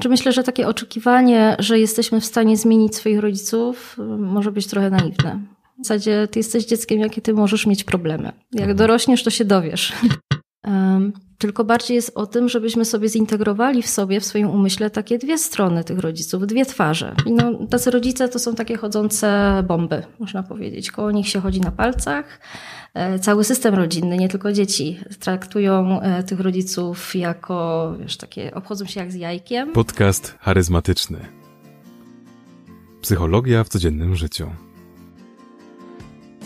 Czy 0.00 0.08
myślę, 0.08 0.32
że 0.32 0.42
takie 0.42 0.68
oczekiwanie, 0.68 1.56
że 1.58 1.78
jesteśmy 1.78 2.20
w 2.20 2.24
stanie 2.24 2.56
zmienić 2.56 2.96
swoich 2.96 3.18
rodziców, 3.18 3.96
może 4.18 4.52
być 4.52 4.66
trochę 4.66 4.90
naiwne. 4.90 5.40
W 5.78 5.86
zasadzie 5.86 6.28
ty 6.30 6.38
jesteś 6.38 6.66
dzieckiem, 6.66 6.98
jakie 6.98 7.20
ty 7.20 7.34
możesz 7.34 7.66
mieć 7.66 7.84
problemy. 7.84 8.32
Jak 8.52 8.60
mhm. 8.60 8.76
dorośniesz, 8.76 9.22
to 9.22 9.30
się 9.30 9.44
dowiesz. 9.44 9.92
Tylko 11.40 11.64
bardziej 11.64 11.94
jest 11.94 12.12
o 12.14 12.26
tym, 12.26 12.48
żebyśmy 12.48 12.84
sobie 12.84 13.08
zintegrowali 13.08 13.82
w 13.82 13.86
sobie, 13.86 14.20
w 14.20 14.24
swoim 14.24 14.50
umyśle 14.50 14.90
takie 14.90 15.18
dwie 15.18 15.38
strony 15.38 15.84
tych 15.84 15.98
rodziców, 15.98 16.46
dwie 16.46 16.66
twarze. 16.66 17.14
I 17.26 17.32
no, 17.32 17.66
tacy 17.70 17.90
rodzice 17.90 18.28
to 18.28 18.38
są 18.38 18.54
takie 18.54 18.76
chodzące 18.76 19.62
bomby, 19.68 20.02
można 20.18 20.42
powiedzieć. 20.42 20.90
Koło 20.90 21.10
nich 21.10 21.28
się 21.28 21.40
chodzi 21.40 21.60
na 21.60 21.70
palcach. 21.70 22.40
E, 22.94 23.18
cały 23.18 23.44
system 23.44 23.74
rodzinny, 23.74 24.16
nie 24.16 24.28
tylko 24.28 24.52
dzieci, 24.52 25.00
traktują 25.20 26.00
e, 26.00 26.22
tych 26.22 26.40
rodziców 26.40 27.14
jako, 27.14 27.92
wiesz, 28.00 28.16
takie, 28.16 28.54
obchodzą 28.54 28.86
się 28.86 29.00
jak 29.00 29.12
z 29.12 29.14
jajkiem. 29.14 29.72
Podcast 29.72 30.34
charyzmatyczny. 30.40 31.18
Psychologia 33.02 33.64
w 33.64 33.68
codziennym 33.68 34.16
życiu. 34.16 34.50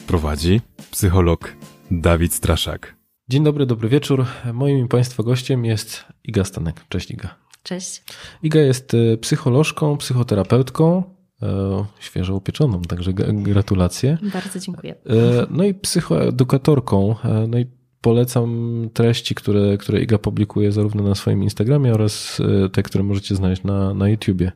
Prowadzi 0.07 0.61
psycholog 0.91 1.53
Dawid 1.91 2.35
Straszak. 2.35 2.94
Dzień 3.29 3.45
dobry, 3.45 3.67
dobry 3.67 3.89
wieczór. 3.89 4.27
Moim 4.53 4.89
Państwa 4.89 5.23
gościem 5.23 5.65
jest 5.65 6.05
Iga 6.25 6.45
Stanek. 6.45 6.85
Cześć 6.89 7.11
Iga. 7.11 7.35
Cześć. 7.63 8.05
Iga 8.43 8.61
jest 8.61 8.95
e, 8.95 9.17
psycholożką, 9.17 9.97
psychoterapeutką, 9.97 11.03
e, 11.43 11.85
świeżo 12.01 12.35
upieczoną, 12.35 12.83
także 12.83 13.13
gratulacje. 13.33 14.19
Bardzo 14.33 14.61
dziękuję. 14.61 14.95
E, 14.95 15.47
no 15.51 15.65
i 15.65 15.75
psychoedukatorką. 15.75 17.15
No 17.49 17.59
i 17.59 17.67
polecam 18.01 18.91
treści, 18.95 19.35
które, 19.35 19.79
które 19.79 20.01
Iga 20.01 20.19
publikuje 20.19 20.73
zarówno 20.73 21.03
na 21.03 21.15
swoim 21.15 21.43
Instagramie 21.43 21.95
oraz 21.95 22.43
te, 22.73 22.83
które 22.83 23.05
możecie 23.05 23.35
znaleźć 23.35 23.63
na, 23.63 23.95
na 23.95 24.09
YouTubie. 24.09 24.53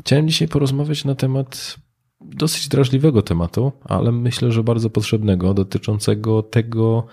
Chciałem 0.00 0.28
dzisiaj 0.28 0.48
porozmawiać 0.48 1.04
na 1.04 1.14
temat 1.14 1.76
dosyć 2.20 2.68
drażliwego 2.68 3.22
tematu, 3.22 3.72
ale 3.84 4.12
myślę, 4.12 4.52
że 4.52 4.62
bardzo 4.62 4.90
potrzebnego, 4.90 5.54
dotyczącego 5.54 6.42
tego, 6.42 7.06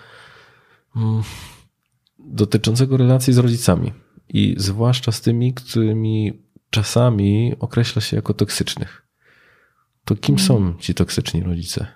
mm, 0.96 1.24
dotyczącego 2.20 2.98
relacji 2.98 3.34
z 3.34 3.38
rodzicami 3.38 3.94
i 4.30 4.56
zwłaszcza 4.58 5.12
z 5.12 5.22
tymi, 5.22 5.54
którymi 5.54 6.44
czasami 6.70 7.54
określa 7.60 8.02
się 8.02 8.16
jako 8.16 8.34
toksycznych. 8.34 9.08
To 10.06 10.16
kim 10.16 10.40
są 10.40 10.58
mm. 10.58 10.78
ci 10.80 10.94
toksyczni 10.94 11.44
rodzice? 11.44 11.88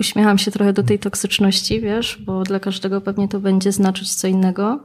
Uśmiecham 0.00 0.38
się 0.38 0.50
trochę 0.50 0.72
do 0.72 0.82
tej 0.82 0.98
toksyczności, 0.98 1.80
wiesz, 1.80 2.22
bo 2.26 2.42
dla 2.42 2.60
każdego 2.60 3.00
pewnie 3.00 3.28
to 3.28 3.40
będzie 3.40 3.72
znaczyć 3.72 4.14
co 4.14 4.28
innego 4.28 4.84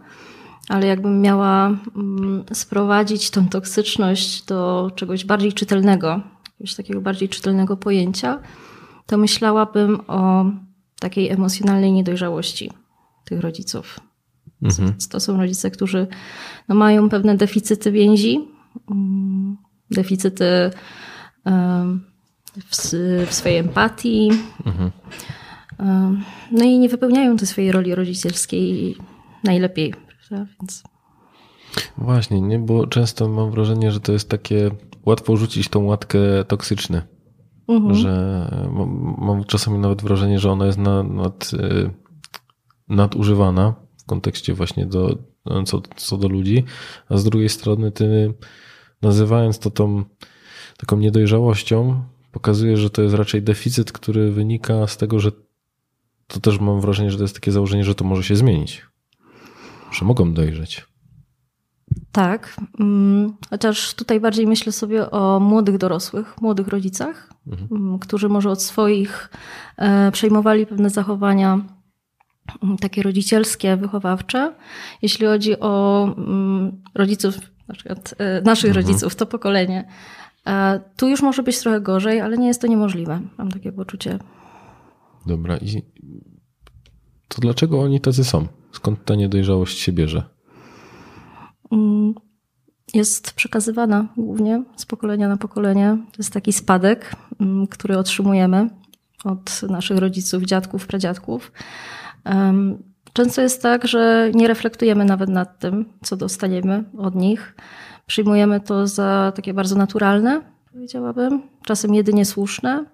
ale 0.68 0.88
jakbym 0.88 1.22
miała 1.22 1.68
mm, 1.68 2.44
sprowadzić 2.54 3.30
tą 3.30 3.50
toksyczność 3.50 4.46
do 4.46 4.92
czegoś 4.96 5.26
bardziej 5.26 5.54
czytelnego, 5.54 6.22
jakiegoś 6.46 6.76
takiego 6.76 7.02
bardziej 7.02 7.30
czytelnego 7.30 7.78
pojęcia, 7.78 8.40
to 9.06 9.18
myślałabym 9.18 10.02
o 10.08 10.46
takiej 11.00 11.30
emocjonalnej 11.30 11.92
niedojrzałości 11.92 12.72
tych 13.26 13.40
rodziców. 13.40 14.00
Mhm. 14.62 14.94
To 15.12 15.20
są 15.20 15.38
rodzice, 15.38 15.72
którzy 15.72 16.08
no, 16.68 16.76
mają 16.76 17.10
pewne 17.10 17.38
deficyty 17.38 17.92
więzi, 17.92 18.48
mm, 18.92 19.58
deficyty 19.92 20.72
w, 22.72 22.76
w 23.28 23.34
swojej 23.34 23.58
empatii. 23.58 24.32
Mhm. 24.66 24.92
No 26.52 26.64
i 26.64 26.80
nie 26.80 26.90
wypełniają 26.90 27.38
tej 27.38 27.48
swojej 27.48 27.72
roli 27.72 27.96
rodzicielskiej 27.96 28.96
najlepiej 29.44 29.94
więc... 30.32 30.84
Właśnie, 31.98 32.42
nie? 32.42 32.60
Bo 32.60 32.88
często 32.88 33.30
mam 33.30 33.52
wrażenie, 33.52 33.92
że 33.92 34.00
to 34.00 34.12
jest 34.12 34.30
takie 34.30 34.72
łatwo 35.06 35.38
rzucić 35.38 35.70
tą 35.70 35.84
łatkę 35.84 36.20
toksyczny. 36.48 37.02
Mhm. 37.68 37.96
Że 37.96 38.46
mam, 38.72 39.16
mam, 39.18 39.44
czasami 39.44 39.80
nawet 39.80 40.02
wrażenie, 40.02 40.40
że 40.40 40.52
ona 40.52 40.66
jest 40.66 40.78
nad, 40.78 41.10
nad, 41.10 41.52
y, 41.54 41.92
nadużywana 42.88 43.74
w 43.98 44.06
kontekście 44.06 44.54
właśnie 44.54 44.86
do, 44.86 45.18
co, 45.66 45.82
co 45.96 46.18
do 46.18 46.28
ludzi, 46.28 46.64
a 47.10 47.18
z 47.18 47.24
drugiej 47.24 47.50
strony 47.50 47.92
ty 47.92 48.34
nazywając 49.02 49.60
to 49.60 49.72
tą 49.72 50.04
taką 50.78 50.98
niedojrzałością, 50.98 52.04
pokazuje, 52.32 52.78
że 52.78 52.90
to 52.90 53.02
jest 53.02 53.16
raczej 53.16 53.42
deficyt, 53.42 53.92
który 53.92 54.32
wynika 54.32 54.88
z 54.88 54.98
tego, 54.98 55.20
że 55.20 55.32
to 56.28 56.40
też 56.40 56.60
mam 56.60 56.82
wrażenie, 56.82 57.12
że 57.12 57.18
to 57.18 57.24
jest 57.24 57.36
takie 57.36 57.52
założenie, 57.52 57.84
że 57.84 57.96
to 57.96 58.06
może 58.06 58.24
się 58.24 58.36
zmienić 58.36 58.89
że 59.92 60.06
mogą 60.06 60.34
dojrzeć. 60.34 60.90
Tak, 62.12 62.58
mm, 62.80 63.34
chociaż 63.50 63.94
tutaj 63.94 64.20
bardziej 64.20 64.48
myślę 64.48 64.72
sobie 64.72 65.12
o 65.12 65.40
młodych 65.40 65.78
dorosłych, 65.78 66.42
młodych 66.42 66.68
rodzicach, 66.68 67.34
mhm. 67.48 67.68
Mm, 67.72 68.00
którzy 68.00 68.30
może 68.30 68.50
od 68.50 68.62
swoich 68.62 69.30
e, 69.78 70.12
przejmowali 70.12 70.66
pewne 70.66 70.90
zachowania 70.90 71.60
mm, 72.64 72.78
takie 72.78 73.04
rodzicielskie, 73.04 73.78
wychowawcze. 73.78 74.56
Jeśli 75.02 75.26
chodzi 75.26 75.60
o 75.60 76.06
rodziców, 76.96 77.36
na 77.68 77.76
przykład 77.76 78.16
e, 78.18 78.42
naszych 78.42 78.70
mhm. 78.70 78.86
rodziców, 78.86 79.16
to 79.16 79.26
pokolenie, 79.26 79.88
e, 80.48 80.80
tu 80.98 81.08
już 81.08 81.22
może 81.22 81.44
być 81.44 81.60
trochę 81.60 81.82
gorzej, 81.82 82.22
ale 82.22 82.38
nie 82.38 82.48
jest 82.48 82.62
to 82.62 82.68
niemożliwe. 82.68 83.22
Mam 83.38 83.52
takie 83.52 83.72
poczucie. 83.72 84.20
Dobra, 85.26 85.58
i 85.58 85.82
to 87.28 87.42
dlaczego 87.42 87.82
oni 87.82 88.02
tacy 88.02 88.24
są? 88.24 88.48
Skąd 88.72 89.06
ta 89.06 89.16
niedojrzałość 89.16 89.80
się 89.80 89.92
bierze? 89.92 90.24
Mm, 91.72 92.14
jest 92.94 93.34
przekazywana 93.34 94.08
głównie 94.18 94.64
z 94.76 94.86
pokolenia 94.86 95.30
na 95.30 95.38
pokolenie. 95.38 95.98
To 96.12 96.16
jest 96.18 96.34
taki 96.34 96.54
spadek, 96.54 97.16
mm, 97.40 97.68
który 97.68 97.98
otrzymujemy 97.98 98.70
od 99.24 99.62
naszych 99.64 99.98
rodziców, 99.98 100.44
dziadków, 100.44 100.88
pradziadków. 100.88 101.52
Często 103.14 103.42
jest 103.42 103.62
tak, 103.62 103.88
że 103.88 104.32
nie 104.34 104.48
reflektujemy 104.48 105.06
nawet 105.06 105.30
nad 105.30 105.60
tym, 105.60 105.86
co 106.04 106.18
dostaniemy 106.18 106.84
od 106.98 107.16
nich. 107.16 107.56
Przyjmujemy 108.06 108.60
to 108.60 108.88
za 108.88 109.32
takie 109.36 109.54
bardzo 109.54 109.76
naturalne, 109.76 110.42
powiedziałabym, 110.72 111.42
czasem 111.66 111.94
jedynie 111.94 112.26
słuszne, 112.26 112.86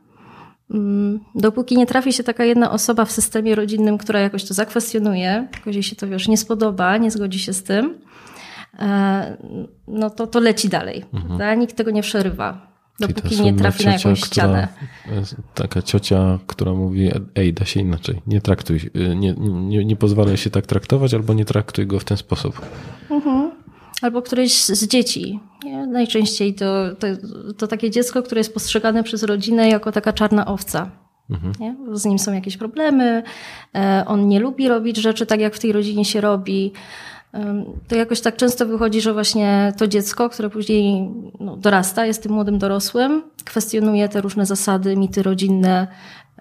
dopóki 1.36 1.78
nie 1.78 1.86
trafi 1.86 2.14
się 2.14 2.24
taka 2.24 2.46
jedna 2.46 2.72
osoba 2.72 3.06
w 3.06 3.12
systemie 3.12 3.56
rodzinnym, 3.56 3.98
która 3.98 4.20
jakoś 4.20 4.46
to 4.46 4.54
zakwestionuje, 4.54 5.48
jakoś 5.54 5.76
jej 5.76 5.84
się 5.84 5.96
to 5.96 6.08
wiesz, 6.08 6.28
nie 6.28 6.38
spodoba, 6.38 6.98
nie 6.98 7.12
zgodzi 7.12 7.40
się 7.40 7.54
z 7.54 7.64
tym, 7.64 7.98
e, 8.80 9.38
no 9.88 10.10
to 10.10 10.28
to 10.28 10.40
leci 10.40 10.70
dalej. 10.70 11.06
Mhm. 11.14 11.60
Nikt 11.60 11.76
tego 11.76 11.92
nie 11.92 12.02
przerywa. 12.02 12.76
Dopóki 13.00 13.42
nie 13.42 13.54
trafi 13.54 13.86
na 13.86 13.92
jakąś 13.92 14.22
która, 14.22 14.26
ścianę. 14.26 14.68
Taka 15.54 15.82
ciocia, 15.82 16.40
która 16.48 16.74
mówi, 16.74 17.12
ej, 17.36 17.54
da 17.54 17.66
się 17.66 17.80
inaczej, 17.80 18.22
nie 18.28 18.42
traktuj, 18.42 18.78
y, 18.96 19.16
nie, 19.16 19.34
nie, 19.38 19.86
nie 19.86 19.96
pozwalaj 19.96 20.38
się 20.38 20.50
tak 20.50 20.66
traktować, 20.66 21.14
albo 21.14 21.34
nie 21.34 21.46
traktuj 21.46 21.88
go 21.88 22.00
w 22.00 22.04
ten 22.04 22.18
sposób. 22.18 22.62
Mhm 23.10 23.55
albo 24.02 24.22
któreś 24.22 24.64
z 24.64 24.88
dzieci. 24.88 25.40
Nie? 25.64 25.88
Najczęściej 25.88 26.54
to, 26.54 26.96
to, 27.00 27.08
to, 27.58 27.68
takie 27.68 27.92
dziecko, 27.92 28.24
które 28.24 28.40
jest 28.40 28.54
postrzegane 28.54 29.04
przez 29.04 29.24
rodzinę 29.24 29.70
jako 29.70 29.92
taka 29.92 30.14
czarna 30.14 30.46
owca. 30.46 30.92
Mhm. 31.30 31.54
Nie? 31.60 31.76
Z 31.94 32.06
nim 32.06 32.20
są 32.20 32.34
jakieś 32.34 32.58
problemy, 32.58 33.24
e, 33.76 34.04
on 34.08 34.28
nie 34.28 34.40
lubi 34.40 34.68
robić 34.68 34.98
rzeczy 34.98 35.26
tak, 35.26 35.40
jak 35.40 35.56
w 35.56 35.60
tej 35.60 35.72
rodzinie 35.72 36.06
się 36.06 36.22
robi. 36.22 36.74
To 37.88 37.96
jakoś 37.96 38.22
tak 38.22 38.36
często 38.36 38.66
wychodzi, 38.66 39.02
że 39.02 39.14
właśnie 39.14 39.74
to 39.78 39.88
dziecko, 39.88 40.30
które 40.30 40.50
później 40.50 41.12
no, 41.40 41.58
dorasta, 41.58 42.06
jest 42.06 42.24
tym 42.24 42.32
młodym 42.32 42.60
dorosłym, 42.60 43.24
kwestionuje 43.46 44.10
te 44.10 44.22
różne 44.22 44.46
zasady, 44.46 44.98
mity 44.98 45.24
rodzinne, 45.24 45.88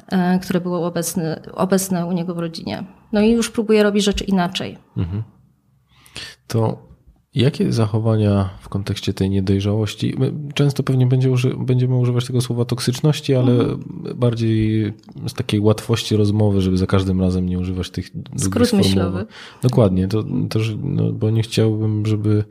e, 0.09 0.39
które 0.39 0.61
były 0.61 0.79
obecne, 0.79 1.43
obecne 1.53 2.07
u 2.07 2.13
niego 2.13 2.35
w 2.35 2.39
rodzinie. 2.39 2.85
No 3.13 3.21
i 3.21 3.31
już 3.31 3.51
próbuje 3.51 3.83
robić 3.83 4.05
rzeczy 4.05 4.25
inaczej. 4.25 4.79
Mhm. 4.97 5.23
To 6.47 6.79
Jakie 7.35 7.73
zachowania 7.73 8.51
w 8.61 8.69
kontekście 8.69 9.15
tej 9.15 9.31
niedojrzałości? 9.31 10.15
Często 10.55 10.83
pewnie 10.83 11.07
będzie 11.07 11.31
uży 11.31 11.57
będziemy 11.59 11.97
używać 11.97 12.27
tego 12.27 12.41
słowa 12.41 12.65
toksyczności, 12.65 13.35
ale 13.35 13.53
mhm. 13.53 13.81
bardziej 14.17 14.93
z 15.29 15.35
takiej 15.35 15.61
łatwości 15.61 16.17
rozmowy, 16.17 16.61
żeby 16.61 16.77
za 16.77 16.87
każdym 16.87 17.21
razem 17.21 17.49
nie 17.49 17.59
używać 17.59 17.91
tych 17.91 18.11
Skrót 18.37 18.73
myślowy. 18.73 19.27
Dokładnie, 19.63 20.09
to 20.09 20.25
też, 20.49 20.77
no, 20.83 21.13
bo 21.13 21.31
nie 21.31 21.43
chciałbym, 21.43 22.07
żeby, 22.07 22.45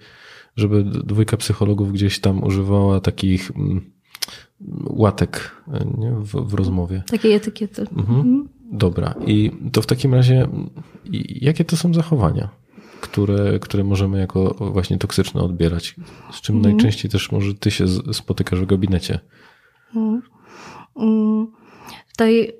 żeby 0.55 0.83
dwójka 0.83 1.37
psychologów 1.37 1.93
gdzieś 1.93 2.19
tam 2.19 2.43
używała 2.43 2.99
takich 2.99 3.51
mm, 3.55 3.91
łatek 4.85 5.51
nie? 5.97 6.11
W, 6.11 6.49
w 6.49 6.53
rozmowie. 6.53 7.03
Takiej 7.07 7.33
etykiety. 7.33 7.81
Mhm. 7.81 8.19
Mhm. 8.19 8.49
Dobra. 8.71 9.15
I 9.27 9.51
to 9.71 9.81
w 9.81 9.85
takim 9.85 10.13
razie, 10.13 10.47
jakie 11.41 11.65
to 11.65 11.77
są 11.77 11.93
zachowania? 11.93 12.62
Które, 13.03 13.59
które 13.59 13.83
możemy 13.83 14.19
jako 14.19 14.55
właśnie 14.59 14.97
toksyczne 14.97 15.41
odbierać. 15.41 15.95
Z 16.31 16.41
czym 16.41 16.55
mm. 16.57 16.71
najczęściej 16.71 17.11
też 17.11 17.31
może 17.31 17.53
ty 17.53 17.71
się 17.71 17.85
spotykasz 18.13 18.59
w 18.59 18.65
gabinecie. 18.65 19.19
Mm. 19.95 20.21
Mm. 20.95 21.47
Tutaj 22.11 22.53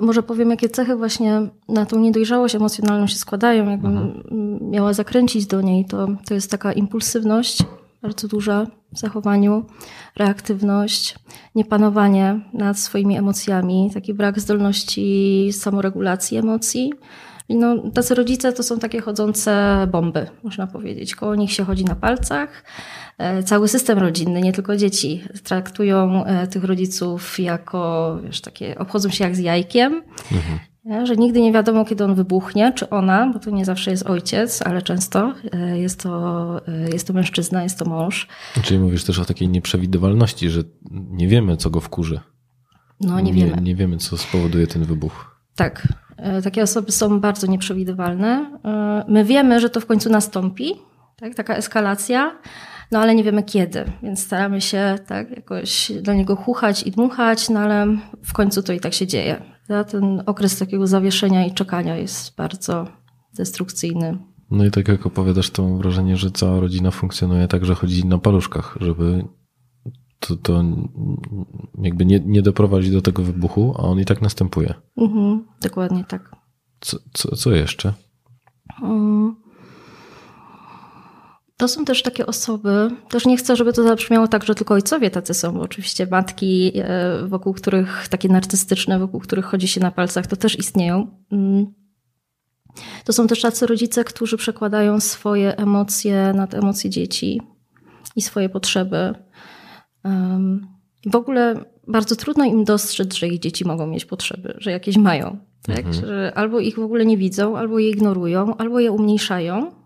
może 0.00 0.22
powiem, 0.22 0.50
jakie 0.50 0.68
cechy 0.68 0.96
właśnie 0.96 1.48
na 1.68 1.86
tą 1.86 2.00
niedojrzałość 2.00 2.54
emocjonalną 2.54 3.06
się 3.06 3.16
składają. 3.16 3.70
Jakbym 3.70 3.98
mhm. 3.98 4.70
miała 4.70 4.92
zakręcić 4.92 5.46
do 5.46 5.60
niej, 5.60 5.84
to, 5.84 6.08
to 6.26 6.34
jest 6.34 6.50
taka 6.50 6.72
impulsywność 6.72 7.62
bardzo 8.02 8.28
duża 8.28 8.66
w 8.92 8.98
zachowaniu, 8.98 9.64
reaktywność, 10.16 11.14
niepanowanie 11.54 12.40
nad 12.52 12.78
swoimi 12.78 13.16
emocjami, 13.16 13.90
taki 13.94 14.14
brak 14.14 14.40
zdolności 14.40 15.48
samoregulacji 15.52 16.36
emocji. 16.36 16.92
No, 17.48 17.90
tacy 17.94 18.14
rodzice 18.14 18.52
to 18.52 18.62
są 18.62 18.78
takie 18.78 19.00
chodzące 19.00 19.86
bomby, 19.92 20.26
można 20.42 20.66
powiedzieć. 20.66 21.14
Koło 21.14 21.34
nich 21.34 21.52
się 21.52 21.64
chodzi 21.64 21.84
na 21.84 21.94
palcach. 21.94 22.64
E, 23.18 23.42
cały 23.42 23.68
system 23.68 23.98
rodzinny, 23.98 24.40
nie 24.40 24.52
tylko 24.52 24.76
dzieci, 24.76 25.24
traktują 25.44 26.24
e, 26.24 26.46
tych 26.46 26.64
rodziców 26.64 27.38
jako, 27.38 28.18
wiesz, 28.24 28.40
takie, 28.40 28.78
obchodzą 28.78 29.08
się 29.10 29.24
jak 29.24 29.36
z 29.36 29.38
jajkiem. 29.38 30.02
Mhm. 30.32 30.58
Że 31.06 31.16
nigdy 31.16 31.40
nie 31.40 31.52
wiadomo, 31.52 31.84
kiedy 31.84 32.04
on 32.04 32.14
wybuchnie, 32.14 32.72
czy 32.72 32.90
ona, 32.90 33.30
bo 33.32 33.38
to 33.38 33.50
nie 33.50 33.64
zawsze 33.64 33.90
jest 33.90 34.06
ojciec, 34.06 34.62
ale 34.62 34.82
często 34.82 35.34
e, 35.52 35.78
jest 35.78 36.02
to, 36.02 36.60
jest 36.92 37.06
to 37.06 37.12
mężczyzna, 37.12 37.62
jest 37.62 37.78
to 37.78 37.84
mąż. 37.84 38.28
Czyli 38.62 38.80
mówisz 38.80 39.04
też 39.04 39.18
o 39.18 39.24
takiej 39.24 39.48
nieprzewidywalności, 39.48 40.50
że 40.50 40.62
nie 40.90 41.28
wiemy, 41.28 41.56
co 41.56 41.70
go 41.70 41.80
wkurzy. 41.80 42.20
No, 43.00 43.20
nie, 43.20 43.32
nie 43.32 43.44
wiemy. 43.44 43.62
Nie 43.62 43.74
wiemy, 43.74 43.96
co 43.96 44.18
spowoduje 44.18 44.66
ten 44.66 44.84
wybuch. 44.84 45.40
Tak. 45.56 45.88
Takie 46.44 46.62
osoby 46.62 46.92
są 46.92 47.20
bardzo 47.20 47.46
nieprzewidywalne. 47.46 48.58
My 49.08 49.24
wiemy, 49.24 49.60
że 49.60 49.70
to 49.70 49.80
w 49.80 49.86
końcu 49.86 50.10
nastąpi, 50.10 50.74
tak? 51.16 51.34
taka 51.34 51.56
eskalacja, 51.56 52.38
no 52.92 52.98
ale 52.98 53.14
nie 53.14 53.24
wiemy 53.24 53.42
kiedy, 53.42 53.84
więc 54.02 54.22
staramy 54.22 54.60
się 54.60 54.98
tak 55.06 55.30
jakoś 55.30 55.92
do 56.02 56.14
niego 56.14 56.36
chuchać 56.36 56.82
i 56.82 56.90
dmuchać, 56.90 57.48
no 57.48 57.60
ale 57.60 57.86
w 58.24 58.32
końcu 58.32 58.62
to 58.62 58.72
i 58.72 58.80
tak 58.80 58.94
się 58.94 59.06
dzieje. 59.06 59.42
Ten 59.90 60.22
okres 60.26 60.58
takiego 60.58 60.86
zawieszenia 60.86 61.46
i 61.46 61.54
czekania 61.54 61.96
jest 61.96 62.36
bardzo 62.36 62.86
destrukcyjny. 63.36 64.18
No 64.50 64.64
i 64.64 64.70
tak 64.70 64.88
jak 64.88 65.06
opowiadasz, 65.06 65.50
to 65.50 65.62
mam 65.62 65.78
wrażenie, 65.78 66.16
że 66.16 66.30
cała 66.30 66.60
rodzina 66.60 66.90
funkcjonuje 66.90 67.48
tak, 67.48 67.64
że 67.64 67.74
chodzi 67.74 68.06
na 68.06 68.18
paluszkach, 68.18 68.76
żeby 68.80 69.24
to, 70.28 70.36
to 70.36 70.64
jakby 71.82 72.06
nie, 72.06 72.20
nie 72.20 72.42
doprowadzić 72.42 72.90
do 72.90 73.02
tego 73.02 73.22
wybuchu, 73.22 73.74
a 73.78 73.82
on 73.82 74.00
i 74.00 74.04
tak 74.04 74.22
następuje. 74.22 74.74
Mhm, 74.96 75.44
dokładnie 75.62 76.04
tak. 76.04 76.36
Co, 76.80 76.98
co, 77.12 77.36
co 77.36 77.54
jeszcze? 77.54 77.92
Um, 78.82 79.36
to 81.56 81.68
są 81.68 81.84
też 81.84 82.02
takie 82.02 82.26
osoby, 82.26 82.90
też 83.08 83.26
nie 83.26 83.36
chcę, 83.36 83.56
żeby 83.56 83.72
to 83.72 83.82
zabrzmiało 83.82 84.28
tak, 84.28 84.44
że 84.44 84.54
tylko 84.54 84.74
ojcowie 84.74 85.10
tacy 85.10 85.34
są, 85.34 85.52
bo 85.52 85.60
oczywiście 85.60 86.06
matki, 86.10 86.72
e, 86.74 87.26
wokół 87.26 87.54
których, 87.54 88.08
takie 88.08 88.28
narcystyczne, 88.28 88.98
wokół 88.98 89.20
których 89.20 89.44
chodzi 89.44 89.68
się 89.68 89.80
na 89.80 89.90
palcach, 89.90 90.26
to 90.26 90.36
też 90.36 90.58
istnieją. 90.58 91.06
Mm. 91.32 91.66
To 93.04 93.12
są 93.12 93.26
też 93.26 93.40
tacy 93.40 93.66
rodzice, 93.66 94.04
którzy 94.04 94.36
przekładają 94.36 95.00
swoje 95.00 95.56
emocje 95.56 96.32
nad 96.36 96.54
emocje 96.54 96.90
dzieci 96.90 97.40
i 98.16 98.22
swoje 98.22 98.48
potrzeby. 98.48 99.14
W 101.06 101.16
ogóle 101.16 101.64
bardzo 101.86 102.16
trudno 102.16 102.44
im 102.44 102.64
dostrzec, 102.64 103.14
że 103.14 103.28
ich 103.28 103.38
dzieci 103.38 103.64
mogą 103.64 103.86
mieć 103.86 104.04
potrzeby, 104.04 104.54
że 104.58 104.70
jakieś 104.70 104.96
mają. 104.96 105.38
Tak? 105.62 105.86
Mhm. 105.86 105.94
Że 105.94 106.32
albo 106.34 106.60
ich 106.60 106.76
w 106.76 106.82
ogóle 106.82 107.06
nie 107.06 107.16
widzą, 107.16 107.56
albo 107.56 107.78
je 107.78 107.90
ignorują, 107.90 108.56
albo 108.56 108.80
je 108.80 108.92
umniejszają 108.92 109.78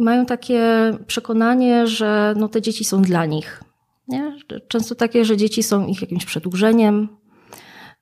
mają 0.00 0.26
takie 0.26 0.92
przekonanie, 1.06 1.86
że 1.86 2.34
no 2.36 2.48
te 2.48 2.62
dzieci 2.62 2.84
są 2.84 3.02
dla 3.02 3.26
nich. 3.26 3.64
Nie? 4.08 4.36
Często 4.68 4.94
takie, 4.94 5.24
że 5.24 5.36
dzieci 5.36 5.62
są 5.62 5.86
ich 5.86 6.00
jakimś 6.00 6.24
przedłużeniem 6.24 7.08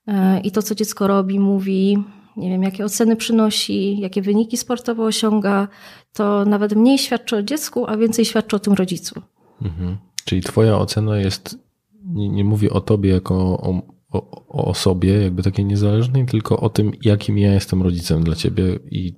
e, 0.06 0.40
i 0.40 0.50
to, 0.50 0.62
co 0.62 0.74
dziecko 0.74 1.06
robi, 1.06 1.40
mówi, 1.40 1.98
nie 2.36 2.50
wiem, 2.50 2.62
jakie 2.62 2.84
oceny 2.84 3.16
przynosi, 3.16 4.00
jakie 4.00 4.22
wyniki 4.22 4.56
sportowe 4.56 5.02
osiąga, 5.02 5.68
to 6.12 6.44
nawet 6.44 6.76
mniej 6.76 6.98
świadczy 6.98 7.36
o 7.36 7.42
dziecku, 7.42 7.86
a 7.86 7.96
więcej 7.96 8.24
świadczy 8.24 8.56
o 8.56 8.58
tym 8.58 8.72
rodzicu. 8.72 9.22
Mhm. 9.62 9.96
Czyli 10.24 10.40
twoja 10.40 10.78
ocena 10.78 11.18
jest, 11.18 11.58
nie, 12.04 12.28
nie 12.28 12.44
mówi 12.44 12.70
o 12.70 12.80
tobie 12.80 13.10
jako 13.10 13.34
o, 13.34 13.82
o, 14.10 14.46
o 14.48 14.64
osobie 14.64 15.22
jakby 15.22 15.42
takiej 15.42 15.64
niezależnej, 15.64 16.26
tylko 16.26 16.60
o 16.60 16.68
tym, 16.68 16.92
jakim 17.02 17.38
ja 17.38 17.54
jestem 17.54 17.82
rodzicem 17.82 18.24
dla 18.24 18.34
ciebie 18.34 18.78
i... 18.90 19.14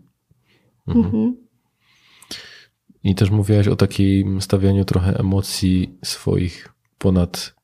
Mhm. 0.87 1.06
Mhm. 1.06 1.37
I 3.04 3.14
też 3.14 3.31
mówiłaś 3.31 3.69
o 3.69 3.76
takim 3.76 4.40
stawianiu 4.40 4.84
trochę 4.84 5.19
emocji 5.19 5.98
swoich 6.04 6.69
ponad, 6.98 7.54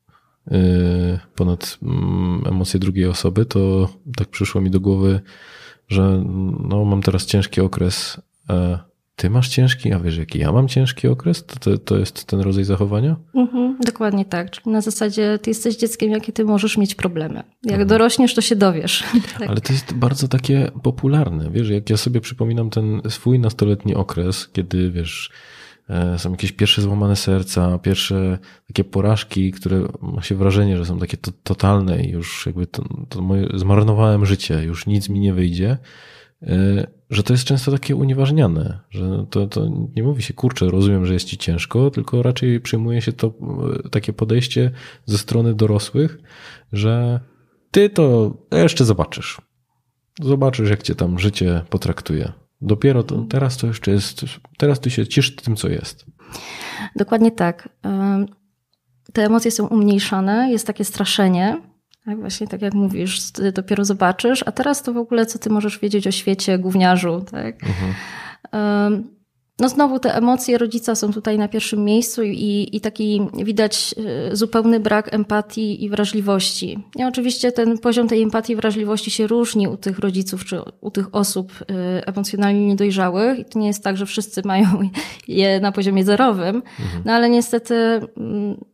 yy, 0.51 1.19
ponad 1.35 1.77
mm, 1.83 2.43
emocje 2.45 2.79
drugiej 2.79 3.05
osoby. 3.05 3.45
To 3.45 3.89
tak 4.15 4.27
przyszło 4.27 4.61
mi 4.61 4.69
do 4.69 4.79
głowy, 4.79 5.21
że 5.87 6.23
no, 6.69 6.85
mam 6.85 7.01
teraz 7.01 7.25
ciężki 7.25 7.61
okres. 7.61 8.21
Ty 9.19 9.29
masz 9.29 9.49
ciężki, 9.49 9.93
a 9.93 9.99
wiesz, 9.99 10.17
jaki 10.17 10.39
ja 10.39 10.51
mam 10.51 10.67
ciężki 10.67 11.07
okres? 11.07 11.45
To, 11.45 11.59
to, 11.59 11.77
to 11.77 11.97
jest 11.97 12.25
ten 12.25 12.39
rodzaj 12.39 12.63
zachowania? 12.63 13.15
Mhm, 13.35 13.77
dokładnie 13.85 14.25
tak. 14.25 14.51
Czyli 14.51 14.71
na 14.71 14.81
zasadzie 14.81 15.39
ty 15.41 15.49
jesteś 15.49 15.75
dzieckiem, 15.75 16.11
jakie 16.11 16.31
ty 16.31 16.45
możesz 16.45 16.77
mieć 16.77 16.95
problemy. 16.95 17.35
Jak 17.63 17.71
mhm. 17.71 17.87
dorośniesz, 17.87 18.35
to 18.35 18.41
się 18.41 18.55
dowiesz. 18.55 19.03
tak. 19.39 19.49
Ale 19.49 19.61
to 19.61 19.73
jest 19.73 19.93
bardzo 19.93 20.27
takie 20.27 20.71
popularne. 20.83 21.51
Wiesz, 21.51 21.69
jak 21.69 21.89
ja 21.89 21.97
sobie 21.97 22.21
przypominam 22.21 22.69
ten 22.69 23.01
swój 23.09 23.39
nastoletni 23.39 23.95
okres, 23.95 24.49
kiedy 24.53 24.91
wiesz, 24.91 25.31
e, 25.89 26.19
są 26.19 26.31
jakieś 26.31 26.51
pierwsze 26.51 26.81
złamane 26.81 27.15
serca, 27.15 27.77
pierwsze 27.77 28.37
takie 28.67 28.83
porażki, 28.83 29.51
które 29.51 29.87
ma 30.01 30.21
się 30.21 30.35
wrażenie, 30.35 30.77
że 30.77 30.85
są 30.85 30.99
takie 30.99 31.17
to, 31.17 31.31
totalne 31.43 32.03
i 32.03 32.09
już 32.09 32.45
jakby 32.45 32.67
to, 32.67 32.83
to 33.09 33.21
moje, 33.21 33.47
zmarnowałem 33.53 34.25
życie, 34.25 34.63
już 34.63 34.87
nic 34.87 35.09
mi 35.09 35.19
nie 35.19 35.33
wyjdzie 35.33 35.77
że 37.09 37.23
to 37.23 37.33
jest 37.33 37.43
często 37.43 37.71
takie 37.71 37.95
unieważniane, 37.95 38.79
że 38.89 39.25
to, 39.29 39.47
to 39.47 39.69
nie 39.95 40.03
mówi 40.03 40.23
się, 40.23 40.33
kurczę, 40.33 40.65
rozumiem, 40.65 41.05
że 41.05 41.13
jest 41.13 41.25
ci 41.25 41.37
ciężko, 41.37 41.91
tylko 41.91 42.23
raczej 42.23 42.61
przyjmuje 42.61 43.01
się 43.01 43.13
to 43.13 43.33
takie 43.91 44.13
podejście 44.13 44.71
ze 45.05 45.17
strony 45.17 45.53
dorosłych, 45.53 46.17
że 46.73 47.19
ty 47.71 47.89
to 47.89 48.37
jeszcze 48.51 48.85
zobaczysz. 48.85 49.41
Zobaczysz, 50.21 50.69
jak 50.69 50.83
cię 50.83 50.95
tam 50.95 51.19
życie 51.19 51.61
potraktuje. 51.69 52.33
Dopiero 52.61 53.03
to, 53.03 53.25
teraz 53.29 53.57
to 53.57 53.67
jeszcze 53.67 53.91
jest, 53.91 54.25
teraz 54.57 54.79
ty 54.79 54.89
się 54.89 55.07
ciesz 55.07 55.35
tym, 55.35 55.55
co 55.55 55.69
jest. 55.69 56.05
Dokładnie 56.95 57.31
tak. 57.31 57.69
Te 59.13 59.25
emocje 59.25 59.51
są 59.51 59.67
umniejszane, 59.67 60.51
jest 60.51 60.67
takie 60.67 60.85
straszenie, 60.85 61.61
tak, 62.07 62.19
właśnie 62.19 62.47
tak 62.47 62.61
jak 62.61 62.73
mówisz, 62.73 63.31
dopiero 63.53 63.85
zobaczysz, 63.85 64.43
a 64.45 64.51
teraz 64.51 64.83
to 64.83 64.93
w 64.93 64.97
ogóle 64.97 65.25
co 65.25 65.39
ty 65.39 65.49
możesz 65.49 65.79
wiedzieć 65.79 66.07
o 66.07 66.11
świecie 66.11 66.59
gówniarzu, 66.59 67.25
tak? 67.31 67.55
Mhm. 67.63 67.93
No 69.59 69.69
znowu 69.69 69.99
te 69.99 70.15
emocje 70.15 70.57
rodzica 70.57 70.95
są 70.95 71.13
tutaj 71.13 71.37
na 71.37 71.47
pierwszym 71.47 71.83
miejscu 71.83 72.23
i, 72.23 72.69
i 72.71 72.81
taki 72.81 73.21
widać 73.43 73.95
e, 73.97 74.35
zupełny 74.35 74.79
brak 74.79 75.13
empatii 75.13 75.83
i 75.83 75.89
wrażliwości. 75.89 76.83
I 76.95 77.03
oczywiście 77.03 77.51
ten 77.51 77.77
poziom 77.77 78.07
tej 78.07 78.21
empatii 78.21 78.53
i 78.53 78.55
wrażliwości 78.55 79.11
się 79.11 79.27
różni 79.27 79.67
u 79.67 79.77
tych 79.77 79.99
rodziców 79.99 80.45
czy 80.45 80.61
u 80.81 80.91
tych 80.91 81.15
osób 81.15 81.51
e, 81.61 82.07
emocjonalnie 82.07 82.67
niedojrzałych. 82.67 83.39
I 83.39 83.45
to 83.45 83.59
nie 83.59 83.67
jest 83.67 83.83
tak, 83.83 83.97
że 83.97 84.05
wszyscy 84.05 84.41
mają 84.51 84.89
je 85.27 85.59
na 85.59 85.71
poziomie 85.71 86.03
zerowym, 86.03 86.55
mhm. 86.55 87.03
no 87.05 87.13
ale 87.13 87.29
niestety 87.29 87.75
mm, 88.17 88.65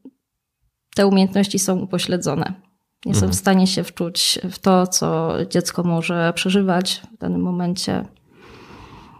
te 0.95 1.07
umiejętności 1.07 1.59
są 1.59 1.79
upośledzone 1.79 2.72
nie 3.05 3.13
są 3.13 3.17
mhm. 3.17 3.31
w 3.31 3.35
stanie 3.35 3.67
się 3.67 3.83
wczuć 3.83 4.39
w 4.51 4.59
to, 4.59 4.87
co 4.87 5.33
dziecko 5.49 5.83
może 5.83 6.33
przeżywać 6.35 7.01
w 7.15 7.17
danym 7.17 7.41
momencie. 7.41 8.05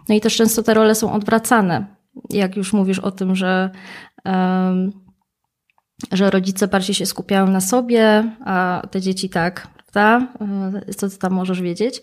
No 0.08 0.14
i 0.14 0.20
też 0.20 0.36
często 0.36 0.62
te 0.62 0.74
role 0.74 0.94
są 0.94 1.12
odwracane. 1.12 1.86
Jak 2.30 2.56
już 2.56 2.72
mówisz 2.72 2.98
o 2.98 3.10
tym, 3.10 3.36
że, 3.36 3.70
um, 4.24 4.92
że 6.12 6.30
rodzice 6.30 6.68
bardziej 6.68 6.94
się 6.94 7.06
skupiają 7.06 7.46
na 7.46 7.60
sobie, 7.60 8.30
a 8.44 8.82
te 8.90 9.00
dzieci 9.00 9.30
tak, 9.30 9.68
prawda? 9.76 10.28
E, 10.88 10.94
co 10.94 11.08
ty 11.08 11.18
tam 11.18 11.32
możesz 11.32 11.60
wiedzieć? 11.60 12.02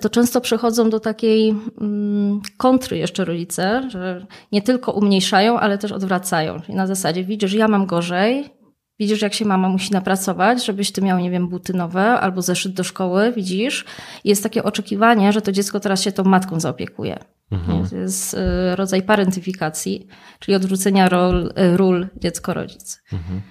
To 0.00 0.10
często 0.10 0.40
przechodzą 0.40 0.90
do 0.90 1.00
takiej 1.00 1.54
um, 1.80 2.40
kontry 2.56 2.98
jeszcze 2.98 3.24
rodzice, 3.24 3.90
że 3.90 4.26
nie 4.52 4.62
tylko 4.62 4.92
umniejszają, 4.92 5.58
ale 5.58 5.78
też 5.78 5.92
odwracają. 5.92 6.60
I 6.68 6.74
na 6.74 6.86
zasadzie 6.86 7.24
widzisz, 7.24 7.52
ja 7.52 7.68
mam 7.68 7.86
gorzej, 7.86 8.61
Widzisz, 9.02 9.22
jak 9.22 9.34
się 9.34 9.44
mama 9.44 9.68
musi 9.68 9.92
napracować, 9.92 10.66
żebyś 10.66 10.92
ty 10.92 11.02
miał, 11.02 11.18
nie 11.18 11.30
wiem, 11.30 11.48
buty 11.48 11.74
nowe 11.74 12.02
albo 12.02 12.42
zeszyt 12.42 12.72
do 12.72 12.84
szkoły, 12.84 13.32
widzisz? 13.32 13.84
Jest 14.24 14.42
takie 14.42 14.64
oczekiwanie, 14.64 15.32
że 15.32 15.42
to 15.42 15.52
dziecko 15.52 15.80
teraz 15.80 16.02
się 16.02 16.12
tą 16.12 16.24
matką 16.24 16.60
zaopiekuje. 16.60 17.18
Mhm. 17.50 17.88
To 17.88 17.96
jest 17.96 18.34
y, 18.34 18.38
rodzaj 18.76 19.02
parentyfikacji, 19.02 20.06
czyli 20.38 20.54
odwrócenia 20.54 21.08
ról, 21.08 21.46
y, 21.46 21.76
ról 21.76 22.08
dziecko-rodzic. 22.16 23.02
Mhm. 23.12 23.42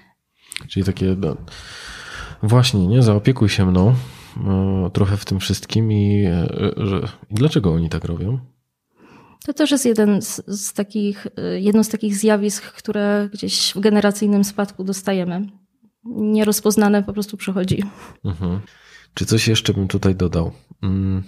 Czyli 0.70 0.86
takie, 0.86 1.16
no, 1.20 1.36
właśnie, 2.44 2.88
nie, 2.88 3.04
zaopiekuj 3.04 3.50
się 3.50 3.66
mną 3.66 3.96
no, 4.38 4.90
trochę 4.90 5.18
w 5.18 5.26
tym 5.26 5.40
wszystkim 5.40 5.92
i, 5.92 6.26
y, 6.26 6.88
że, 6.88 7.02
i 7.30 7.36
dlaczego 7.36 7.74
oni 7.74 7.90
tak 7.90 8.06
robią? 8.06 8.40
To 9.46 9.54
też 9.54 9.72
jest 9.72 9.86
jeden 9.86 10.22
z, 10.22 10.42
z, 10.48 10.74
takich, 10.74 11.28
jedno 11.60 11.84
z 11.84 11.90
takich 11.90 12.16
zjawisk, 12.16 12.64
które 12.64 13.30
gdzieś 13.34 13.74
w 13.76 13.80
generacyjnym 13.80 14.44
spadku 14.44 14.84
dostajemy. 14.84 15.48
Nierozpoznane 16.06 17.04
po 17.04 17.14
prostu 17.14 17.38
przychodzi. 17.38 17.84
Mhm. 18.26 18.60
Czy 19.14 19.26
coś 19.26 19.48
jeszcze 19.48 19.74
bym 19.74 19.88
tutaj 19.88 20.16
dodał? 20.16 20.52
Mm, 20.84 21.24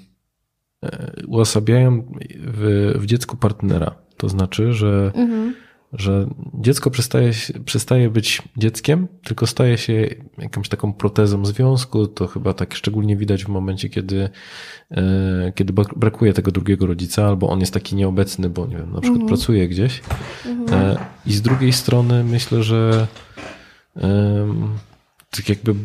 e, 0.84 1.14
uosabiają 1.28 2.12
w, 2.40 2.94
w 2.96 3.06
dziecku 3.06 3.38
partnera. 3.38 3.96
To 4.18 4.30
znaczy, 4.30 4.74
że, 4.74 5.12
mhm. 5.16 5.56
Że 5.94 6.28
dziecko 6.54 6.92
przestaje, 6.92 7.32
przestaje 7.66 8.10
być 8.10 8.42
dzieckiem, 8.58 9.08
tylko 9.24 9.48
staje 9.48 9.78
się 9.78 10.08
jakąś 10.38 10.70
taką 10.70 10.94
protezą 10.94 11.46
związku. 11.46 12.08
To 12.08 12.28
chyba 12.28 12.54
tak 12.54 12.76
szczególnie 12.76 13.18
widać 13.18 13.46
w 13.46 13.50
momencie, 13.50 13.90
kiedy, 13.90 14.30
e, 14.92 15.52
kiedy 15.56 15.74
brakuje 15.96 16.34
tego 16.34 16.52
drugiego 16.52 16.86
rodzica, 16.86 17.28
albo 17.28 17.50
on 17.50 17.60
jest 17.60 17.74
taki 17.74 17.96
nieobecny, 17.96 18.50
bo 18.50 18.68
nie 18.68 18.78
wiem, 18.78 18.92
na 18.92 19.02
przykład 19.02 19.22
mhm. 19.22 19.28
pracuje 19.28 19.68
gdzieś. 19.68 20.02
Mhm. 20.46 20.98
I 21.26 21.34
z 21.34 21.42
drugiej 21.42 21.74
strony 21.74 22.24
myślę, 22.24 22.64
że 22.64 23.08
tak 25.38 25.50
jakby 25.50 25.76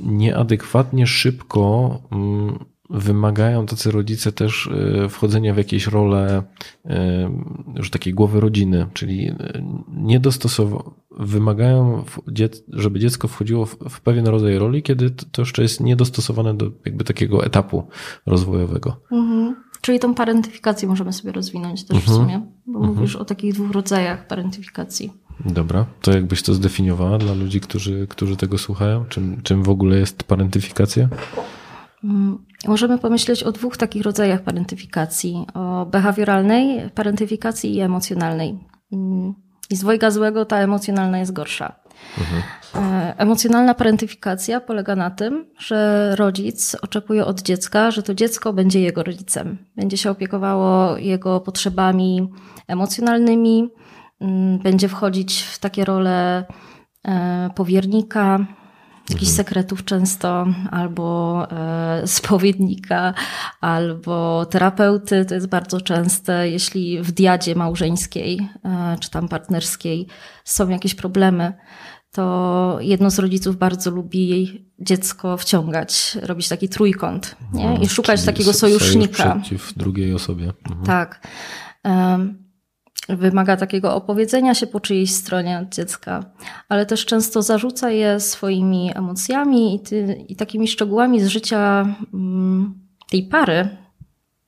nieadekwatnie 0.00 1.06
szybko 1.06 1.98
mm, 2.12 2.64
wymagają 2.94 3.66
tacy 3.66 3.90
rodzice 3.90 4.32
też 4.32 4.70
e, 5.04 5.08
wchodzenia 5.08 5.54
w 5.54 5.56
jakieś 5.56 5.86
role 5.86 6.42
już 7.76 7.90
takiej 7.90 8.14
głowy 8.14 8.40
rodziny, 8.40 8.86
czyli 8.92 9.28
e, 9.28 9.36
niedostosowo 9.88 10.94
wymagają, 11.10 12.04
żeby 12.68 13.00
dziecko 13.00 13.28
wchodziło 13.28 13.66
w 13.66 14.00
pewien 14.00 14.26
rodzaj 14.26 14.58
roli, 14.58 14.82
kiedy 14.82 15.10
to 15.10 15.42
jeszcze 15.42 15.62
jest 15.62 15.80
niedostosowane 15.80 16.54
do 16.54 16.70
jakby 16.84 17.04
takiego 17.04 17.44
etapu 17.44 17.86
rozwojowego. 18.26 18.96
Mhm. 19.12 19.56
Czyli 19.80 19.98
tą 19.98 20.14
parentyfikację 20.14 20.88
możemy 20.88 21.12
sobie 21.12 21.32
rozwinąć 21.32 21.84
też 21.84 21.96
mhm. 21.96 22.12
w 22.12 22.20
sumie, 22.20 22.46
bo 22.66 22.78
mhm. 22.78 22.96
mówisz 22.96 23.16
o 23.16 23.24
takich 23.24 23.54
dwóch 23.54 23.70
rodzajach 23.70 24.26
parentyfikacji. 24.26 25.12
Dobra, 25.44 25.86
to 26.02 26.12
jakbyś 26.12 26.42
to 26.42 26.54
zdefiniowała 26.54 27.18
dla 27.18 27.34
ludzi, 27.34 27.60
którzy, 27.60 28.06
którzy 28.10 28.36
tego 28.36 28.58
słuchają? 28.58 29.04
Czym, 29.04 29.40
czym 29.42 29.62
w 29.62 29.68
ogóle 29.68 29.98
jest 29.98 30.22
parentyfikacja? 30.22 31.08
Mm, 32.04 32.44
możemy 32.66 32.98
pomyśleć 32.98 33.42
o 33.42 33.52
dwóch 33.52 33.76
takich 33.76 34.02
rodzajach 34.02 34.42
parentyfikacji: 34.42 35.46
o 35.54 35.86
behawioralnej 35.86 36.90
parentyfikacji 36.90 37.74
i 37.74 37.80
emocjonalnej. 37.80 38.58
Mm, 38.92 39.34
I 39.70 39.76
z 39.76 39.80
dwojga 39.80 40.10
złego 40.10 40.44
ta 40.44 40.58
emocjonalna 40.58 41.18
jest 41.18 41.32
gorsza. 41.32 41.84
Mhm. 42.18 42.42
E, 42.74 43.14
emocjonalna 43.18 43.74
parentyfikacja 43.74 44.60
polega 44.60 44.96
na 44.96 45.10
tym, 45.10 45.46
że 45.58 46.10
rodzic 46.16 46.76
oczekuje 46.82 47.24
od 47.24 47.42
dziecka, 47.42 47.90
że 47.90 48.02
to 48.02 48.14
dziecko 48.14 48.52
będzie 48.52 48.80
jego 48.80 49.02
rodzicem. 49.02 49.58
Będzie 49.76 49.96
się 49.96 50.10
opiekowało 50.10 50.96
jego 50.96 51.40
potrzebami 51.40 52.28
emocjonalnymi, 52.68 53.70
mm, 54.20 54.58
będzie 54.58 54.88
wchodzić 54.88 55.42
w 55.42 55.58
takie 55.58 55.84
role 55.84 56.44
e, 57.04 57.50
powiernika, 57.54 58.46
jakichś 59.10 59.30
mhm. 59.30 59.36
sekretów 59.36 59.84
często, 59.84 60.46
albo 60.70 61.46
e, 61.50 62.02
spowiednika, 62.06 63.14
albo 63.60 64.46
terapeuty. 64.46 65.24
To 65.24 65.34
jest 65.34 65.48
bardzo 65.48 65.80
częste, 65.80 66.50
jeśli 66.50 67.02
w 67.02 67.12
diadzie 67.12 67.54
małżeńskiej 67.54 68.48
e, 68.64 68.96
czy 69.00 69.10
tam 69.10 69.28
partnerskiej 69.28 70.06
są 70.44 70.68
jakieś 70.68 70.94
problemy, 70.94 71.52
to 72.12 72.78
jedno 72.80 73.10
z 73.10 73.18
rodziców 73.18 73.56
bardzo 73.56 73.90
lubi 73.90 74.64
dziecko 74.78 75.36
wciągać, 75.36 76.18
robić 76.22 76.48
taki 76.48 76.68
trójkąt 76.68 77.36
nie? 77.52 77.64
i 77.64 77.66
mhm. 77.66 77.88
szukać 77.88 78.20
Czyli 78.20 78.26
takiego 78.26 78.52
sojusznika. 78.52 79.36
Przeciw 79.36 79.72
drugiej 79.76 80.14
osobie. 80.14 80.52
Mhm. 80.68 80.86
Tak. 80.86 81.28
Um, 81.84 82.43
wymaga 83.08 83.56
takiego 83.56 83.94
opowiedzenia 83.94 84.54
się 84.54 84.66
po 84.66 84.80
czyjejś 84.80 85.12
stronie 85.12 85.58
od 85.58 85.74
dziecka, 85.74 86.24
ale 86.68 86.86
też 86.86 87.06
często 87.06 87.42
zarzuca 87.42 87.90
je 87.90 88.20
swoimi 88.20 88.90
emocjami 88.94 89.74
i, 89.74 89.80
ty, 89.80 90.24
i 90.28 90.36
takimi 90.36 90.68
szczegółami 90.68 91.20
z 91.20 91.26
życia 91.26 91.86
mm, 92.14 92.74
tej 93.10 93.22
pary, 93.22 93.68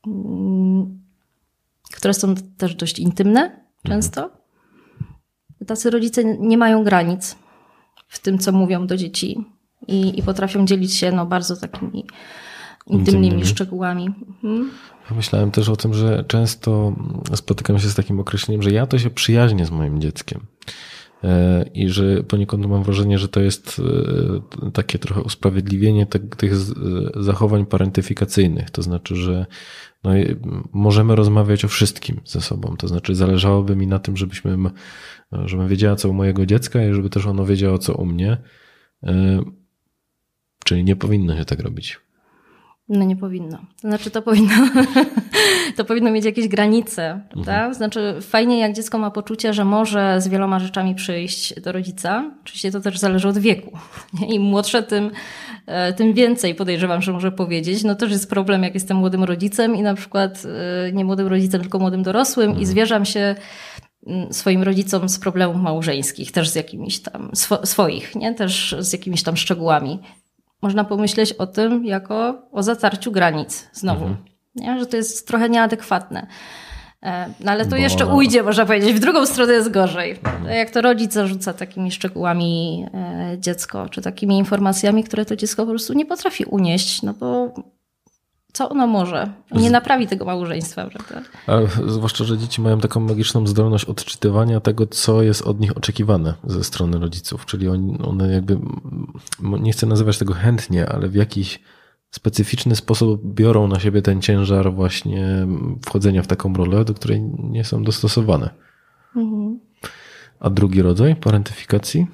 mm, 0.07 1.01
które 1.93 2.15
są 2.15 2.35
też 2.35 2.75
dość 2.75 2.99
intymne 2.99 3.61
często. 3.83 4.31
Tacy 5.67 5.91
rodzice 5.91 6.25
nie 6.25 6.59
mają 6.59 6.85
granic 6.85 7.37
w 8.09 8.19
tym, 8.19 8.39
co 8.39 8.53
mówią 8.53 8.87
do 8.87 8.97
dzieci 8.97 9.45
i, 9.89 10.19
i 10.19 10.23
potrafią 10.23 10.67
dzielić 10.67 10.95
się 10.95 11.13
no, 11.13 11.27
bardzo 11.27 11.57
takimi 11.57 12.07
intymnymi, 12.87 13.27
intymnymi. 13.27 13.47
szczegółami. 13.47 14.07
Mhm. 14.45 14.71
Pomyślałem 15.09 15.51
też 15.51 15.69
o 15.69 15.77
tym, 15.77 15.95
że 15.95 16.25
często 16.29 16.97
spotykam 17.35 17.79
się 17.79 17.89
z 17.89 17.95
takim 17.95 18.21
określeniem, 18.21 18.63
że 18.63 18.71
ja 18.71 18.87
to 18.87 18.99
się 18.99 19.11
przyjaźnię 19.11 19.67
z 19.67 19.71
moim 19.71 20.01
dzieckiem. 20.01 20.47
E, 21.25 21.65
I 21.75 21.89
że 21.89 22.23
poniekąd 22.23 22.67
mam 22.67 22.83
wrażenie, 22.83 23.19
że 23.19 23.29
to 23.29 23.41
jest 23.41 23.83
e, 24.65 24.71
takie 24.71 24.99
trochę 24.99 25.23
usprawiedliwienie 25.23 26.07
tych 26.37 26.57
zachowań 27.17 27.67
parentyfikacyjnych. 27.67 28.71
To 28.71 28.83
znaczy, 28.83 29.17
że 29.17 29.47
no, 30.05 30.11
możemy 30.73 31.17
rozmawiać 31.17 31.65
o 31.65 31.69
wszystkim 31.69 32.21
ze 32.25 32.41
sobą. 32.41 32.77
To 32.77 32.89
znaczy, 32.89 33.15
zależałoby 33.15 33.77
mi 33.77 33.87
na 33.87 33.99
tym, 33.99 34.17
żebyśmy, 34.17 34.57
żebym 35.45 35.69
wiedziała, 35.69 35.97
co 35.97 36.09
u 36.09 36.13
mojego 36.13 36.47
dziecka 36.47 36.85
i 36.85 36.95
żeby 36.95 37.11
też 37.11 37.27
ono 37.27 37.45
wiedziało, 37.45 37.79
co 37.79 37.95
u 37.95 38.07
mnie. 38.07 38.37
E, 39.03 39.43
czyli 40.65 40.85
nie 40.85 40.97
powinno 40.97 41.37
się 41.37 41.45
tak 41.45 41.61
robić. 41.61 42.06
No 42.89 43.05
nie 43.05 43.17
powinno. 43.17 43.59
To 43.83 43.89
znaczy 43.89 44.11
to 44.11 44.23
powinno, 44.23 44.55
to 45.77 45.85
powinno 45.85 46.11
mieć 46.11 46.25
jakieś 46.25 46.49
granice, 46.49 47.21
prawda? 47.31 47.55
Mhm. 47.55 47.75
Znaczy 47.75 48.15
fajnie 48.21 48.59
jak 48.59 48.73
dziecko 48.73 48.99
ma 48.99 49.11
poczucie, 49.11 49.55
że 49.55 49.65
może 49.65 50.21
z 50.21 50.29
wieloma 50.29 50.59
rzeczami 50.59 50.95
przyjść 50.95 51.61
do 51.61 51.73
rodzica. 51.73 52.31
Oczywiście 52.43 52.71
to 52.71 52.81
też 52.81 52.99
zależy 52.99 53.29
od 53.29 53.39
wieku. 53.39 53.79
Im 54.29 54.43
młodsze, 54.43 54.83
tym, 54.83 55.11
e, 55.67 55.93
tym 55.93 56.13
więcej 56.13 56.55
podejrzewam, 56.55 57.03
że 57.03 57.13
może 57.13 57.33
powiedzieć. 57.33 57.85
No 57.85 57.95
też 57.95 58.11
jest 58.11 58.31
problem, 58.31 58.63
jak 58.63 58.75
jestem 58.75 58.97
młodym 58.97 59.25
rodzicem 59.25 59.77
i 59.77 59.83
na 59.83 59.95
przykład 59.95 60.43
e, 60.89 60.93
nie 60.93 61.05
młodym 61.05 61.27
rodzicem, 61.27 61.61
tylko 61.61 61.79
młodym 61.79 62.03
dorosłym 62.03 62.49
mhm. 62.49 62.63
i 62.63 62.67
zwierzam 62.67 63.05
się 63.05 63.35
swoim 64.31 64.63
rodzicom 64.63 65.09
z 65.09 65.19
problemów 65.19 65.63
małżeńskich, 65.63 66.33
też 66.33 66.49
z 66.49 66.55
jakimiś 66.55 67.01
tam 67.01 67.31
swo 67.35 67.67
swoich, 67.67 68.15
nie? 68.15 68.35
Też 68.35 68.77
z 68.79 68.93
jakimiś 68.93 69.23
tam 69.23 69.37
szczegółami 69.37 69.99
można 70.63 70.85
pomyśleć 70.85 71.33
o 71.33 71.47
tym 71.47 71.85
jako 71.85 72.43
o 72.53 72.63
zatarciu 72.63 73.13
granic 73.13 73.69
znowu. 73.73 74.05
Mhm. 74.05 74.25
Nie? 74.55 74.79
Że 74.79 74.87
to 74.87 74.97
jest 74.97 75.29
trochę 75.29 75.49
nieadekwatne. 75.49 76.27
E, 77.03 77.29
no 77.41 77.53
ale 77.53 77.65
to 77.65 77.71
Bo... 77.71 77.77
jeszcze 77.77 78.07
ujdzie, 78.07 78.43
można 78.43 78.67
powiedzieć. 78.67 78.93
W 78.93 79.01
drugą 79.01 79.27
stronę 79.27 79.53
jest 79.53 79.71
gorzej. 79.71 80.11
Mhm. 80.11 80.45
Jak 80.45 80.71
to 80.71 80.81
rodzic 80.81 81.13
zarzuca 81.13 81.53
takimi 81.53 81.93
szczegółami 81.93 82.87
e, 82.95 83.37
dziecko, 83.39 83.89
czy 83.89 84.03
takimi 84.03 84.39
informacjami, 84.39 85.05
które 85.05 85.25
to 85.25 85.37
dziecko 85.37 85.63
po 85.63 85.71
prostu 85.71 85.93
nie 85.93 86.07
potrafi 86.07 86.45
unieść, 86.45 87.03
no 87.03 87.13
bo 87.13 87.55
co 88.57 88.69
ono 88.69 88.87
może? 88.87 89.33
Nie 89.53 89.71
naprawi 89.71 90.07
tego 90.07 90.25
małżeństwa, 90.25 90.91
prawda? 90.91 91.29
A 91.47 91.59
zwłaszcza, 91.87 92.25
że 92.25 92.39
dzieci 92.39 92.61
mają 92.61 92.81
taką 92.81 93.01
magiczną 93.01 93.47
zdolność 93.47 93.85
odczytywania 93.85 94.61
tego, 94.61 94.87
co 94.87 95.23
jest 95.23 95.43
od 95.43 95.61
nich 95.61 95.77
oczekiwane 95.77 96.35
ze 96.45 96.65
strony 96.65 96.99
rodziców. 96.99 97.47
Czyli 97.47 97.69
one 98.05 98.33
jakby, 98.33 98.59
nie 99.41 99.73
chcę 99.73 99.87
nazywać 99.87 100.19
tego 100.19 100.35
chętnie, 100.35 100.89
ale 100.89 101.09
w 101.09 101.15
jakiś 101.15 101.61
specyficzny 102.11 102.77
sposób 102.77 103.35
biorą 103.35 103.69
na 103.69 103.81
siebie 103.81 104.03
ten 104.03 104.23
ciężar 104.23 104.73
właśnie 104.73 105.47
wchodzenia 105.87 106.23
w 106.23 106.27
taką 106.27 106.55
rolę, 106.55 106.85
do 106.85 106.95
której 106.95 107.23
nie 107.39 107.65
są 107.65 107.83
dostosowane. 107.85 108.51
Mhm. 109.17 109.61
A 110.41 110.51
drugi 110.51 110.83
rodzaj 110.83 111.17
parentyfikacji? 111.17 112.07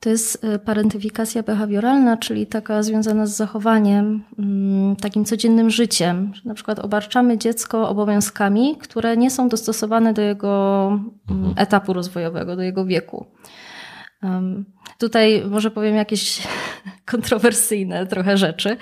To 0.00 0.08
jest 0.08 0.44
e, 0.44 0.58
parentyfikacja 0.58 1.42
behawioralna, 1.42 2.16
czyli 2.16 2.46
taka 2.46 2.82
związana 2.82 3.26
z 3.26 3.36
zachowaniem, 3.36 4.24
mm, 4.38 4.96
takim 4.96 5.24
codziennym 5.24 5.70
życiem. 5.70 6.32
Na 6.44 6.54
przykład 6.54 6.78
obarczamy 6.78 7.38
dziecko 7.38 7.88
obowiązkami, 7.88 8.76
które 8.76 9.16
nie 9.16 9.30
są 9.30 9.48
dostosowane 9.48 10.12
do 10.14 10.22
jego 10.22 10.86
mm, 10.86 11.10
mhm. 11.28 11.54
etapu 11.58 11.92
rozwojowego, 11.92 12.56
do 12.56 12.62
jego 12.62 12.84
wieku. 12.84 13.26
Tutaj 14.98 15.42
może 15.50 15.70
powiem 15.70 15.94
jakieś 15.94 16.42
kontrowersyjne 17.12 18.06
trochę 18.06 18.36
rzeczy, 18.36 18.76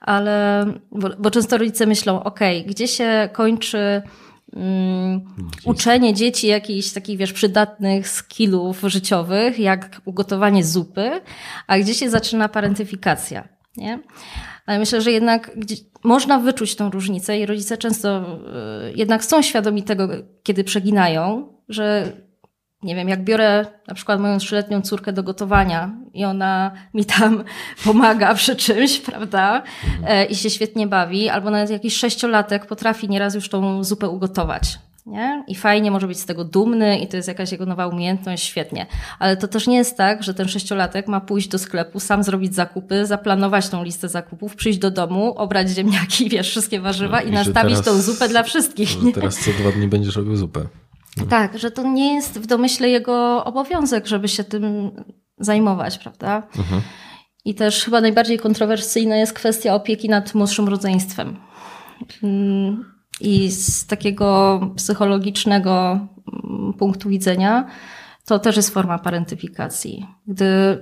ale 0.00 0.64
bo, 0.92 1.08
bo 1.18 1.30
często 1.30 1.58
rodzice 1.58 1.86
myślą, 1.86 2.22
ok, 2.22 2.40
gdzie 2.66 2.88
się 2.88 3.28
kończy 3.32 4.02
uczenie 5.64 6.14
dzieci 6.14 6.46
jakichś 6.46 6.90
takich, 6.90 7.18
wiesz, 7.18 7.32
przydatnych 7.32 8.08
skillów 8.08 8.80
życiowych, 8.86 9.58
jak 9.58 10.00
ugotowanie 10.04 10.64
zupy, 10.64 11.20
a 11.66 11.78
gdzie 11.78 11.94
się 11.94 12.10
zaczyna 12.10 12.48
parentyfikacja, 12.48 13.48
nie? 13.76 13.98
Ale 14.66 14.78
myślę, 14.78 15.00
że 15.00 15.12
jednak 15.12 15.50
można 16.04 16.38
wyczuć 16.38 16.76
tą 16.76 16.90
różnicę 16.90 17.38
i 17.38 17.46
rodzice 17.46 17.78
często 17.78 18.38
y, 18.88 18.92
jednak 18.96 19.24
są 19.24 19.42
świadomi 19.42 19.82
tego, 19.82 20.08
kiedy 20.42 20.64
przeginają, 20.64 21.52
że 21.68 22.12
nie 22.82 22.94
wiem, 22.94 23.08
jak 23.08 23.24
biorę 23.24 23.66
na 23.88 23.94
przykład 23.94 24.20
moją 24.20 24.38
trzyletnią 24.38 24.80
córkę 24.80 25.12
do 25.12 25.22
gotowania 25.22 25.90
i 26.14 26.24
ona 26.24 26.70
mi 26.94 27.04
tam 27.04 27.44
pomaga 27.84 28.34
przy 28.34 28.56
czymś, 28.56 29.00
prawda? 29.00 29.62
E, 30.06 30.24
I 30.24 30.34
się 30.34 30.50
świetnie 30.50 30.86
bawi, 30.86 31.28
albo 31.28 31.50
nawet 31.50 31.70
jakiś 31.70 31.96
sześciolatek 31.96 32.66
potrafi 32.66 33.08
nieraz 33.08 33.34
już 33.34 33.48
tą 33.48 33.84
zupę 33.84 34.08
ugotować. 34.08 34.78
Nie? 35.06 35.44
I 35.46 35.54
fajnie 35.54 35.90
może 35.90 36.06
być 36.06 36.20
z 36.20 36.26
tego 36.26 36.44
dumny, 36.44 36.98
i 36.98 37.08
to 37.08 37.16
jest 37.16 37.28
jakaś 37.28 37.52
jego 37.52 37.66
nowa 37.66 37.86
umiejętność, 37.86 38.44
świetnie. 38.44 38.86
Ale 39.18 39.36
to 39.36 39.48
też 39.48 39.66
nie 39.66 39.76
jest 39.76 39.96
tak, 39.96 40.22
że 40.22 40.34
ten 40.34 40.48
sześciolatek 40.48 41.08
ma 41.08 41.20
pójść 41.20 41.48
do 41.48 41.58
sklepu, 41.58 42.00
sam 42.00 42.22
zrobić 42.22 42.54
zakupy, 42.54 43.06
zaplanować 43.06 43.68
tą 43.68 43.84
listę 43.84 44.08
zakupów, 44.08 44.56
przyjść 44.56 44.78
do 44.78 44.90
domu, 44.90 45.34
obrać 45.36 45.68
ziemniaki, 45.68 46.28
wiesz, 46.30 46.50
wszystkie 46.50 46.80
warzywa 46.80 47.16
no, 47.16 47.22
i, 47.22 47.28
i 47.28 47.32
nastawić 47.32 47.78
teraz, 47.78 47.84
tą 47.84 48.00
zupę 48.02 48.28
dla 48.28 48.42
wszystkich. 48.42 48.88
Teraz 49.14 49.38
co 49.38 49.50
dwa 49.50 49.72
dni 49.72 49.88
będziesz 49.88 50.16
robił 50.16 50.36
zupę. 50.36 50.60
No. 51.20 51.26
Tak, 51.26 51.58
że 51.58 51.70
to 51.70 51.82
nie 51.82 52.14
jest 52.14 52.38
w 52.38 52.46
domyśle 52.46 52.88
jego 52.88 53.44
obowiązek, 53.44 54.06
żeby 54.06 54.28
się 54.28 54.44
tym 54.44 54.90
zajmować, 55.38 55.98
prawda? 55.98 56.42
Mhm. 56.58 56.82
I 57.44 57.54
też 57.54 57.84
chyba 57.84 58.00
najbardziej 58.00 58.38
kontrowersyjna 58.38 59.16
jest 59.16 59.32
kwestia 59.32 59.74
opieki 59.74 60.08
nad 60.08 60.34
młodszym 60.34 60.68
rodzeństwem. 60.68 61.36
Mm, 62.22 62.84
I 63.20 63.50
z 63.50 63.86
takiego 63.86 64.60
psychologicznego 64.76 65.90
mm, 65.92 66.72
punktu 66.72 67.08
widzenia 67.08 67.66
to 68.24 68.38
też 68.38 68.56
jest 68.56 68.70
forma 68.70 68.98
parentyfikacji. 68.98 70.06
Gdy 70.26 70.78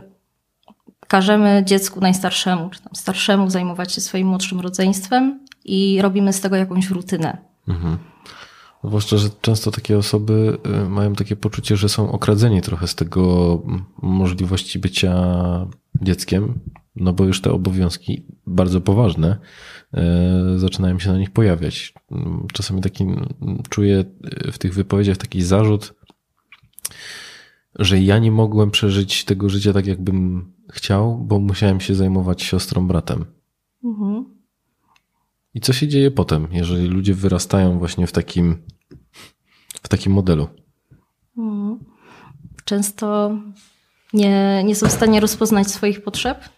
każemy 1.09 1.63
dziecku 1.67 2.01
najstarszemu, 2.01 2.71
czy 2.71 2.83
tam 2.83 2.95
starszemu 2.95 3.51
zajmować 3.51 3.93
się 3.93 4.01
swoim 4.01 4.29
młodszym 4.29 4.61
rodzeństwem 4.61 5.41
i 5.65 6.03
robimy 6.03 6.33
z 6.33 6.41
tego 6.41 6.57
jakąś 6.57 6.91
rutynę. 6.91 7.39
Mhm. 7.69 7.99
Zwłaszcza, 8.87 9.17
że 9.17 9.29
często 9.41 9.71
takie 9.71 9.99
osoby 9.99 10.59
y, 10.85 10.89
mają 10.89 11.15
takie 11.15 11.37
poczucie, 11.37 11.77
że 11.77 11.89
są 11.89 12.13
okradzeni 12.13 12.63
trochę 12.63 12.87
z 12.87 12.95
tego 12.95 13.63
możliwości 14.03 14.79
bycia 14.79 15.27
dzieckiem, 16.03 16.61
no 16.97 17.13
bo 17.13 17.25
już 17.25 17.41
te 17.41 17.53
obowiązki 17.53 18.27
bardzo 18.47 18.81
poważne 18.81 19.39
y, 20.55 20.59
zaczynają 20.59 20.99
się 20.99 21.13
na 21.13 21.19
nich 21.19 21.31
pojawiać. 21.31 21.95
Czasami 22.53 22.81
taki 22.81 23.07
czuję 23.69 24.05
w 24.53 24.59
tych 24.59 24.75
wypowiedziach 24.75 25.17
taki 25.17 25.43
zarzut, 25.43 25.95
że 27.75 28.01
ja 28.01 28.19
nie 28.19 28.31
mogłem 28.31 28.71
przeżyć 28.71 29.25
tego 29.25 29.49
życia 29.49 29.73
tak, 29.73 29.87
jakbym 29.87 30.53
chciał, 30.73 31.19
bo 31.19 31.39
musiałem 31.39 31.81
się 31.81 31.95
zajmować 31.95 32.43
siostrą, 32.43 32.89
bratem. 32.89 33.25
Mhm. 33.85 34.25
I 35.55 35.61
co 35.61 35.73
się 35.73 35.89
dzieje 35.89 36.11
potem, 36.11 36.49
jeżeli 36.53 36.89
ludzie 36.89 37.15
wyrastają 37.15 37.79
właśnie 37.79 38.07
w 38.07 38.13
takim, 38.13 38.57
w 39.87 39.89
takim 39.89 40.13
modelu? 40.13 40.49
Często 42.65 43.37
nie, 44.13 44.65
nie 44.65 44.77
są 44.77 44.87
w 44.87 44.93
stanie 44.93 45.21
rozpoznać 45.21 45.71
swoich 45.71 46.03
potrzeb, 46.03 46.49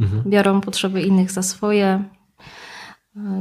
mhm. 0.00 0.22
biorą 0.26 0.60
potrzeby 0.60 1.02
innych 1.02 1.30
za 1.30 1.42
swoje. 1.42 2.04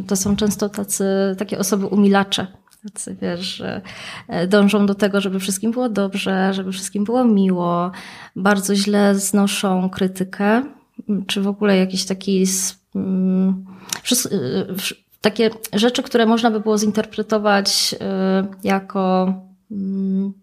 To 0.08 0.15
są 0.15 0.36
często 0.36 0.69
tacy, 0.69 1.05
takie 1.38 1.60
osoby 1.60 1.86
umilacze. 1.86 2.48
Tacy, 2.84 3.17
wiesz, 3.22 3.55
że 3.55 3.81
e, 4.27 4.48
dążą 4.48 4.86
do 4.86 4.96
tego, 4.96 5.22
żeby 5.22 5.39
wszystkim 5.39 5.72
było 5.72 5.89
dobrze, 5.89 6.53
żeby 6.53 6.72
wszystkim 6.72 7.03
było 7.03 7.25
miło, 7.25 7.91
bardzo 8.36 8.75
źle 8.75 9.15
znoszą 9.15 9.89
krytykę, 9.89 10.63
czy 11.27 11.41
w 11.41 11.48
ogóle 11.48 11.77
jakiś 11.77 12.05
taki 12.05 12.46
mm, 12.96 13.65
Y, 14.12 14.75
takie 15.21 15.49
rzeczy, 15.73 16.03
które 16.03 16.25
można 16.25 16.51
by 16.51 16.59
było 16.59 16.77
zinterpretować 16.77 17.93
y, 17.93 18.67
jako. 18.67 19.33
Mm, 19.71 20.33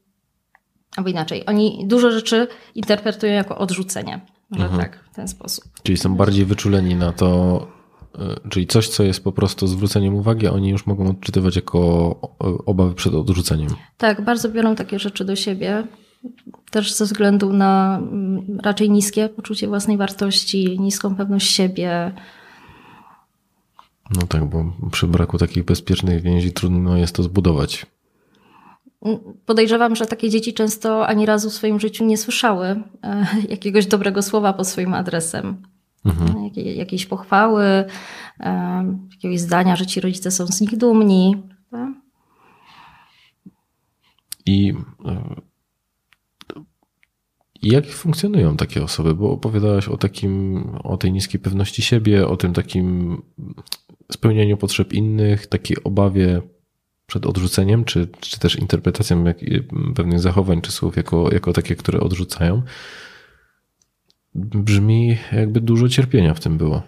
albo 0.96 1.10
inaczej, 1.10 1.46
oni 1.46 1.84
dużo 1.86 2.10
rzeczy 2.10 2.48
interpretują 2.74 3.32
jako 3.32 3.58
odrzucenie. 3.58 4.20
Może 4.50 4.64
mhm. 4.64 4.82
tak, 4.82 5.04
w 5.12 5.14
ten 5.14 5.28
sposób. 5.28 5.64
Czyli 5.82 5.98
są 5.98 6.14
bardziej 6.14 6.44
wyczuleni 6.44 6.94
na 6.94 7.12
to, 7.12 7.60
y, 8.46 8.48
czyli 8.50 8.66
coś, 8.66 8.88
co 8.88 9.02
jest 9.02 9.24
po 9.24 9.32
prostu 9.32 9.66
zwróceniem 9.66 10.14
uwagi, 10.14 10.48
oni 10.48 10.68
już 10.68 10.86
mogą 10.86 11.10
odczytywać 11.10 11.56
jako 11.56 12.10
obawy 12.66 12.94
przed 12.94 13.14
odrzuceniem. 13.14 13.68
Tak, 13.96 14.20
bardzo 14.24 14.48
biorą 14.48 14.74
takie 14.74 14.98
rzeczy 14.98 15.24
do 15.24 15.36
siebie. 15.36 15.86
Też 16.70 16.94
ze 16.94 17.04
względu 17.04 17.52
na 17.52 17.98
mm, 17.98 18.58
raczej 18.62 18.90
niskie 18.90 19.28
poczucie 19.28 19.68
własnej 19.68 19.96
wartości, 19.96 20.80
niską 20.80 21.16
pewność 21.16 21.50
siebie, 21.50 22.12
no 24.10 24.26
tak, 24.26 24.44
bo 24.44 24.72
przy 24.92 25.06
braku 25.06 25.38
takich 25.38 25.64
bezpiecznych 25.64 26.22
więzi 26.22 26.52
trudno 26.52 26.96
jest 26.96 27.14
to 27.14 27.22
zbudować. 27.22 27.86
Podejrzewam, 29.46 29.96
że 29.96 30.06
takie 30.06 30.30
dzieci 30.30 30.54
często 30.54 31.06
ani 31.06 31.26
razu 31.26 31.50
w 31.50 31.54
swoim 31.54 31.80
życiu 31.80 32.04
nie 32.04 32.18
słyszały 32.18 32.66
e, 33.02 33.26
jakiegoś 33.54 33.86
dobrego 33.86 34.22
słowa 34.22 34.52
pod 34.52 34.68
swoim 34.68 34.94
adresem. 34.94 35.62
Mhm. 36.04 36.50
Jakiejś 36.54 37.06
pochwały, 37.06 37.64
e, 38.40 38.84
jakiegoś 39.10 39.40
zdania, 39.40 39.76
że 39.76 39.86
ci 39.86 40.00
rodzice 40.00 40.30
są 40.30 40.46
z 40.46 40.60
nich 40.60 40.76
dumni. 40.76 41.42
Tak? 41.70 41.90
I 44.46 44.74
e, 45.04 45.40
jak 47.62 47.86
funkcjonują 47.86 48.56
takie 48.56 48.84
osoby? 48.84 49.14
Bo 49.14 49.30
opowiadałaś 49.30 49.88
o 49.88 49.96
takim, 49.96 50.64
o 50.84 50.96
tej 50.96 51.12
niskiej 51.12 51.40
pewności 51.40 51.82
siebie, 51.82 52.28
o 52.28 52.36
tym 52.36 52.52
takim 52.52 53.22
spełnianiu 54.12 54.56
potrzeb 54.56 54.92
innych, 54.92 55.46
takiej 55.46 55.76
obawie 55.84 56.42
przed 57.06 57.26
odrzuceniem, 57.26 57.84
czy, 57.84 58.08
czy 58.20 58.40
też 58.40 58.56
interpretacją 58.56 59.24
jak, 59.24 59.38
pewnych 59.94 60.20
zachowań 60.20 60.60
czy 60.60 60.72
słów 60.72 60.96
jako, 60.96 61.32
jako 61.32 61.52
takie, 61.52 61.76
które 61.76 62.00
odrzucają, 62.00 62.62
brzmi 64.34 65.18
jakby 65.32 65.60
dużo 65.60 65.88
cierpienia 65.88 66.34
w 66.34 66.40
tym 66.40 66.58
było. 66.58 66.82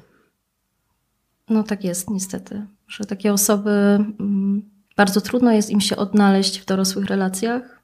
No 1.49 1.63
tak 1.63 1.85
jest, 1.85 2.11
niestety, 2.11 2.67
że 2.89 3.05
takie 3.05 3.33
osoby 3.33 3.71
mm, 3.71 4.63
bardzo 4.97 5.21
trudno 5.21 5.53
jest 5.53 5.71
im 5.71 5.81
się 5.81 5.97
odnaleźć 5.97 6.59
w 6.59 6.65
dorosłych 6.65 7.07
relacjach. 7.07 7.83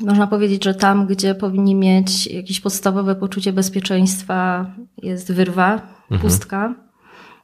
Można 0.00 0.26
powiedzieć, 0.26 0.64
że 0.64 0.74
tam, 0.74 1.06
gdzie 1.06 1.34
powinni 1.34 1.74
mieć 1.74 2.26
jakieś 2.26 2.60
podstawowe 2.60 3.14
poczucie 3.14 3.52
bezpieczeństwa, 3.52 4.70
jest 5.02 5.32
wyrwa, 5.32 5.72
mhm. 6.10 6.20
pustka. 6.20 6.66
Mhm 6.66 6.81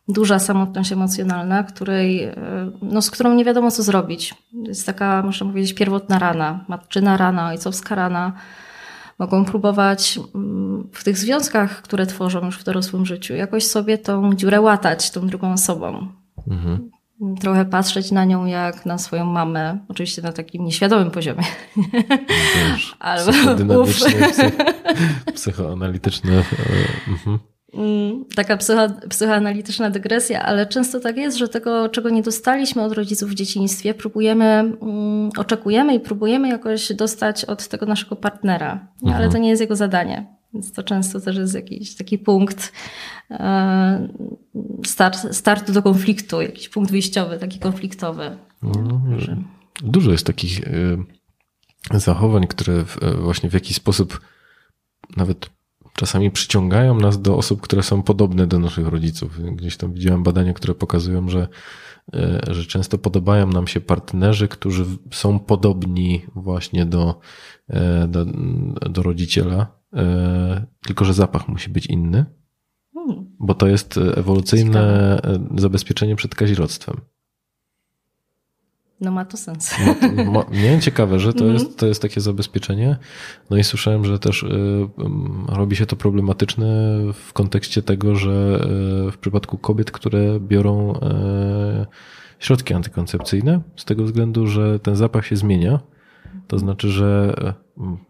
duża 0.08 0.38
samotność 0.38 0.92
emocjonalna, 0.92 1.62
której, 1.62 2.24
e, 2.24 2.34
no, 2.82 3.02
z 3.02 3.10
którą 3.10 3.34
nie 3.34 3.44
wiadomo 3.44 3.70
co 3.70 3.82
zrobić. 3.82 4.34
Jest 4.52 4.86
taka, 4.86 5.22
można 5.22 5.46
powiedzieć, 5.46 5.74
pierwotna 5.74 6.18
rana, 6.18 6.64
matczyna 6.68 7.16
rana, 7.16 7.48
ojcowska 7.48 7.94
rana. 7.94 8.32
Mogą 9.18 9.44
próbować 9.44 10.20
mm, 10.34 10.88
w 10.92 11.04
tych 11.04 11.18
związkach, 11.18 11.82
które 11.82 12.06
tworzą 12.06 12.44
już 12.44 12.58
w 12.58 12.64
dorosłym 12.64 13.06
życiu, 13.06 13.34
jakoś 13.34 13.66
sobie 13.66 13.98
tą 13.98 14.34
dziurę 14.34 14.60
łatać 14.60 15.10
tą 15.10 15.26
drugą 15.26 15.52
osobą. 15.52 16.08
Mhm. 16.48 16.90
Trochę 17.40 17.64
patrzeć 17.64 18.10
na 18.10 18.24
nią 18.24 18.46
jak 18.46 18.86
na 18.86 18.98
swoją 18.98 19.24
mamę, 19.24 19.78
oczywiście 19.88 20.22
na 20.22 20.32
takim 20.32 20.64
nieświadomym 20.64 21.10
poziomie. 21.10 21.42
Wiesz, 22.56 22.96
Albo 23.00 23.32
psychodynamiczny, 23.32 24.12
psychoanalityczny. 25.34 26.32
E, 26.32 27.10
mhm. 27.10 27.38
Mm, 27.74 28.24
taka 28.36 28.56
psycho, 28.56 28.88
psychoanalityczna 29.08 29.90
dygresja, 29.90 30.42
ale 30.42 30.66
często 30.66 31.00
tak 31.00 31.16
jest, 31.16 31.36
że 31.38 31.48
tego, 31.48 31.88
czego 31.88 32.10
nie 32.10 32.22
dostaliśmy 32.22 32.82
od 32.82 32.92
rodziców 32.92 33.30
w 33.30 33.34
dzieciństwie, 33.34 33.94
próbujemy, 33.94 34.76
um, 34.80 35.30
oczekujemy 35.36 35.94
i 35.94 36.00
próbujemy 36.00 36.48
jakoś 36.48 36.92
dostać 36.92 37.44
od 37.44 37.68
tego 37.68 37.86
naszego 37.86 38.16
partnera, 38.16 38.88
mhm. 39.02 39.22
ale 39.22 39.32
to 39.32 39.38
nie 39.38 39.48
jest 39.48 39.60
jego 39.60 39.76
zadanie. 39.76 40.38
Więc 40.54 40.72
to 40.72 40.82
często 40.82 41.20
też 41.20 41.36
jest 41.36 41.54
jakiś 41.54 41.96
taki 41.96 42.18
punkt 42.18 42.72
e, 43.30 44.08
start, 44.86 45.36
startu 45.36 45.72
do 45.72 45.82
konfliktu, 45.82 46.42
jakiś 46.42 46.68
punkt 46.68 46.90
wyjściowy, 46.90 47.38
taki 47.38 47.58
konfliktowy. 47.58 48.38
No, 48.62 49.00
dużo 49.82 50.12
jest 50.12 50.26
takich 50.26 50.60
e, 50.60 51.98
zachowań, 51.98 52.46
które 52.46 52.84
e, 53.02 53.14
właśnie 53.14 53.50
w 53.50 53.54
jakiś 53.54 53.76
sposób 53.76 54.20
nawet 55.16 55.57
czasami 55.98 56.30
przyciągają 56.30 57.00
nas 57.00 57.22
do 57.22 57.36
osób, 57.36 57.60
które 57.60 57.82
są 57.82 58.02
podobne 58.02 58.46
do 58.46 58.58
naszych 58.58 58.86
rodziców. 58.86 59.40
Gdzieś 59.56 59.76
tam 59.76 59.92
widziałem 59.92 60.22
badania, 60.22 60.52
które 60.52 60.74
pokazują, 60.74 61.28
że, 61.28 61.48
e, 62.14 62.40
że 62.54 62.64
często 62.64 62.98
podobają 62.98 63.46
nam 63.46 63.66
się 63.66 63.80
partnerzy, 63.80 64.48
którzy 64.48 64.84
są 65.12 65.38
podobni 65.38 66.22
właśnie 66.34 66.86
do, 66.86 67.20
e, 67.68 68.08
do, 68.08 68.24
do 68.90 69.02
rodziciela, 69.02 69.66
e, 69.94 70.66
tylko 70.82 71.04
że 71.04 71.14
zapach 71.14 71.48
musi 71.48 71.70
być 71.70 71.86
inny, 71.86 72.24
hmm. 72.94 73.36
bo 73.40 73.54
to 73.54 73.66
jest 73.66 74.00
ewolucyjne 74.16 75.20
zabezpieczenie 75.56 76.16
przed 76.16 76.34
kazirodztwem. 76.34 77.00
No 79.00 79.10
ma 79.10 79.24
to 79.24 79.36
sens. 79.36 79.74
Ma, 80.16 80.24
ma, 80.24 80.44
nie, 80.52 80.80
ciekawe, 80.80 81.18
że 81.18 81.32
to, 81.32 81.44
mm 81.44 81.56
-hmm. 81.56 81.58
jest, 81.58 81.78
to 81.78 81.86
jest 81.86 82.02
takie 82.02 82.20
zabezpieczenie. 82.20 82.96
No 83.50 83.56
i 83.56 83.64
słyszałem, 83.64 84.04
że 84.04 84.18
też 84.18 84.42
y, 84.42 84.46
y, 84.46 84.88
robi 85.48 85.76
się 85.76 85.86
to 85.86 85.96
problematyczne 85.96 86.66
w 87.14 87.32
kontekście 87.32 87.82
tego, 87.82 88.14
że 88.14 88.60
y, 89.08 89.12
w 89.12 89.18
przypadku 89.18 89.58
kobiet, 89.58 89.90
które 89.90 90.40
biorą 90.40 90.94
y, 90.94 90.98
środki 92.38 92.74
antykoncepcyjne, 92.74 93.60
z 93.76 93.84
tego 93.84 94.04
względu, 94.04 94.46
że 94.46 94.78
ten 94.78 94.96
zapach 94.96 95.26
się 95.26 95.36
zmienia. 95.36 95.80
To 96.48 96.58
znaczy, 96.58 96.88
że 96.88 97.34
y, 97.78 98.07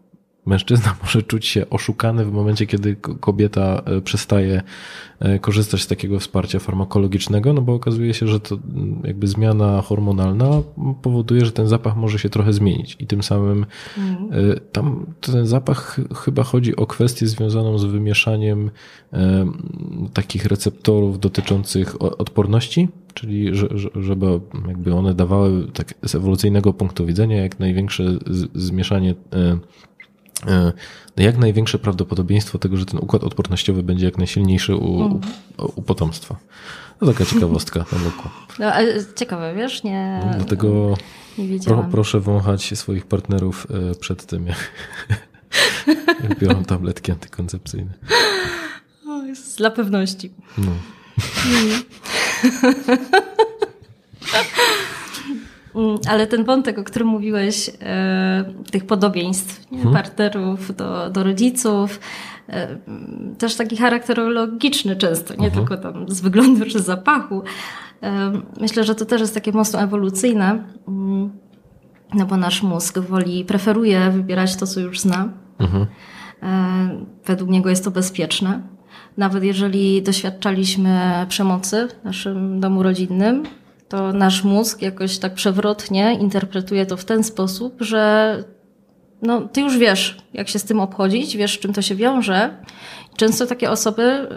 mężczyzna 0.49 0.95
może 1.03 1.23
czuć 1.23 1.45
się 1.45 1.69
oszukany 1.69 2.25
w 2.25 2.31
momencie, 2.31 2.67
kiedy 2.67 2.95
kobieta 2.95 3.81
e, 3.85 4.01
przestaje 4.01 4.61
e, 5.19 5.39
korzystać 5.39 5.81
z 5.81 5.87
takiego 5.87 6.19
wsparcia 6.19 6.59
farmakologicznego, 6.59 7.53
no 7.53 7.61
bo 7.61 7.73
okazuje 7.73 8.13
się, 8.13 8.27
że 8.27 8.39
to 8.39 8.55
mm, 8.55 9.01
jakby 9.03 9.27
zmiana 9.27 9.81
hormonalna 9.81 10.49
powoduje, 11.01 11.45
że 11.45 11.51
ten 11.51 11.67
zapach 11.67 11.95
może 11.95 12.19
się 12.19 12.29
trochę 12.29 12.53
zmienić 12.53 12.95
i 12.99 13.07
tym 13.07 13.23
samym 13.23 13.65
mhm. 13.97 14.59
tam 14.71 15.05
ten 15.21 15.45
zapach 15.45 15.99
chyba 16.23 16.43
chodzi 16.43 16.75
o 16.75 16.85
kwestię 16.85 17.27
związaną 17.27 17.77
z 17.77 17.85
wymieszaniem 17.85 18.71
takich 20.13 20.45
receptorów 20.45 21.19
dotyczących 21.19 22.01
odporności, 22.01 22.87
czyli 23.13 23.51
żeby 23.95 24.39
jakby 24.67 24.93
one 24.93 25.13
dawały 25.13 25.67
tak 25.73 25.93
z 26.05 26.15
ewolucyjnego 26.15 26.73
punktu 26.73 27.05
widzenia 27.05 27.41
jak 27.43 27.59
największe 27.59 28.03
zmieszanie 28.55 29.15
E, 29.33 29.57
jak 31.17 31.37
największe 31.37 31.79
prawdopodobieństwo 31.79 32.59
tego, 32.59 32.77
że 32.77 32.85
ten 32.85 32.99
układ 32.99 33.23
odpornościowy 33.23 33.83
będzie 33.83 34.05
jak 34.05 34.17
najsilniejszy 34.17 34.75
u, 34.75 34.97
u, 34.97 35.03
mhm. 35.03 35.33
u 35.75 35.81
potomstwa. 35.81 36.35
To 36.99 37.05
taka 37.05 37.25
ciekawostka 37.25 37.79
na 37.79 37.99
boku. 37.99 38.29
No, 38.59 38.71
ciekawe, 39.15 39.53
wiesz, 39.55 39.83
nie. 39.83 40.21
No, 40.25 40.33
dlatego 40.35 40.97
nie 41.37 41.59
pro, 41.59 41.87
proszę 41.91 42.19
wąchać 42.19 42.77
swoich 42.77 43.05
partnerów 43.05 43.67
e, 43.91 43.95
przed 43.95 44.25
tym, 44.25 44.47
jak, 44.47 44.71
jak 46.29 46.39
biorą 46.39 46.63
tabletki 46.63 47.11
antykoncepcyjne. 47.11 47.93
O, 49.07 49.23
jest 49.23 49.57
dla 49.57 49.71
pewności. 49.71 50.31
No. 50.57 50.71
Mm, 51.45 51.83
ale 56.09 56.27
ten 56.27 56.43
wątek, 56.43 56.79
o 56.79 56.83
którym 56.83 57.07
mówiłeś, 57.07 57.71
e, 57.81 58.45
tych 58.71 58.85
podobieństw 58.85 59.69
hmm. 59.69 59.93
partnerów 59.93 60.75
do, 60.75 61.09
do 61.09 61.23
rodziców, 61.23 61.99
e, 62.49 62.77
też 63.37 63.55
taki 63.55 63.77
charakterologiczny 63.77 64.95
często, 64.95 65.33
nie 65.33 65.49
hmm. 65.49 65.67
tylko 65.67 65.77
tam 65.77 66.09
z 66.09 66.21
wyglądu 66.21 66.65
czy 66.65 66.79
z 66.79 66.85
zapachu. 66.85 67.43
E, 68.03 68.31
myślę, 68.61 68.83
że 68.83 68.95
to 68.95 69.05
też 69.05 69.21
jest 69.21 69.33
takie 69.33 69.51
mocno 69.51 69.81
ewolucyjne, 69.81 70.63
mm, 70.87 71.31
no 72.13 72.25
bo 72.25 72.37
nasz 72.37 72.63
mózg 72.63 72.99
woli, 72.99 73.45
preferuje 73.45 74.11
wybierać 74.11 74.55
to, 74.55 74.67
co 74.67 74.79
już 74.79 74.99
zna. 74.99 75.29
Hmm. 75.57 75.85
Według 77.25 77.49
niego 77.49 77.69
jest 77.69 77.83
to 77.83 77.91
bezpieczne. 77.91 78.61
Nawet 79.17 79.43
jeżeli 79.43 80.01
doświadczaliśmy 80.01 81.25
przemocy 81.29 81.87
w 82.01 82.05
naszym 82.05 82.59
domu 82.59 82.83
rodzinnym, 82.83 83.43
to 83.89 84.13
nasz 84.13 84.43
mózg 84.43 84.81
jakoś 84.81 85.17
tak 85.17 85.33
przewrotnie 85.33 86.13
interpretuje 86.13 86.85
to 86.85 86.97
w 86.97 87.05
ten 87.05 87.23
sposób, 87.23 87.75
że 87.79 88.43
no, 89.21 89.41
ty 89.41 89.61
już 89.61 89.77
wiesz, 89.77 90.17
jak 90.33 90.49
się 90.49 90.59
z 90.59 90.63
tym 90.63 90.79
obchodzić, 90.79 91.37
wiesz, 91.37 91.57
z 91.57 91.59
czym 91.59 91.73
to 91.73 91.81
się 91.81 91.95
wiąże. 91.95 92.57
Często 93.17 93.45
takie 93.45 93.71
osoby 93.71 94.27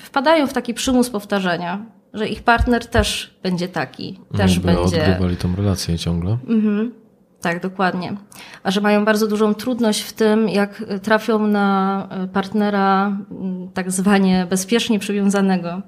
wpadają 0.00 0.46
w 0.46 0.52
taki 0.52 0.74
przymus 0.74 1.10
powtarzania, 1.10 1.86
że 2.14 2.28
ich 2.28 2.42
partner 2.42 2.86
też 2.86 3.38
będzie 3.42 3.68
taki, 3.68 4.20
też 4.36 4.54
Jakby 4.54 4.66
będzie. 4.66 5.02
Odgrywali 5.02 5.36
tą 5.36 5.56
relację 5.56 5.98
ciągle. 5.98 6.38
Mhm. 6.48 6.92
Tak, 7.40 7.62
dokładnie. 7.62 8.16
A 8.62 8.70
że 8.70 8.80
mają 8.80 9.04
bardzo 9.04 9.26
dużą 9.26 9.54
trudność 9.54 10.02
w 10.02 10.12
tym, 10.12 10.48
jak 10.48 10.84
trafią 11.02 11.46
na 11.46 12.08
partnera 12.32 13.06
mm, 13.30 13.68
tak 13.74 13.90
zwanie 13.90 14.46
bezpiecznie 14.50 14.98
przywiązanego. 14.98 15.82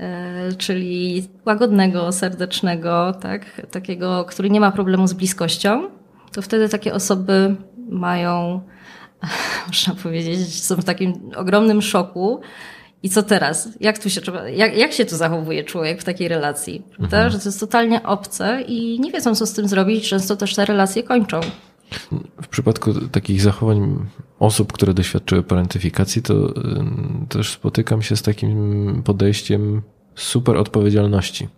E, 0.00 0.52
czyli 0.58 1.28
łagodnego, 1.46 2.12
serdecznego, 2.12 3.12
tak? 3.20 3.66
takiego, 3.70 4.24
który 4.24 4.50
nie 4.50 4.60
ma 4.60 4.72
problemu 4.72 5.06
z 5.06 5.12
bliskością, 5.12 5.90
to 6.32 6.42
wtedy 6.42 6.68
takie 6.68 6.94
osoby 6.94 7.56
mają, 7.88 8.60
można 9.66 9.94
powiedzieć, 10.02 10.62
są 10.64 10.76
w 10.76 10.84
takim 10.84 11.30
ogromnym 11.36 11.82
szoku. 11.82 12.40
I 13.02 13.10
co 13.10 13.22
teraz? 13.22 13.68
Jak 13.80 13.98
tu 13.98 14.10
się 14.10 14.20
jak, 14.54 14.76
jak 14.76 14.92
się 14.92 15.04
tu 15.04 15.16
zachowuje 15.16 15.64
człowiek 15.64 16.00
w 16.00 16.04
takiej 16.04 16.28
relacji? 16.28 16.82
Mhm. 17.00 17.30
Że 17.30 17.38
to 17.38 17.48
jest 17.48 17.60
totalnie 17.60 18.02
obce 18.02 18.62
i 18.62 19.00
nie 19.00 19.10
wiedzą, 19.10 19.34
co 19.34 19.46
z 19.46 19.52
tym 19.52 19.68
zrobić. 19.68 20.08
Często 20.08 20.36
też 20.36 20.54
te 20.54 20.64
relacje 20.64 21.02
kończą. 21.02 21.40
W 22.42 22.48
przypadku 22.48 22.94
takich 23.08 23.42
zachowań 23.42 24.06
osób, 24.38 24.72
które 24.72 24.94
doświadczyły 24.94 25.42
parentyfikacji, 25.42 26.22
to 26.22 26.50
y, 26.50 26.54
też 27.28 27.50
spotykam 27.52 28.02
się 28.02 28.16
z 28.16 28.22
takim 28.22 29.02
podejściem 29.04 29.82
super 30.14 30.56
odpowiedzialności, 30.56 31.48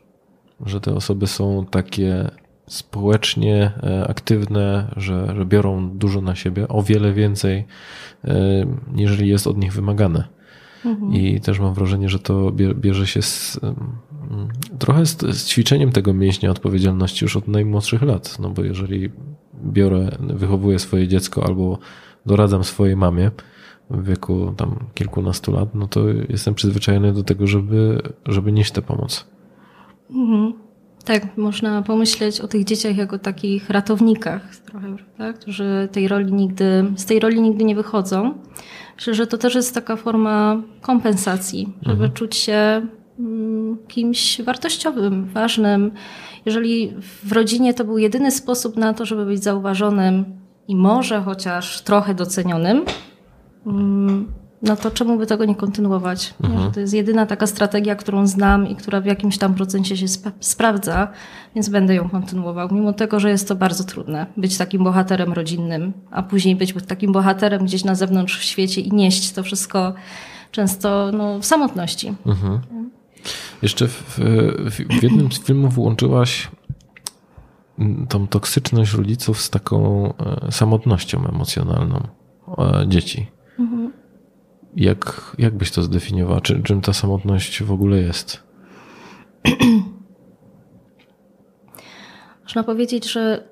że 0.66 0.80
te 0.80 0.94
osoby 0.94 1.26
są 1.26 1.66
takie 1.70 2.30
społecznie 2.66 3.72
e, 3.82 4.06
aktywne, 4.08 4.94
że, 4.96 5.34
że 5.36 5.44
biorą 5.44 5.90
dużo 5.90 6.20
na 6.20 6.34
siebie, 6.34 6.68
o 6.68 6.82
wiele 6.82 7.12
więcej, 7.12 7.64
e, 8.24 8.66
niż 8.92 9.20
jest 9.20 9.46
od 9.46 9.58
nich 9.58 9.72
wymagane. 9.72 10.24
Mhm. 10.84 11.14
I 11.14 11.40
też 11.40 11.60
mam 11.60 11.74
wrażenie, 11.74 12.08
że 12.08 12.18
to 12.18 12.52
bierze 12.74 13.06
się 13.06 13.22
z, 13.22 13.60
trochę 14.78 15.06
z, 15.06 15.20
z, 15.20 15.46
ćwiczeniem 15.48 15.92
tego 15.92 16.14
mięśnia 16.14 16.50
odpowiedzialności 16.50 17.24
już 17.24 17.36
od 17.36 17.48
najmłodszych 17.48 18.02
lat. 18.02 18.38
No 18.38 18.50
bo 18.50 18.64
jeżeli 18.64 19.10
biorę, 19.64 20.10
wychowuję 20.20 20.78
swoje 20.78 21.08
dziecko 21.08 21.46
albo 21.46 21.78
doradzam 22.26 22.64
swojej 22.64 22.96
mamie 22.96 23.30
w 23.90 24.06
wieku 24.06 24.54
tam 24.56 24.78
kilkunastu 24.94 25.52
lat, 25.52 25.74
no 25.74 25.86
to 25.86 26.00
jestem 26.28 26.54
przyzwyczajony 26.54 27.12
do 27.12 27.22
tego, 27.22 27.46
żeby, 27.46 28.02
żeby 28.26 28.52
nieść 28.52 28.72
tę 28.72 28.82
pomoc. 28.82 29.26
Mhm. 30.10 30.52
Tak, 31.04 31.36
można 31.36 31.82
pomyśleć 31.82 32.40
o 32.40 32.48
tych 32.48 32.64
dzieciach 32.64 32.96
jako 32.96 33.18
takich 33.18 33.70
ratownikach 33.70 34.56
trochę, 34.56 34.96
tak? 35.18 35.38
którzy 35.38 35.88
tej 35.92 36.08
roli 36.08 36.32
nigdy, 36.32 36.84
z 36.96 37.04
tej 37.04 37.20
roli 37.20 37.40
nigdy 37.40 37.64
nie 37.64 37.74
wychodzą. 37.74 38.34
Myślę, 38.96 39.14
że 39.14 39.26
to 39.26 39.38
też 39.38 39.54
jest 39.54 39.74
taka 39.74 39.96
forma 39.96 40.62
kompensacji, 40.80 41.72
żeby 41.82 41.92
mhm. 41.92 42.12
czuć 42.12 42.36
się 42.36 42.86
mm, 43.18 43.51
kimś 43.88 44.42
wartościowym, 44.42 45.24
ważnym. 45.24 45.92
Jeżeli 46.46 46.94
w 47.24 47.32
rodzinie 47.32 47.74
to 47.74 47.84
był 47.84 47.98
jedyny 47.98 48.30
sposób 48.30 48.76
na 48.76 48.94
to, 48.94 49.06
żeby 49.06 49.26
być 49.26 49.42
zauważonym 49.42 50.24
i 50.68 50.76
może 50.76 51.20
chociaż 51.20 51.80
trochę 51.80 52.14
docenionym, 52.14 52.84
mm, 53.66 54.32
no 54.62 54.76
to 54.76 54.90
czemu 54.90 55.18
by 55.18 55.26
tego 55.26 55.44
nie 55.44 55.54
kontynuować? 55.54 56.34
Mhm. 56.44 56.72
To 56.72 56.80
jest 56.80 56.94
jedyna 56.94 57.26
taka 57.26 57.46
strategia, 57.46 57.94
którą 57.94 58.26
znam 58.26 58.68
i 58.68 58.76
która 58.76 59.00
w 59.00 59.06
jakimś 59.06 59.38
tam 59.38 59.54
procencie 59.54 59.96
się 59.96 60.04
sp 60.14 60.24
sprawdza, 60.40 61.08
więc 61.54 61.68
będę 61.68 61.94
ją 61.94 62.08
kontynuował. 62.08 62.68
Mimo 62.72 62.92
tego, 62.92 63.20
że 63.20 63.30
jest 63.30 63.48
to 63.48 63.54
bardzo 63.54 63.84
trudne 63.84 64.26
być 64.36 64.58
takim 64.58 64.84
bohaterem 64.84 65.32
rodzinnym, 65.32 65.92
a 66.10 66.22
później 66.22 66.56
być 66.56 66.74
takim 66.86 67.12
bohaterem 67.12 67.64
gdzieś 67.64 67.84
na 67.84 67.94
zewnątrz 67.94 68.38
w 68.38 68.42
świecie 68.42 68.80
i 68.80 68.92
nieść 68.92 69.32
to 69.32 69.42
wszystko 69.42 69.94
często 70.50 71.10
no, 71.12 71.38
w 71.38 71.44
samotności. 71.44 72.14
Mhm. 72.26 72.60
Jeszcze 73.62 73.88
w, 73.88 74.18
w 74.70 75.02
jednym 75.02 75.32
z 75.32 75.40
filmów 75.40 75.74
włączyłaś 75.74 76.50
tą 78.08 78.26
toksyczność 78.26 78.94
rodziców 78.94 79.40
z 79.40 79.50
taką 79.50 80.08
e, 80.16 80.52
samotnością 80.52 81.28
emocjonalną 81.28 82.08
e, 82.58 82.84
dzieci. 82.88 83.26
Mhm. 83.58 83.92
Jak, 84.76 85.36
jak 85.38 85.56
byś 85.56 85.70
to 85.70 85.82
zdefiniowała? 85.82 86.40
Czy, 86.40 86.62
czym 86.62 86.80
ta 86.80 86.92
samotność 86.92 87.62
w 87.62 87.72
ogóle 87.72 87.98
jest? 87.98 88.42
Można 92.42 92.62
powiedzieć, 92.62 93.12
że 93.12 93.44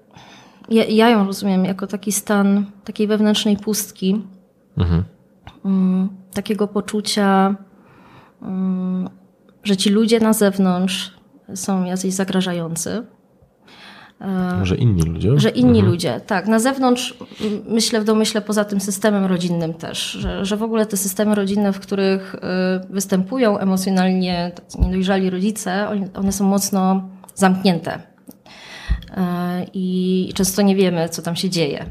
ja, 0.69 0.85
ja, 0.85 1.11
ją 1.11 1.27
rozumiem 1.27 1.65
jako 1.65 1.87
taki 1.87 2.13
stan 2.13 2.67
takiej 2.85 3.07
wewnętrznej 3.07 3.57
pustki, 3.57 4.23
mhm. 4.79 5.05
um, 5.65 6.09
takiego 6.35 6.69
poczucia, 6.69 7.55
um, 8.43 9.09
że 9.65 9.77
ci 9.77 9.91
ludzie 9.91 10.21
na 10.21 10.33
zewnątrz 10.33 11.15
są 11.55 11.85
jacyś 11.85 12.15
zagrażający. 12.15 13.07
Że 14.63 14.77
inni 14.77 15.03
ludzie? 15.03 15.41
Że 15.41 15.49
inni 15.49 15.79
mhm. 15.79 15.87
ludzie, 15.87 16.21
tak. 16.27 16.47
Na 16.47 16.59
zewnątrz 16.59 17.15
myślę 17.69 18.01
w 18.01 18.05
domyśle 18.05 18.41
poza 18.41 18.65
tym 18.65 18.81
systemem 18.81 19.25
rodzinnym 19.25 19.75
też, 19.75 20.11
że, 20.13 20.45
że 20.45 20.57
w 20.57 20.63
ogóle 20.63 20.87
te 20.87 20.97
systemy 20.97 21.35
rodzinne, 21.35 21.73
w 21.73 21.81
których 21.81 22.35
y, 22.35 22.39
występują 22.91 23.59
emocjonalnie 23.59 24.53
niedojrzali 24.79 25.31
rodzice, 25.31 25.89
one 26.15 26.33
są 26.33 26.45
mocno 26.45 27.09
zamknięte. 27.35 27.95
Y, 27.95 29.21
I 29.75 30.33
często 30.35 30.63
nie 30.63 30.77
wiemy, 30.77 31.09
co 31.09 31.23
tam 31.23 31.37
się 31.37 31.51
dzieje. 31.51 31.87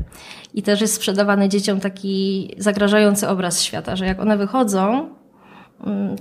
I 0.53 0.63
też 0.63 0.81
jest 0.81 0.93
sprzedawany 0.93 1.49
dzieciom 1.49 1.79
taki 1.79 2.49
zagrażający 2.57 3.27
obraz 3.27 3.61
świata, 3.61 3.95
że 3.95 4.05
jak 4.05 4.19
one 4.19 4.37
wychodzą, 4.37 5.09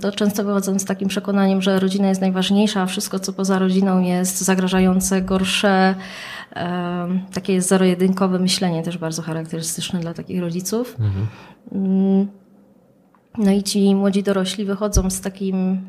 to 0.01 0.11
często 0.11 0.43
wychodzą 0.43 0.79
z 0.79 0.85
takim 0.85 1.07
przekonaniem, 1.09 1.61
że 1.61 1.79
rodzina 1.79 2.09
jest 2.09 2.21
najważniejsza, 2.21 2.81
a 2.81 2.85
wszystko, 2.85 3.19
co 3.19 3.33
poza 3.33 3.59
rodziną 3.59 4.01
jest 4.01 4.41
zagrażające, 4.41 5.21
gorsze. 5.21 5.95
Takie 7.33 7.53
jest 7.53 7.69
zero-jedynkowe 7.69 8.39
myślenie, 8.39 8.83
też 8.83 8.97
bardzo 8.97 9.21
charakterystyczne 9.21 9.99
dla 9.99 10.13
takich 10.13 10.41
rodziców. 10.41 10.95
Mhm. 10.99 11.27
Mm, 11.71 12.27
no 13.37 13.51
i 13.51 13.63
ci 13.63 13.95
młodzi 13.95 14.23
dorośli 14.23 14.65
wychodzą 14.65 15.09
z, 15.09 15.21
takim, 15.21 15.81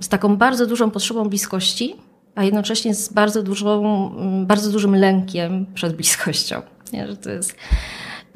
z 0.00 0.08
taką 0.08 0.36
bardzo 0.36 0.66
dużą 0.66 0.90
potrzebą 0.90 1.28
bliskości, 1.28 1.96
a 2.34 2.44
jednocześnie 2.44 2.94
z 2.94 3.12
bardzo, 3.12 3.42
dużą, 3.42 3.82
mm, 4.16 4.46
bardzo 4.46 4.70
dużym 4.70 4.96
lękiem 4.96 5.66
przed 5.74 5.96
bliskością. 5.96 6.62
Nie, 6.92 7.06
że 7.06 7.16
to 7.16 7.30
jest 7.30 7.56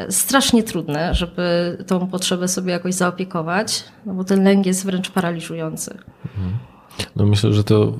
strasznie 0.08 0.62
trudne, 0.62 1.14
żeby 1.14 1.76
tą 1.86 2.06
potrzebę 2.06 2.48
sobie 2.48 2.72
jakoś 2.72 2.94
zaopiekować, 2.94 3.84
no 4.06 4.14
bo 4.14 4.24
ten 4.24 4.44
lęk 4.44 4.66
jest 4.66 4.84
wręcz 4.84 5.10
paraliżujący. 5.10 5.98
Mhm. 6.24 6.70
No 7.16 7.26
myślę, 7.26 7.52
że 7.52 7.64
to 7.64 7.94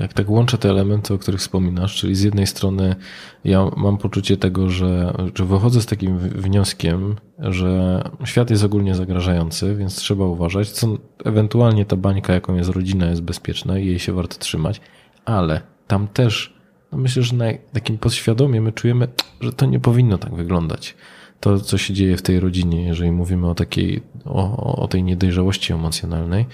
jak 0.00 0.12
tak 0.12 0.30
łączę 0.30 0.58
te 0.58 0.70
elementy, 0.70 1.14
o 1.14 1.18
których 1.18 1.40
wspominasz, 1.40 1.96
czyli 1.96 2.14
z 2.14 2.22
jednej 2.22 2.46
strony 2.46 2.96
ja 3.44 3.70
mam 3.76 3.98
poczucie 3.98 4.36
tego, 4.36 4.70
że, 4.70 5.14
że 5.34 5.44
wychodzę 5.44 5.80
z 5.80 5.86
takim 5.86 6.18
wnioskiem, 6.18 7.16
że 7.38 8.02
świat 8.24 8.50
jest 8.50 8.64
ogólnie 8.64 8.94
zagrażający, 8.94 9.76
więc 9.76 9.96
trzeba 9.96 10.24
uważać, 10.24 10.70
co 10.70 10.88
ewentualnie 11.24 11.84
ta 11.84 11.96
bańka, 11.96 12.32
jaką 12.32 12.54
jest 12.54 12.70
rodzina, 12.70 13.06
jest 13.06 13.22
bezpieczna 13.22 13.78
i 13.78 13.86
jej 13.86 13.98
się 13.98 14.12
warto 14.12 14.38
trzymać, 14.38 14.80
ale 15.24 15.60
tam 15.86 16.08
też 16.08 16.51
no 16.92 16.98
myślę, 16.98 17.22
że 17.22 17.36
na 17.36 17.44
takim 17.72 17.98
podświadomie 17.98 18.60
my 18.60 18.72
czujemy, 18.72 19.08
że 19.40 19.52
to 19.52 19.66
nie 19.66 19.80
powinno 19.80 20.18
tak 20.18 20.34
wyglądać 20.34 20.94
to, 21.42 21.60
co 21.60 21.78
się 21.78 21.94
dzieje 21.94 22.16
w 22.16 22.22
tej 22.22 22.40
rodzinie, 22.40 22.86
jeżeli 22.86 23.12
mówimy 23.12 23.50
o 23.50 23.54
takiej, 23.54 24.02
o, 24.24 24.76
o 24.76 24.88
tej 24.88 25.02
niedojrzałości 25.02 25.72
emocjonalnej. 25.72 26.46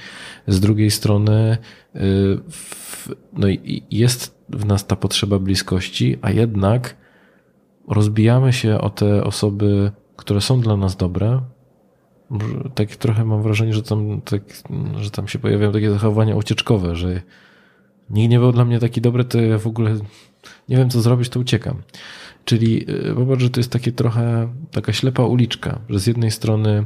Z 0.46 0.60
drugiej 0.60 0.90
strony, 0.90 1.58
y, 1.96 1.98
w, 2.50 3.08
no 3.32 3.48
jest 3.90 4.38
w 4.48 4.64
nas 4.64 4.86
ta 4.86 4.96
potrzeba 4.96 5.38
bliskości, 5.38 6.18
a 6.22 6.30
jednak 6.30 6.96
rozbijamy 7.88 8.52
się 8.52 8.80
o 8.80 8.90
te 8.90 9.24
osoby, 9.24 9.92
które 10.16 10.40
są 10.40 10.60
dla 10.60 10.76
nas 10.76 10.96
dobre. 10.96 11.40
Tak 12.74 12.96
trochę 12.96 13.24
mam 13.24 13.42
wrażenie, 13.42 13.74
że 13.74 13.82
tam, 13.82 14.20
tak, 14.20 14.42
że 14.96 15.10
tam 15.10 15.28
się 15.28 15.38
pojawiają 15.38 15.72
takie 15.72 15.90
zachowania 15.90 16.36
ucieczkowe, 16.36 16.96
że 16.96 17.22
nikt 18.10 18.30
nie 18.30 18.38
był 18.38 18.52
dla 18.52 18.64
mnie 18.64 18.78
taki 18.78 19.00
dobry, 19.00 19.24
to 19.24 19.40
ja 19.40 19.58
w 19.58 19.66
ogóle 19.66 19.96
nie 20.68 20.76
wiem, 20.76 20.90
co 20.90 21.00
zrobić, 21.00 21.28
to 21.28 21.40
uciekam. 21.40 21.82
Czyli 22.44 22.90
y, 22.90 23.14
popatrz, 23.14 23.42
że 23.42 23.50
to 23.50 23.60
jest 23.60 23.72
takie 23.72 23.92
trochę 23.92 24.48
taka 24.70 24.92
ślepa 24.92 25.22
uliczka, 25.22 25.80
że 25.88 26.00
z 26.00 26.06
jednej 26.06 26.30
strony 26.30 26.84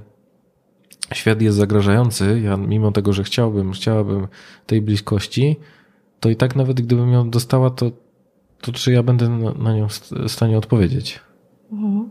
świat 1.12 1.42
jest 1.42 1.56
zagrażający, 1.56 2.40
ja 2.44 2.56
mimo 2.56 2.92
tego, 2.92 3.12
że 3.12 3.24
chciałbym, 3.24 3.72
chciałabym 3.72 4.28
tej 4.66 4.82
bliskości, 4.82 5.56
to 6.20 6.30
i 6.30 6.36
tak 6.36 6.56
nawet 6.56 6.80
gdybym 6.80 7.12
ją 7.12 7.30
dostała, 7.30 7.70
to, 7.70 7.90
to 8.60 8.72
czy 8.72 8.92
ja 8.92 9.02
będę 9.02 9.28
na, 9.58 9.76
nią 9.76 9.88
w 9.88 10.28
stanie 10.28 10.58
odpowiedzieć? 10.58 11.20
Mhm. 11.72 12.10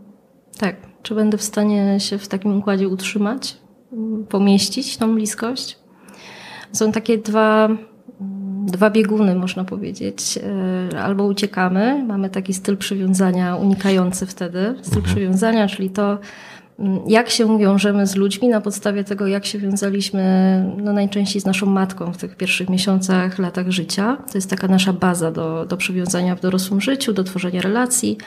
Tak. 0.58 0.92
Czy 1.02 1.14
będę 1.14 1.38
w 1.38 1.42
stanie 1.42 2.00
się 2.00 2.18
w 2.18 2.28
takim 2.28 2.56
układzie 2.56 2.88
utrzymać, 2.88 3.56
pomieścić 4.28 4.96
tą 4.96 5.14
bliskość? 5.14 5.78
Są 6.72 6.92
takie 6.92 7.18
dwa 7.18 7.68
dwa 8.66 8.90
bieguny, 8.90 9.34
można 9.34 9.64
powiedzieć. 9.64 10.38
E, 10.92 11.02
albo 11.02 11.24
uciekamy, 11.24 12.04
mamy 12.06 12.30
taki 12.30 12.54
styl 12.54 12.76
przywiązania 12.76 13.56
unikający 13.56 14.26
wtedy. 14.26 14.74
Styl 14.82 14.98
mhm. 14.98 15.14
przywiązania, 15.14 15.68
czyli 15.68 15.90
to, 15.90 16.18
mm, 16.78 17.00
jak 17.06 17.30
się 17.30 17.58
wiążemy 17.58 18.06
z 18.06 18.16
ludźmi 18.16 18.48
na 18.48 18.60
podstawie 18.60 19.04
tego, 19.04 19.26
jak 19.26 19.46
się 19.46 19.58
wiązaliśmy 19.58 20.22
no 20.76 20.92
najczęściej 20.92 21.42
z 21.42 21.44
naszą 21.44 21.66
matką 21.66 22.12
w 22.12 22.16
tych 22.16 22.36
pierwszych 22.36 22.68
miesiącach, 22.68 23.38
latach 23.38 23.70
życia. 23.70 24.16
To 24.32 24.38
jest 24.38 24.50
taka 24.50 24.68
nasza 24.68 24.92
baza 24.92 25.30
do, 25.30 25.66
do 25.66 25.76
przywiązania 25.76 26.36
w 26.36 26.40
dorosłym 26.40 26.80
życiu, 26.80 27.12
do 27.12 27.24
tworzenia 27.24 27.60
relacji. 27.60 28.18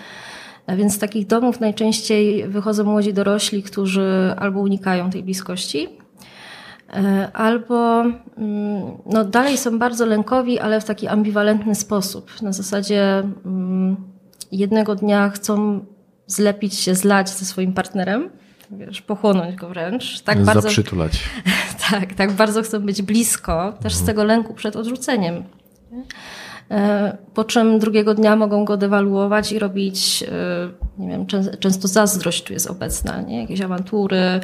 A 0.67 0.75
więc 0.75 0.93
z 0.93 0.99
takich 0.99 1.27
domów 1.27 1.59
najczęściej 1.59 2.47
wychodzą 2.47 2.83
młodzi 2.83 3.13
dorośli, 3.13 3.63
którzy 3.63 4.33
albo 4.37 4.59
unikają 4.59 5.09
tej 5.09 5.23
bliskości, 5.23 6.04
albo 7.33 8.01
mm, 8.01 8.97
no, 9.05 9.25
dalej 9.25 9.57
są 9.57 9.79
bardzo 9.79 10.05
lękowi, 10.05 10.59
ale 10.59 10.81
w 10.81 10.85
taki 10.85 11.07
ambiwalentny 11.07 11.75
sposób. 11.75 12.41
Na 12.41 12.53
zasadzie 12.53 13.23
mm, 13.45 13.95
jednego 14.51 14.95
dnia 14.95 15.29
chcą 15.29 15.85
zlepić 16.27 16.75
się, 16.75 16.95
zlać 16.95 17.29
ze 17.29 17.45
swoim 17.45 17.73
partnerem, 17.73 18.29
wiesz, 18.71 19.01
pochłonąć 19.01 19.55
go 19.55 19.69
wręcz. 19.69 20.21
Tak 20.21 20.43
bardzo, 20.43 20.61
Zaprzytulać. 20.61 21.23
tak, 21.91 22.13
tak 22.13 22.31
bardzo 22.31 22.61
chcą 22.61 22.79
być 22.79 23.01
blisko, 23.01 23.73
też 23.81 23.93
z 23.93 23.99
mhm. 23.99 24.05
tego 24.05 24.23
lęku 24.23 24.53
przed 24.53 24.75
odrzuceniem. 24.75 25.43
E, 26.71 27.17
po 27.33 27.43
czym 27.43 27.79
drugiego 27.79 28.13
dnia 28.13 28.35
mogą 28.35 28.65
go 28.65 28.77
dewaluować 28.77 29.51
i 29.51 29.59
robić, 29.59 30.23
e, 30.23 30.69
nie 30.97 31.07
wiem, 31.07 31.25
często 31.59 31.87
zazdrość 31.87 32.43
tu 32.43 32.53
jest 32.53 32.67
obecna, 32.67 33.21
nie? 33.21 33.41
jakieś 33.41 33.61
awantury, 33.61 34.39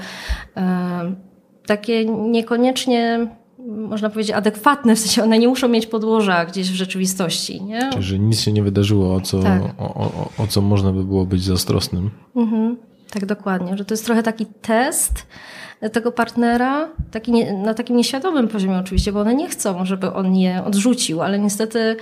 takie 1.71 2.05
niekoniecznie 2.05 3.27
można 3.67 4.09
powiedzieć, 4.09 4.35
adekwatne, 4.35 4.95
w 4.95 4.99
sensie 4.99 5.23
one 5.23 5.39
nie 5.39 5.47
muszą 5.47 5.67
mieć 5.67 5.87
podłoża 5.87 6.45
gdzieś 6.45 6.71
w 6.71 6.75
rzeczywistości. 6.75 7.63
Nie? 7.63 7.89
Czyli, 7.91 8.03
że 8.03 8.19
nic 8.19 8.41
się 8.41 8.51
nie 8.51 8.63
wydarzyło, 8.63 9.15
o 9.15 9.21
co, 9.21 9.43
tak. 9.43 9.61
o, 9.77 9.93
o, 9.93 10.29
o, 10.37 10.47
co 10.47 10.61
można 10.61 10.91
by 10.91 11.03
było 11.03 11.25
być 11.25 11.43
zazdrosnym. 11.43 12.09
Mhm, 12.35 12.77
tak, 13.13 13.25
dokładnie. 13.25 13.77
Że 13.77 13.85
to 13.85 13.93
jest 13.93 14.05
trochę 14.05 14.23
taki 14.23 14.45
test 14.45 15.27
tego 15.91 16.11
partnera, 16.11 16.89
taki 17.11 17.31
nie, 17.31 17.53
na 17.53 17.73
takim 17.73 17.97
nieświadomym 17.97 18.47
poziomie 18.47 18.77
oczywiście, 18.77 19.11
bo 19.11 19.19
one 19.19 19.35
nie 19.35 19.49
chcą, 19.49 19.85
żeby 19.85 20.13
on 20.13 20.35
je 20.35 20.63
odrzucił, 20.63 21.21
ale 21.21 21.39
niestety 21.39 21.95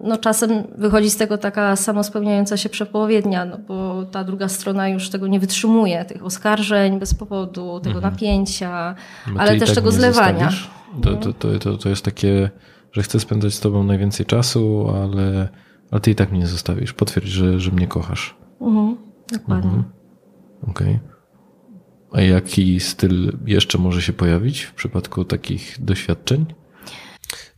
no 0.00 0.16
czasem 0.16 0.50
wychodzi 0.78 1.10
z 1.10 1.16
tego 1.16 1.38
taka 1.38 1.76
samospełniająca 1.76 2.56
się 2.56 2.68
przepowiednia, 2.68 3.44
no 3.44 3.58
bo 3.58 4.04
ta 4.04 4.24
druga 4.24 4.48
strona 4.48 4.88
już 4.88 5.10
tego 5.10 5.26
nie 5.26 5.40
wytrzymuje, 5.40 6.04
tych 6.04 6.24
oskarżeń 6.24 6.98
bez 6.98 7.14
powodu, 7.14 7.80
tego 7.80 7.96
mhm. 7.96 8.14
napięcia, 8.14 8.94
no 9.34 9.40
ale 9.40 9.58
też 9.58 9.68
tak 9.68 9.74
tego 9.74 9.92
zlewania. 9.92 10.50
To, 11.02 11.16
to, 11.16 11.32
to, 11.32 11.58
to, 11.58 11.78
to 11.78 11.88
jest 11.88 12.04
takie, 12.04 12.50
że 12.92 13.02
chcę 13.02 13.20
spędzać 13.20 13.54
z 13.54 13.60
tobą 13.60 13.84
najwięcej 13.84 14.26
czasu, 14.26 14.90
ale, 15.02 15.48
ale 15.90 16.00
ty 16.00 16.10
i 16.10 16.14
tak 16.14 16.30
mnie 16.30 16.40
nie 16.40 16.46
zostawisz. 16.46 16.92
Potwierdź, 16.92 17.28
że, 17.28 17.60
że 17.60 17.70
mnie 17.70 17.86
kochasz. 17.86 18.36
Mhm, 18.60 18.96
dokładnie. 19.32 19.70
Mhm. 19.70 19.84
Okej. 20.62 20.98
Okay. 20.98 21.18
A 22.12 22.20
jaki 22.20 22.80
styl 22.80 23.32
jeszcze 23.46 23.78
może 23.78 24.02
się 24.02 24.12
pojawić 24.12 24.62
w 24.62 24.74
przypadku 24.74 25.24
takich 25.24 25.76
doświadczeń? 25.80 26.46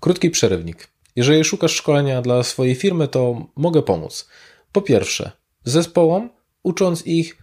Krótki 0.00 0.30
przerywnik. 0.30 0.89
Jeżeli 1.16 1.44
szukasz 1.44 1.74
szkolenia 1.74 2.22
dla 2.22 2.42
swojej 2.42 2.74
firmy, 2.74 3.08
to 3.08 3.46
mogę 3.56 3.82
pomóc. 3.82 4.28
Po 4.72 4.82
pierwsze, 4.82 5.32
zespołom, 5.64 6.30
ucząc 6.62 7.06
ich 7.06 7.42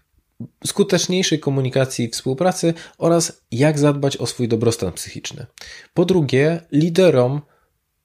skuteczniejszej 0.66 1.40
komunikacji 1.40 2.06
i 2.06 2.10
współpracy 2.10 2.74
oraz 2.98 3.42
jak 3.52 3.80
zadbać 3.80 4.18
o 4.18 4.28
swój 4.28 4.48
dobrostan 4.48 4.92
psychiczny. 4.94 5.46
Po 5.94 6.06
drugie, 6.06 6.62
liderom, 6.72 7.42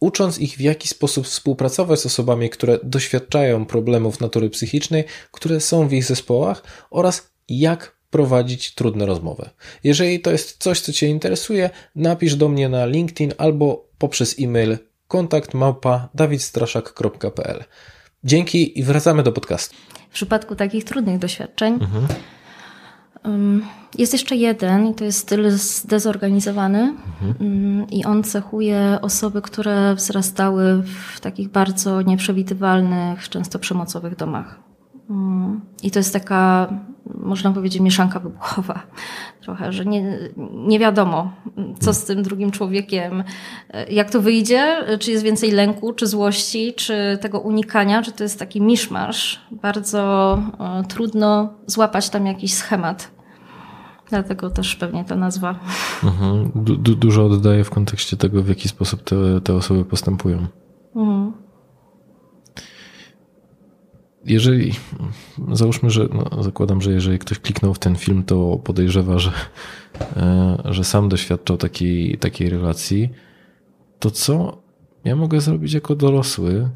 ucząc 0.01 0.39
ich 0.39 0.57
w 0.57 0.61
jaki 0.61 0.89
sposób 0.89 1.27
współpracować 1.27 2.01
z 2.01 2.07
osobami, 2.07 2.51
które 2.51 2.79
doświadczają 2.83 3.67
problemów 3.67 4.21
natury 4.21 4.51
psychicznej, 4.51 5.05
które 5.31 5.61
są 5.61 5.89
w 5.89 5.93
ich 5.93 6.05
zespołach 6.05 6.63
oraz 6.91 7.33
jak 7.49 7.97
prowadzić 8.11 8.75
trudne 8.75 9.07
rozmowy. 9.07 9.51
Jeżeli 9.85 10.21
to 10.21 10.31
jest 10.31 10.63
coś, 10.63 10.81
co 10.81 10.93
Cię 10.93 11.09
interesuje, 11.09 11.71
napisz 11.97 12.37
do 12.37 12.49
mnie 12.49 12.69
na 12.69 12.87
LinkedIn 12.87 13.33
albo 13.39 13.89
poprzez 13.99 14.37
e-mail 14.41 14.79
kontakt 15.13 15.55
małpa 15.55 16.09
dawidstraszak.pl. 16.15 17.65
Dzięki 18.25 18.79
i 18.79 18.83
wracamy 18.83 19.23
do 19.23 19.33
podcastu. 19.33 19.77
W 20.11 20.15
przypadku 20.15 20.57
takich 20.57 20.85
trudnych 20.85 21.19
doświadczeń 21.19 21.75
mhm. 21.75 22.07
jest 23.99 24.13
jeszcze 24.13 24.37
jeden 24.37 24.87
i 24.87 24.95
to 24.95 25.05
jest 25.05 25.19
styl 25.19 25.51
zdezorganizowany 25.51 26.95
mhm. 27.23 27.91
i 27.91 28.05
on 28.05 28.23
cechuje 28.23 28.99
osoby, 29.03 29.43
które 29.43 29.95
wzrastały 29.95 30.83
w 30.83 31.21
takich 31.21 31.49
bardzo 31.49 32.03
nieprzewidywalnych, 32.03 33.29
często 33.29 33.59
przemocowych 33.59 34.17
domach. 34.17 34.61
I 35.83 35.91
to 35.91 35.99
jest 35.99 36.13
taka, 36.13 36.73
można 37.07 37.53
powiedzieć, 37.53 37.83
mieszanka 37.83 38.21
wybuchowa. 38.21 38.83
Trochę, 39.41 39.73
że 39.73 39.85
nie, 39.85 40.19
nie 40.53 40.79
wiadomo, 40.79 41.33
co 41.81 41.95
z 41.95 42.05
tym 42.05 42.23
drugim 42.23 42.51
człowiekiem, 42.51 43.25
jak 43.91 44.11
to 44.11 44.21
wyjdzie, 44.21 44.85
czy 45.01 45.11
jest 45.11 45.25
więcej 45.25 45.51
lęku, 45.51 45.93
czy 45.93 46.07
złości, 46.07 46.75
czy 46.77 47.19
tego 47.21 47.41
unikania, 47.41 48.03
czy 48.03 48.13
to 48.13 48.23
jest 48.23 48.39
taki 48.39 48.61
miszmasz. 48.61 49.41
Bardzo 49.51 50.35
e, 50.61 50.85
trudno 50.89 51.55
złapać 51.67 52.11
tam 52.11 52.27
jakiś 52.27 52.55
schemat. 52.55 53.11
Dlatego 54.11 54.51
też 54.51 54.77
pewnie 54.77 55.05
ta 55.05 55.17
nazwa. 55.17 55.55
Mhm. 56.05 56.51
Du 56.55 56.95
dużo 56.95 57.27
oddaje 57.27 57.65
w 57.65 57.71
kontekście 57.71 58.17
tego, 58.17 58.43
w 58.43 58.49
jaki 58.49 58.69
sposób 58.69 59.03
te, 59.03 59.41
te 59.41 59.55
osoby 59.55 59.85
postępują. 59.85 60.47
Mhm 60.97 61.42
jeżeli, 64.25 64.73
załóżmy, 65.53 65.91
że 65.91 66.09
no, 66.13 66.43
zakładam, 66.43 66.83
że 66.83 66.93
jeżeli 66.93 67.19
ktoś 67.19 67.39
kliknął 67.39 67.75
w 67.75 67.79
ten 67.79 67.97
film, 67.97 68.23
to 68.23 68.61
podejrzewa, 68.65 69.19
że, 69.19 69.33
e, 70.17 70.63
że 70.65 70.85
sam 70.85 71.09
doświadczał 71.09 71.57
takiej, 71.57 72.19
takiej 72.19 72.51
relacji, 72.51 73.11
to 73.99 74.11
co 74.11 74.63
ja 75.05 75.17
mogę 75.17 75.41
zrobić 75.41 75.73
jako 75.73 75.95
dorosły, 75.95 76.69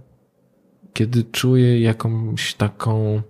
kiedy 0.93 1.25
czuję 1.25 1.81
jakąś 1.81 2.55
taką 2.55 3.23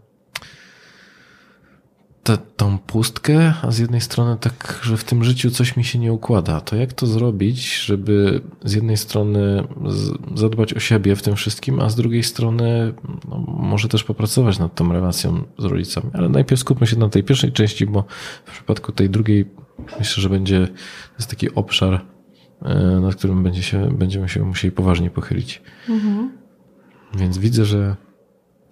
tę 2.26 2.38
tą 2.56 2.78
pustkę, 2.78 3.54
a 3.62 3.70
z 3.70 3.78
jednej 3.78 4.00
strony 4.00 4.36
tak, 4.40 4.80
że 4.82 4.96
w 4.96 5.04
tym 5.04 5.24
życiu 5.24 5.50
coś 5.50 5.76
mi 5.76 5.84
się 5.84 5.98
nie 5.98 6.12
układa. 6.12 6.60
To 6.60 6.76
jak 6.76 6.92
to 6.92 7.06
zrobić, 7.06 7.84
żeby 7.84 8.40
z 8.64 8.72
jednej 8.72 8.96
strony 8.96 9.64
zadbać 10.34 10.74
o 10.74 10.80
siebie 10.80 11.16
w 11.16 11.22
tym 11.22 11.36
wszystkim, 11.36 11.80
a 11.80 11.90
z 11.90 11.94
drugiej 11.94 12.22
strony 12.22 12.94
no, 13.28 13.38
może 13.48 13.88
też 13.88 14.04
popracować 14.04 14.58
nad 14.58 14.74
tą 14.74 14.92
relacją 14.92 15.44
z 15.58 15.64
rodzicami. 15.64 16.10
Ale 16.12 16.28
najpierw 16.28 16.60
skupmy 16.60 16.86
się 16.86 16.98
na 16.98 17.08
tej 17.08 17.24
pierwszej 17.24 17.52
części, 17.52 17.86
bo 17.86 18.04
w 18.44 18.52
przypadku 18.52 18.92
tej 18.92 19.10
drugiej 19.10 19.50
myślę, 19.98 20.22
że 20.22 20.28
będzie 20.28 20.66
to 20.66 21.14
jest 21.18 21.30
taki 21.30 21.54
obszar, 21.54 22.04
e, 22.62 23.00
nad 23.00 23.14
którym 23.14 23.42
będzie 23.42 23.62
się, 23.62 23.90
będziemy 23.98 24.28
się 24.28 24.44
musieli 24.44 24.72
poważnie 24.72 25.10
pochylić. 25.10 25.62
Mhm. 25.88 26.30
Więc 27.14 27.38
widzę, 27.38 27.64
że 27.64 27.96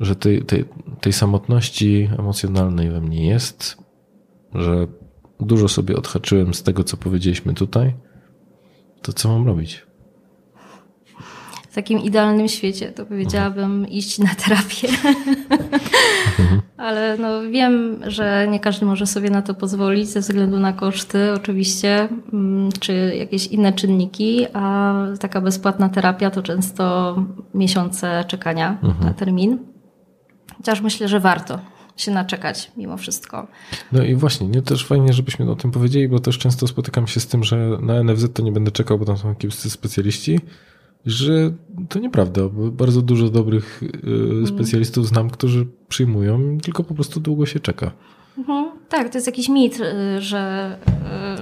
że 0.00 0.16
tej, 0.16 0.42
tej, 0.42 0.64
tej 1.00 1.12
samotności 1.12 2.08
emocjonalnej 2.18 2.90
we 2.90 3.00
mnie 3.00 3.26
jest, 3.26 3.76
że 4.54 4.86
dużo 5.40 5.68
sobie 5.68 5.96
odhaczyłem 5.96 6.54
z 6.54 6.62
tego, 6.62 6.84
co 6.84 6.96
powiedzieliśmy 6.96 7.54
tutaj, 7.54 7.94
to 9.02 9.12
co 9.12 9.28
mam 9.28 9.46
robić? 9.46 9.86
W 11.70 11.74
takim 11.74 11.98
idealnym 11.98 12.48
świecie 12.48 12.92
to 12.92 13.06
powiedziałabym 13.06 13.64
mhm. 13.64 13.88
iść 13.88 14.18
na 14.18 14.34
terapię. 14.34 14.88
Mhm. 16.38 16.60
Ale 16.76 17.18
no 17.18 17.42
wiem, 17.50 18.00
że 18.06 18.48
nie 18.50 18.60
każdy 18.60 18.86
może 18.86 19.06
sobie 19.06 19.30
na 19.30 19.42
to 19.42 19.54
pozwolić 19.54 20.08
ze 20.08 20.20
względu 20.20 20.58
na 20.58 20.72
koszty 20.72 21.32
oczywiście, 21.32 22.08
mm, 22.32 22.72
czy 22.80 23.14
jakieś 23.18 23.46
inne 23.46 23.72
czynniki, 23.72 24.46
a 24.52 24.94
taka 25.20 25.40
bezpłatna 25.40 25.88
terapia 25.88 26.30
to 26.30 26.42
często 26.42 27.16
miesiące 27.54 28.24
czekania 28.28 28.78
mhm. 28.82 29.04
na 29.04 29.14
termin. 29.14 29.73
Chociaż 30.64 30.80
myślę, 30.80 31.08
że 31.08 31.20
warto 31.20 31.58
się 31.96 32.10
naczekać 32.10 32.72
mimo 32.76 32.96
wszystko. 32.96 33.46
No 33.92 34.04
i 34.04 34.14
właśnie, 34.14 34.48
nie 34.48 34.62
też 34.62 34.86
fajnie, 34.86 35.12
żebyśmy 35.12 35.50
o 35.50 35.56
tym 35.56 35.70
powiedzieli, 35.70 36.08
bo 36.08 36.18
też 36.18 36.38
często 36.38 36.66
spotykam 36.66 37.06
się 37.06 37.20
z 37.20 37.26
tym, 37.26 37.44
że 37.44 37.78
na 37.80 38.02
NFZ 38.02 38.24
to 38.34 38.42
nie 38.42 38.52
będę 38.52 38.70
czekał, 38.70 38.98
bo 38.98 39.04
tam 39.04 39.16
są 39.16 39.34
kiepscy 39.34 39.70
specjaliści, 39.70 40.40
że 41.06 41.52
to 41.88 41.98
nieprawda, 41.98 42.48
bo 42.48 42.70
bardzo 42.70 43.02
dużo 43.02 43.28
dobrych 43.28 43.82
y, 43.82 43.90
mm. 44.06 44.46
specjalistów 44.46 45.08
znam, 45.08 45.30
którzy 45.30 45.66
przyjmują, 45.88 46.58
tylko 46.62 46.84
po 46.84 46.94
prostu 46.94 47.20
długo 47.20 47.46
się 47.46 47.60
czeka. 47.60 47.90
Mhm. 48.38 48.70
Tak, 48.88 49.08
to 49.08 49.18
jest 49.18 49.26
jakiś 49.26 49.48
mit, 49.48 49.80
y, 49.80 50.20
że, 50.20 50.76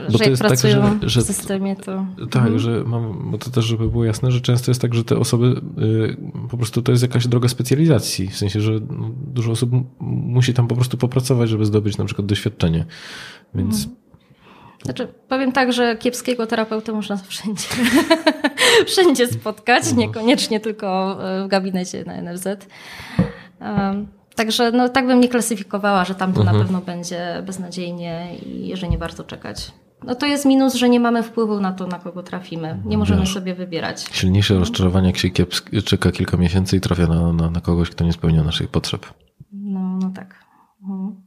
y, 0.08 0.18
że 0.18 0.24
jak 0.24 0.38
pracują 0.38 0.82
tak, 0.82 1.02
że, 1.02 1.08
że, 1.08 1.20
w 1.20 1.24
systemie, 1.24 1.76
to... 1.76 2.06
Tak, 2.30 2.42
mhm. 2.42 2.58
że 2.58 2.84
mam, 2.86 3.30
bo 3.30 3.38
to 3.38 3.50
też, 3.50 3.64
żeby 3.64 3.88
było 3.88 4.04
jasne, 4.04 4.30
że 4.30 4.40
często 4.40 4.70
jest 4.70 4.80
tak, 4.80 4.94
że 4.94 5.04
te 5.04 5.18
osoby 5.18 5.60
y, 5.82 6.16
po 6.50 6.56
prostu 6.56 6.82
to 6.82 6.92
jest 6.92 7.02
jakaś 7.02 7.26
droga 7.26 7.48
specjalizacji, 7.48 8.28
w 8.28 8.36
sensie, 8.36 8.60
że 8.60 8.72
no, 8.72 9.10
dużo 9.26 9.52
osób 9.52 9.70
musi 10.00 10.54
tam 10.54 10.68
po 10.68 10.74
prostu 10.74 10.96
popracować, 10.96 11.50
żeby 11.50 11.66
zdobyć 11.66 11.98
na 11.98 12.04
przykład 12.04 12.26
doświadczenie, 12.26 12.86
więc... 13.54 13.74
Mhm. 13.74 14.02
Znaczy, 14.84 15.08
powiem 15.28 15.52
tak, 15.52 15.72
że 15.72 15.96
kiepskiego 15.96 16.46
terapeuta 16.46 16.92
można 16.92 17.16
wszędzie, 17.28 17.68
wszędzie 18.86 19.26
spotkać, 19.26 19.82
mhm. 19.82 19.98
niekoniecznie 19.98 20.60
tylko 20.60 21.18
w 21.44 21.48
gabinecie 21.48 22.04
na 22.04 22.22
NFZ. 22.22 22.46
Um, 23.60 24.06
Także 24.36 24.72
no, 24.72 24.88
tak 24.88 25.06
bym 25.06 25.20
nie 25.20 25.28
klasyfikowała, 25.28 26.04
że 26.04 26.14
tam 26.14 26.32
to 26.32 26.40
mhm. 26.40 26.56
na 26.56 26.62
pewno 26.62 26.80
będzie 26.80 27.42
beznadziejnie 27.46 28.36
i 28.36 28.76
że 28.76 28.88
nie 28.88 28.98
warto 28.98 29.24
czekać. 29.24 29.72
No 30.04 30.14
to 30.14 30.26
jest 30.26 30.44
minus, 30.44 30.74
że 30.74 30.88
nie 30.88 31.00
mamy 31.00 31.22
wpływu 31.22 31.60
na 31.60 31.72
to, 31.72 31.86
na 31.86 31.98
kogo 31.98 32.22
trafimy. 32.22 32.82
Nie 32.84 32.98
możemy 32.98 33.20
Wiesz, 33.20 33.34
sobie 33.34 33.54
wybierać. 33.54 34.08
Silniejsze 34.12 34.54
no. 34.54 34.60
rozczarowanie, 34.60 35.06
jak 35.06 35.16
się 35.16 35.28
kiepsk- 35.28 35.82
czeka 35.82 36.12
kilka 36.12 36.36
miesięcy 36.36 36.76
i 36.76 36.80
trafia 36.80 37.06
na, 37.06 37.32
na, 37.32 37.50
na, 37.50 37.60
kogoś, 37.60 37.90
kto 37.90 38.04
nie 38.04 38.12
spełnia 38.12 38.44
naszych 38.44 38.68
potrzeb. 38.68 39.06
No, 39.52 39.98
no 40.02 40.10
tak. 40.14 40.44
Mhm. 40.82 41.20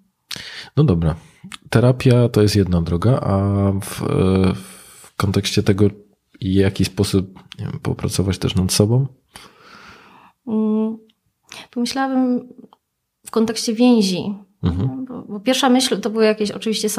No 0.78 0.84
dobra. 0.84 1.16
Terapia 1.70 2.30
to 2.30 2.42
jest 2.42 2.56
jedna 2.56 2.82
droga, 2.82 3.20
a 3.20 3.38
w, 3.82 4.02
w 4.96 5.16
kontekście 5.16 5.64
tego, 5.64 5.90
w 5.90 5.94
jaki 6.42 6.86
sposób 6.86 7.40
wiem, 7.60 7.80
popracować 7.82 8.38
też 8.38 8.56
nad 8.56 8.72
sobą? 8.72 9.08
Mm, 10.48 10.98
pomyślałabym 11.72 12.48
kontekście 13.36 13.74
więzi. 13.74 14.36
Mhm. 14.64 15.06
Bo, 15.06 15.22
bo, 15.22 15.40
pierwsza 15.40 15.70
myśl 15.70 16.02
to 16.02 16.10
były 16.10 16.26
jakieś 16.26 16.52
oczywiście 16.52 16.90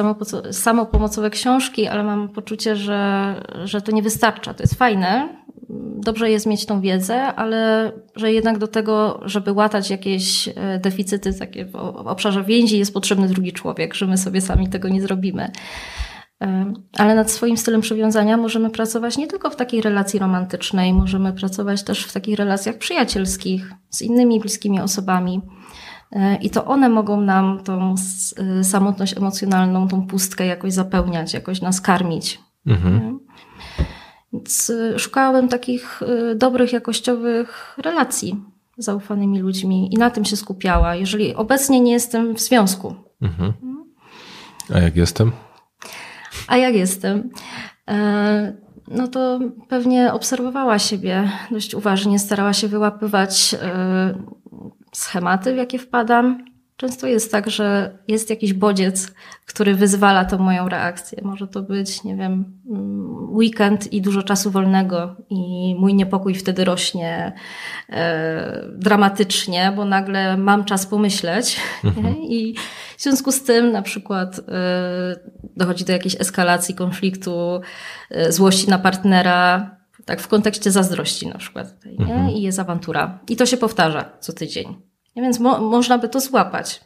samopomocowe 0.50 1.30
książki, 1.30 1.86
ale 1.86 2.04
mam 2.04 2.28
poczucie, 2.28 2.76
że, 2.76 3.34
że 3.64 3.82
to 3.82 3.92
nie 3.92 4.02
wystarcza. 4.02 4.54
To 4.54 4.62
jest 4.62 4.74
fajne, 4.74 5.28
dobrze 5.98 6.30
jest 6.30 6.46
mieć 6.46 6.66
tą 6.66 6.80
wiedzę, 6.80 7.22
ale 7.22 7.92
że 8.16 8.32
jednak 8.32 8.58
do 8.58 8.68
tego, 8.68 9.20
żeby 9.24 9.52
łatać 9.52 9.90
jakieś 9.90 10.48
e, 10.48 10.78
deficyty 10.78 11.34
takie 11.34 11.64
w 11.64 11.76
obszarze 11.76 12.44
więzi, 12.44 12.78
jest 12.78 12.94
potrzebny 12.94 13.28
drugi 13.28 13.52
człowiek, 13.52 13.94
że 13.94 14.06
my 14.06 14.18
sobie 14.18 14.40
sami 14.40 14.68
tego 14.68 14.88
nie 14.88 15.02
zrobimy. 15.02 15.50
E, 16.42 16.72
ale 16.98 17.14
nad 17.14 17.30
swoim 17.30 17.56
stylem 17.56 17.80
przywiązania 17.80 18.36
możemy 18.36 18.70
pracować 18.70 19.18
nie 19.18 19.26
tylko 19.26 19.50
w 19.50 19.56
takiej 19.56 19.80
relacji 19.80 20.18
romantycznej, 20.18 20.92
możemy 20.92 21.32
pracować 21.32 21.82
też 21.82 22.04
w 22.04 22.12
takich 22.12 22.38
relacjach 22.38 22.78
przyjacielskich 22.78 23.72
z 23.90 24.02
innymi 24.02 24.40
bliskimi 24.40 24.80
osobami. 24.80 25.40
E, 26.12 26.36
I 26.36 26.50
to 26.50 26.64
one 26.64 26.88
mogą 26.88 27.20
nam 27.20 27.62
tą 27.64 27.94
e, 28.36 28.64
samotność 28.64 29.16
emocjonalną, 29.16 29.88
tą 29.88 30.06
pustkę 30.06 30.46
jakoś 30.46 30.72
zapełniać, 30.72 31.34
jakoś 31.34 31.60
nas 31.60 31.80
karmić. 31.80 32.40
Mhm. 32.66 33.20
Więc 34.32 34.70
e, 34.70 34.98
szukałem 34.98 35.48
takich 35.48 36.00
dobrych, 36.36 36.72
jakościowych 36.72 37.78
relacji 37.78 38.44
z 38.78 38.84
zaufanymi 38.84 39.40
ludźmi 39.40 39.94
i 39.94 39.98
na 39.98 40.10
tym 40.10 40.24
się 40.24 40.36
skupiała, 40.36 40.94
jeżeli 40.94 41.34
obecnie 41.34 41.80
nie 41.80 41.92
jestem 41.92 42.34
w 42.34 42.40
związku. 42.40 42.94
Mhm. 43.22 43.52
A 44.74 44.78
jak 44.78 44.96
jestem? 44.96 45.32
A 46.48 46.56
jak 46.56 46.74
jestem? 46.74 47.30
No 48.88 49.08
to 49.08 49.38
pewnie 49.68 50.12
obserwowała 50.12 50.78
siebie 50.78 51.30
dość 51.50 51.74
uważnie, 51.74 52.18
starała 52.18 52.52
się 52.52 52.68
wyłapywać 52.68 53.56
schematy, 54.96 55.54
w 55.54 55.56
jakie 55.56 55.78
wpadam. 55.78 56.44
Często 56.76 57.06
jest 57.06 57.32
tak, 57.32 57.50
że 57.50 57.98
jest 58.08 58.30
jakiś 58.30 58.52
bodziec, 58.52 59.12
który 59.46 59.74
wyzwala 59.74 60.24
tą 60.24 60.38
moją 60.38 60.68
reakcję. 60.68 61.18
Może 61.22 61.48
to 61.48 61.62
być, 61.62 62.04
nie 62.04 62.16
wiem, 62.16 62.60
mm, 62.70 63.34
weekend 63.34 63.92
i 63.92 64.02
dużo 64.02 64.22
czasu 64.22 64.50
wolnego, 64.50 65.16
i 65.30 65.74
mój 65.78 65.94
niepokój 65.94 66.34
wtedy 66.34 66.64
rośnie 66.64 67.32
e, 67.88 68.64
dramatycznie, 68.76 69.72
bo 69.76 69.84
nagle 69.84 70.36
mam 70.36 70.64
czas 70.64 70.86
pomyśleć. 70.86 71.60
Mhm. 71.84 72.16
I 72.36 72.54
w 72.96 73.02
związku 73.02 73.32
z 73.32 73.42
tym, 73.42 73.72
na 73.72 73.82
przykład, 73.82 74.38
e, 74.38 74.42
dochodzi 75.56 75.84
do 75.84 75.92
jakiejś 75.92 76.20
eskalacji 76.20 76.74
konfliktu, 76.74 77.60
e, 78.10 78.32
złości 78.32 78.70
na 78.70 78.78
partnera, 78.78 79.75
tak 80.04 80.20
w 80.20 80.28
kontekście 80.28 80.70
zazdrości 80.70 81.26
na 81.26 81.38
przykład. 81.38 81.74
Tutaj, 81.74 81.96
mhm. 81.98 82.30
I 82.30 82.42
jest 82.42 82.58
awantura. 82.58 83.18
I 83.28 83.36
to 83.36 83.46
się 83.46 83.56
powtarza 83.56 84.10
co 84.20 84.32
tydzień. 84.32 84.76
Więc 85.16 85.40
mo 85.40 85.60
można 85.60 85.98
by 85.98 86.08
to 86.08 86.20
złapać 86.20 86.80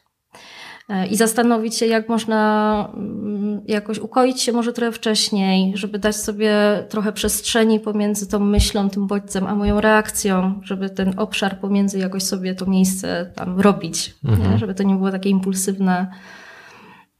e, 0.88 1.06
i 1.06 1.16
zastanowić 1.16 1.76
się, 1.76 1.86
jak 1.86 2.08
można 2.08 2.90
mm, 2.94 3.60
jakoś 3.66 3.98
ukoić 3.98 4.42
się 4.42 4.52
może 4.52 4.72
trochę 4.72 4.92
wcześniej, 4.92 5.72
żeby 5.76 5.98
dać 5.98 6.16
sobie 6.16 6.52
trochę 6.88 7.12
przestrzeni 7.12 7.80
pomiędzy 7.80 8.28
tą 8.28 8.38
myślą, 8.38 8.90
tym 8.90 9.06
bodźcem, 9.06 9.46
a 9.46 9.54
moją 9.54 9.80
reakcją, 9.80 10.60
żeby 10.62 10.90
ten 10.90 11.14
obszar 11.16 11.60
pomiędzy 11.60 11.98
jakoś 11.98 12.22
sobie 12.22 12.54
to 12.54 12.66
miejsce 12.66 13.32
tam 13.34 13.60
robić, 13.60 14.14
mhm. 14.24 14.58
żeby 14.58 14.74
to 14.74 14.82
nie 14.82 14.94
było 14.94 15.10
takie 15.10 15.30
impulsywne. 15.30 16.10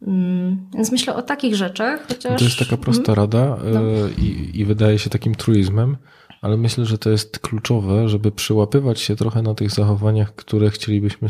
Mm, 0.06 0.66
więc 0.74 0.92
myślę 0.92 1.14
o 1.14 1.22
takich 1.22 1.54
rzeczach. 1.56 2.06
Chociaż... 2.08 2.38
To 2.38 2.44
jest 2.44 2.58
taka 2.58 2.76
prosta 2.76 3.12
mhm. 3.12 3.16
rada 3.16 3.56
no. 3.64 3.80
E, 3.80 4.10
i, 4.18 4.60
i 4.60 4.64
wydaje 4.64 4.98
się 4.98 5.10
takim 5.10 5.34
truizmem, 5.34 5.96
ale 6.40 6.56
myślę, 6.56 6.86
że 6.86 6.98
to 6.98 7.10
jest 7.10 7.38
kluczowe, 7.38 8.08
żeby 8.08 8.32
przyłapywać 8.32 9.00
się 9.00 9.16
trochę 9.16 9.42
na 9.42 9.54
tych 9.54 9.70
zachowaniach, 9.70 10.34
które 10.34 10.70
chcielibyśmy 10.70 11.28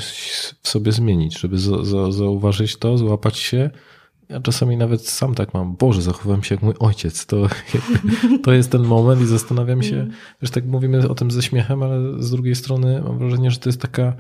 w 0.63 0.69
sobie 0.69 0.93
zmienić, 0.93 1.39
żeby 1.39 1.59
za, 1.59 1.85
za, 1.85 2.13
zauważyć 2.13 2.77
to, 2.77 2.99
złapać 2.99 3.39
się. 3.39 3.71
Ja 4.29 4.41
czasami 4.41 4.77
nawet 4.77 5.09
sam 5.09 5.35
tak 5.35 5.55
mam, 5.55 5.77
Boże, 5.77 6.03
zachowałem 6.03 6.43
się 6.43 6.55
jak 6.55 6.63
mój 6.63 6.75
ojciec. 6.79 7.27
To, 7.27 7.49
to 8.45 8.53
jest 8.53 8.71
ten 8.71 8.83
moment 8.83 9.23
i 9.23 9.27
zastanawiam 9.27 9.83
się, 9.83 9.97
mm. 9.97 10.11
że 10.43 10.51
tak 10.51 10.67
mówimy 10.67 11.09
o 11.09 11.15
tym 11.15 11.31
ze 11.31 11.43
śmiechem, 11.43 11.83
ale 11.83 12.23
z 12.23 12.31
drugiej 12.31 12.55
strony 12.55 13.03
mam 13.03 13.19
wrażenie, 13.19 13.51
że 13.51 13.59
to 13.59 13.69
jest 13.69 13.81
taka 13.81 14.13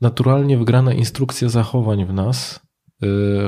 naturalnie 0.00 0.58
wgrana 0.58 0.92
instrukcja 0.92 1.48
zachowań 1.48 2.06
w 2.06 2.12
nas, 2.12 2.63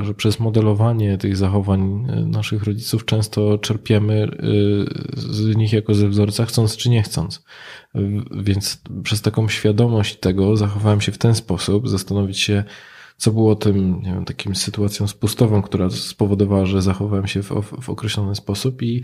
że 0.02 0.14
przez 0.14 0.40
modelowanie 0.40 1.18
tych 1.18 1.36
zachowań 1.36 2.06
y, 2.10 2.26
naszych 2.26 2.62
rodziców 2.62 3.04
często 3.04 3.58
czerpiemy 3.58 4.24
y, 4.24 5.20
z 5.20 5.56
nich 5.56 5.72
jako 5.72 5.94
ze 5.94 6.08
wzorca, 6.08 6.44
chcąc 6.44 6.76
czy 6.76 6.90
nie 6.90 7.02
chcąc. 7.02 7.44
Więc 8.36 8.82
przez 9.02 9.22
taką 9.22 9.48
świadomość 9.48 10.16
tego 10.16 10.56
zachowałem 10.56 11.00
się 11.00 11.12
w 11.12 11.18
ten 11.18 11.34
sposób, 11.34 11.88
zastanowić 11.88 12.38
się, 12.38 12.64
co 13.16 13.32
było 13.32 13.56
tym, 13.56 14.02
nie 14.02 14.12
wiem, 14.12 14.24
takim 14.24 14.56
sytuacją 14.56 15.08
spustową, 15.08 15.62
która 15.62 15.90
spowodowała, 15.90 16.66
że 16.66 16.82
zachowałem 16.82 17.26
się 17.26 17.42
w, 17.42 17.50
w 17.80 17.90
określony 17.90 18.34
sposób 18.34 18.82
i 18.82 19.02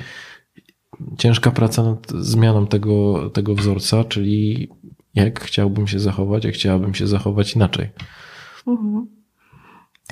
ciężka 1.19 1.51
praca 1.51 1.83
nad 1.83 2.11
zmianą 2.11 2.66
tego, 2.66 3.31
tego 3.31 3.55
wzorca, 3.55 4.05
czyli 4.05 4.68
jak 5.14 5.41
chciałbym 5.41 5.87
się 5.87 6.01
zachować, 6.01 6.45
jak 6.45 6.55
chciałabym 6.55 6.95
się 6.95 7.07
zachować 7.07 7.55
inaczej. 7.55 7.89
Mhm. 8.66 9.22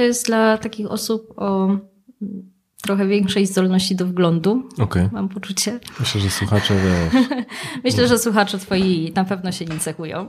To 0.01 0.05
jest 0.05 0.27
dla 0.27 0.59
takich 0.59 0.91
osób 0.91 1.35
o 1.37 1.77
trochę 2.83 3.07
większej 3.07 3.47
zdolności 3.47 3.97
do 3.97 4.07
wglądu. 4.07 4.69
Okay. 4.79 5.09
Mam 5.13 5.29
poczucie. 5.29 5.81
Myślę, 6.01 6.21
że 6.21 6.31
słuchacze 6.31 6.75
wiesz. 6.75 7.25
Myślę, 7.85 8.09
że 8.09 8.19
słuchacze 8.19 8.59
twoi 8.59 9.13
na 9.15 9.25
pewno 9.25 9.53
się 9.53 9.65
nim 9.65 9.79
cechują. 9.79 10.27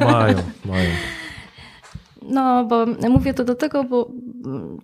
Mają, 0.00 0.36
mają. 0.64 0.90
No, 2.22 2.64
bo 2.64 2.86
mówię 3.10 3.34
to 3.34 3.44
do 3.44 3.54
tego, 3.54 3.84
bo 3.84 4.10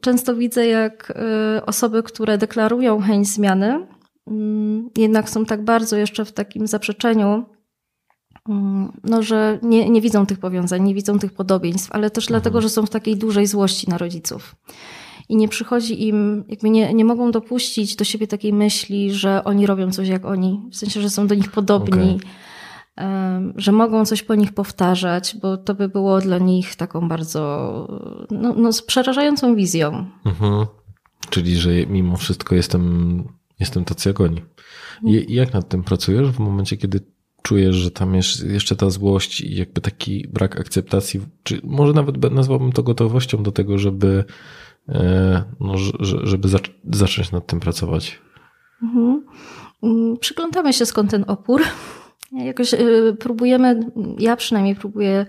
często 0.01 0.35
widzę, 0.35 0.67
jak 0.67 1.11
y, 1.59 1.65
osoby, 1.65 2.03
które 2.03 2.39
deklarują 2.39 3.01
chęć 3.01 3.29
zmiany, 3.29 3.87
mm, 4.27 4.91
jednak 4.97 5.31
są 5.31 5.45
tak 5.45 5.65
bardzo 5.65 5.97
jeszcze 5.97 6.25
w 6.25 6.33
takim 6.33 6.67
zaprzeczeniu, 6.67 7.29
mm, 7.29 7.45
no, 9.05 9.23
że 9.23 9.59
nie, 9.63 9.91
nie 9.91 10.01
widzą 10.01 10.27
tych 10.27 10.39
powiązań, 10.39 10.83
nie 10.83 10.95
widzą 10.95 11.19
tych 11.19 11.33
podobieństw, 11.33 11.93
ale 11.93 12.11
też 12.11 12.25
mhm. 12.25 12.41
dlatego, 12.41 12.61
że 12.61 12.69
są 12.69 12.87
w 12.87 12.91
takiej 12.91 13.17
dużej 13.17 13.47
złości 13.47 13.91
na 13.91 13.99
rodziców. 13.99 14.57
I 15.29 15.37
nie 15.37 15.49
przychodzi 15.49 16.09
im, 16.09 16.45
jakby 16.49 16.71
nie, 16.71 16.95
nie 16.95 17.05
mogą 17.05 17.31
dopuścić 17.31 17.97
do 17.97 18.05
siebie 18.05 18.27
takiej 18.27 18.53
myśli, 18.53 19.13
że 19.13 19.45
oni 19.45 19.67
robią 19.67 19.93
coś 19.93 20.09
jak 20.09 20.25
oni, 20.25 20.61
w 20.73 20.77
sensie, 20.77 21.01
że 21.01 21.11
są 21.11 21.27
do 21.27 21.35
nich 21.35 21.51
podobni. 21.51 22.17
Okay 22.17 22.31
że 23.57 23.73
mogą 23.73 24.05
coś 24.05 24.23
po 24.23 24.35
nich 24.35 24.53
powtarzać, 24.53 25.37
bo 25.43 25.57
to 25.57 25.75
by 25.75 25.89
było 25.89 26.21
dla 26.21 26.39
nich 26.39 26.77
taką 26.77 27.09
bardzo 27.09 27.47
no, 28.31 28.55
no 28.57 28.71
przerażającą 28.87 29.55
wizją. 29.55 30.07
Mhm. 30.25 30.67
Czyli, 31.31 31.57
że 31.57 31.71
mimo 31.87 32.17
wszystko 32.17 32.55
jestem, 32.55 33.25
jestem 33.61 33.85
tacy 33.85 34.09
jak 34.09 34.21
oni. 34.21 34.43
I 35.03 35.19
mhm. 35.19 35.25
jak 35.29 35.55
nad 35.55 35.69
tym 35.69 35.85
pracujesz 35.85 36.31
w 36.31 36.39
momencie, 36.39 36.77
kiedy 36.77 37.01
czujesz, 37.45 37.77
że 37.77 37.91
tam 37.91 38.15
jest 38.15 38.45
jeszcze 38.45 38.77
ta 38.77 38.91
złość 38.91 39.41
i 39.41 39.57
jakby 39.57 39.81
taki 39.81 40.29
brak 40.29 40.61
akceptacji, 40.61 41.21
czy 41.43 41.61
może 41.65 41.93
nawet 41.93 42.33
nazwałbym 42.33 42.73
to 42.73 42.83
gotowością 42.83 43.43
do 43.43 43.53
tego, 43.53 43.79
żeby, 43.79 44.25
e, 44.89 45.45
no, 45.61 45.75
żeby 46.01 46.49
zacząć 46.93 47.33
nad 47.33 47.47
tym 47.47 47.61
pracować? 47.61 48.19
Mhm. 48.83 49.25
Mm, 49.83 50.17
przyglądamy 50.17 50.73
się 50.73 50.87
skąd 50.87 51.11
ten 51.11 51.25
opór. 51.27 51.63
Jakoś 52.33 52.75
y, 52.75 53.17
próbujemy, 53.21 53.81
ja 54.19 54.37
przynajmniej 54.37 54.77
próbuję 54.77 55.27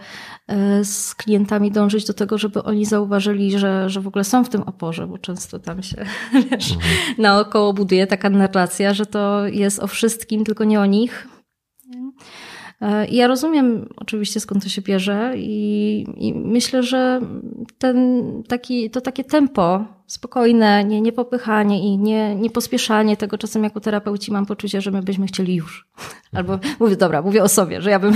y, 0.82 0.86
z 0.86 1.16
klientami 1.16 1.72
dążyć 1.72 2.05
do 2.05 2.13
tego, 2.13 2.38
żeby 2.38 2.63
oni 2.63 2.86
zauważyli, 2.86 3.59
że, 3.59 3.89
że 3.89 4.01
w 4.01 4.07
ogóle 4.07 4.24
są 4.24 4.43
w 4.43 4.49
tym 4.49 4.61
oporze, 4.61 5.07
bo 5.07 5.18
często 5.18 5.59
tam 5.59 5.84
się 5.84 6.05
wiesz, 6.51 6.72
mhm. 6.72 6.95
naokoło 7.18 7.74
buduje 7.74 8.07
taka 8.07 8.30
narracja, 8.30 8.93
że 8.93 9.05
to 9.05 9.47
jest 9.47 9.80
o 9.80 9.88
wszystkim, 9.88 10.43
tylko 10.43 10.63
nie 10.63 10.80
o 10.80 10.86
nich. 10.86 11.28
E, 12.82 13.07
ja 13.07 13.28
rozumiem 13.28 13.89
oczywiście 13.95 14.39
skąd 14.39 14.63
to 14.63 14.69
się 14.69 14.82
bierze 14.82 15.34
i, 15.36 16.05
i, 16.17 16.34
myślę, 16.34 16.84
że 16.84 17.21
ten 17.78 18.23
taki, 18.47 18.89
to 18.89 19.01
takie 19.01 19.23
tempo 19.23 19.86
spokojne, 20.07 20.84
nie, 20.84 21.01
nie 21.01 21.11
popychanie 21.11 21.80
i 21.80 21.97
nie, 21.97 22.36
nie 22.36 22.49
pospieszanie 22.49 23.17
tego 23.17 23.38
czasem 23.38 23.63
jako 23.63 23.80
terapeuci 23.80 24.32
mam 24.32 24.45
poczucie, 24.45 24.82
że 24.82 24.91
my 24.91 25.01
byśmy 25.01 25.28
chcieli 25.28 25.55
już. 25.55 25.88
Albo 26.38 26.59
mówię, 26.80 26.95
dobra, 26.95 27.21
mówię 27.21 27.43
o 27.43 27.47
sobie, 27.47 27.82
że 27.82 27.89
ja 27.89 27.99
bym, 27.99 28.15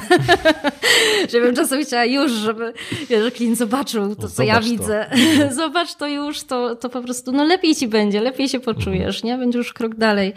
że 1.32 1.42
bym 1.42 1.56
czasem 1.56 1.82
chciała 1.82 2.06
już, 2.06 2.32
żeby 2.32 2.74
że 3.10 3.32
klient 3.32 3.58
zobaczył 3.58 4.16
to, 4.16 4.22
co 4.22 4.28
Zobacz 4.28 4.48
ja 4.48 4.62
widzę. 4.62 5.10
Zobacz 5.52 5.96
to 5.96 6.08
już, 6.08 6.44
to, 6.44 6.76
to 6.76 6.90
po 6.90 7.02
prostu, 7.02 7.32
no 7.32 7.44
lepiej 7.44 7.76
ci 7.76 7.88
będzie, 7.88 8.22
lepiej 8.22 8.50
się 8.50 8.60
poczujesz, 8.60 9.24
nie? 9.24 9.38
Będzie 9.38 9.58
już 9.58 9.74
krok 9.74 9.96
dalej. 9.96 10.34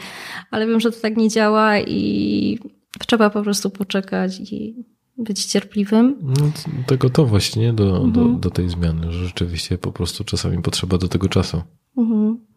Ale 0.50 0.66
wiem, 0.66 0.80
że 0.80 0.90
to 0.90 1.00
tak 1.00 1.16
nie 1.16 1.28
działa 1.28 1.78
i 1.78 2.58
Trzeba 2.98 3.30
po 3.30 3.42
prostu 3.42 3.70
poczekać 3.70 4.40
i 4.40 4.84
być 5.18 5.44
cierpliwym. 5.44 6.18
No, 6.22 6.52
to 6.86 6.96
gotowość, 6.96 7.56
nie? 7.56 7.72
Do, 7.72 7.96
mhm. 7.96 8.12
do, 8.12 8.24
do 8.24 8.50
tej 8.50 8.68
zmiany, 8.68 9.12
że 9.12 9.26
rzeczywiście 9.26 9.78
po 9.78 9.92
prostu 9.92 10.24
czasami 10.24 10.62
potrzeba 10.62 10.98
do 10.98 11.08
tego 11.08 11.28
czasu. 11.28 11.62
Mhm. 11.96 12.52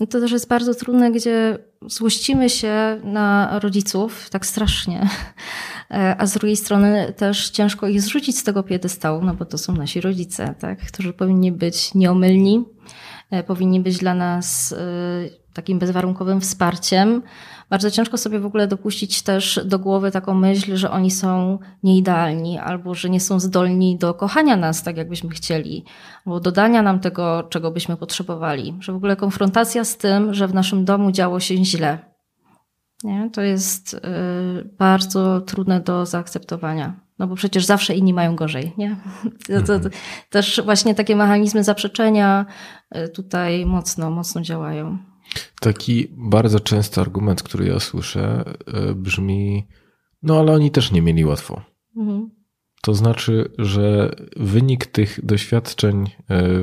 No 0.00 0.06
to 0.06 0.20
też 0.20 0.32
jest 0.32 0.48
bardzo 0.48 0.74
trudne, 0.74 1.12
gdzie 1.12 1.58
złościmy 1.86 2.50
się 2.50 3.00
na 3.04 3.58
rodziców 3.58 4.30
tak 4.30 4.46
strasznie, 4.46 5.08
a 6.18 6.26
z 6.26 6.32
drugiej 6.32 6.56
strony 6.56 7.12
też 7.16 7.50
ciężko 7.50 7.88
ich 7.88 8.02
zrzucić 8.02 8.38
z 8.38 8.44
tego 8.44 8.62
piedestału, 8.62 9.22
no 9.24 9.34
bo 9.34 9.44
to 9.44 9.58
są 9.58 9.76
nasi 9.76 10.00
rodzice, 10.00 10.54
tak? 10.58 10.78
którzy 10.86 11.12
powinni 11.12 11.52
być 11.52 11.94
nieomylni, 11.94 12.64
e, 13.30 13.42
powinni 13.42 13.80
być 13.80 13.98
dla 13.98 14.14
nas 14.14 14.72
e, 14.72 14.76
takim 15.54 15.78
bezwarunkowym 15.78 16.40
wsparciem, 16.40 17.22
bardzo 17.70 17.90
ciężko 17.90 18.18
sobie 18.18 18.38
w 18.38 18.46
ogóle 18.46 18.66
dopuścić 18.66 19.22
też 19.22 19.60
do 19.64 19.78
głowy 19.78 20.10
taką 20.10 20.34
myśl, 20.34 20.76
że 20.76 20.90
oni 20.90 21.10
są 21.10 21.58
nieidealni 21.82 22.58
albo 22.58 22.94
że 22.94 23.10
nie 23.10 23.20
są 23.20 23.40
zdolni 23.40 23.98
do 23.98 24.14
kochania 24.14 24.56
nas 24.56 24.82
tak, 24.82 24.96
jakbyśmy 24.96 25.30
chcieli, 25.30 25.84
albo 26.26 26.40
dodania 26.40 26.82
nam 26.82 27.00
tego, 27.00 27.42
czego 27.50 27.70
byśmy 27.70 27.96
potrzebowali. 27.96 28.74
Że 28.80 28.92
w 28.92 28.96
ogóle 28.96 29.16
konfrontacja 29.16 29.84
z 29.84 29.96
tym, 29.96 30.34
że 30.34 30.48
w 30.48 30.54
naszym 30.54 30.84
domu 30.84 31.12
działo 31.12 31.40
się 31.40 31.64
źle, 31.64 32.14
nie? 33.04 33.30
to 33.32 33.42
jest 33.42 33.94
y, 33.94 33.98
bardzo 34.78 35.40
trudne 35.40 35.80
do 35.80 36.06
zaakceptowania. 36.06 37.00
No 37.18 37.26
bo 37.26 37.34
przecież 37.34 37.64
zawsze 37.64 37.94
inni 37.94 38.14
mają 38.14 38.36
gorzej, 38.36 38.72
nie? 38.78 38.96
To, 39.46 39.62
to, 39.62 39.80
to 39.80 39.88
też 40.30 40.62
właśnie 40.64 40.94
takie 40.94 41.16
mechanizmy 41.16 41.64
zaprzeczenia 41.64 42.46
y, 42.96 43.08
tutaj 43.08 43.66
mocno, 43.66 44.10
mocno 44.10 44.40
działają. 44.40 44.98
Taki 45.60 46.08
bardzo 46.10 46.60
częsty 46.60 47.00
argument, 47.00 47.42
który 47.42 47.66
ja 47.66 47.80
słyszę, 47.80 48.44
e, 48.66 48.94
brzmi: 48.94 49.66
No, 50.22 50.38
ale 50.38 50.52
oni 50.52 50.70
też 50.70 50.92
nie 50.92 51.02
mieli 51.02 51.24
łatwo. 51.24 51.62
Mhm. 51.96 52.30
To 52.84 52.94
znaczy, 52.94 53.50
że 53.58 54.14
wynik 54.36 54.86
tych 54.86 55.24
doświadczeń 55.24 56.04
e, 56.06 56.10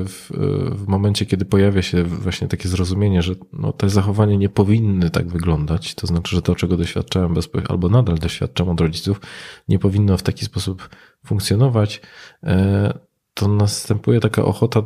w, 0.04 0.30
w, 0.72 0.88
momencie, 0.88 1.26
kiedy 1.26 1.44
pojawia 1.44 1.82
się 1.82 2.04
właśnie 2.04 2.48
takie 2.48 2.68
zrozumienie, 2.68 3.22
że 3.22 3.34
no, 3.52 3.72
te 3.72 3.88
zachowania 3.88 4.36
nie 4.36 4.48
powinny 4.48 5.10
tak 5.10 5.28
wyglądać, 5.28 5.94
to 5.94 6.06
znaczy, 6.06 6.36
że 6.36 6.42
to, 6.42 6.54
czego 6.54 6.76
doświadczałem 6.76 7.34
albo 7.68 7.88
nadal 7.88 8.18
doświadczam 8.18 8.68
od 8.68 8.80
rodziców, 8.80 9.20
nie 9.68 9.78
powinno 9.78 10.16
w 10.16 10.22
taki 10.22 10.44
sposób 10.44 10.88
funkcjonować, 11.26 12.00
e, 12.42 12.98
to 13.34 13.48
następuje 13.48 14.20
taka 14.20 14.44
ochota, 14.44 14.82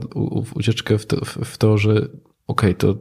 ucieczkę 0.55 0.99
w 0.99 1.07
to, 1.07 1.25
w 1.25 1.59
to 1.59 1.79
że 1.79 1.91
okej, 1.91 2.11
okay, 2.47 2.75
to 2.75 2.95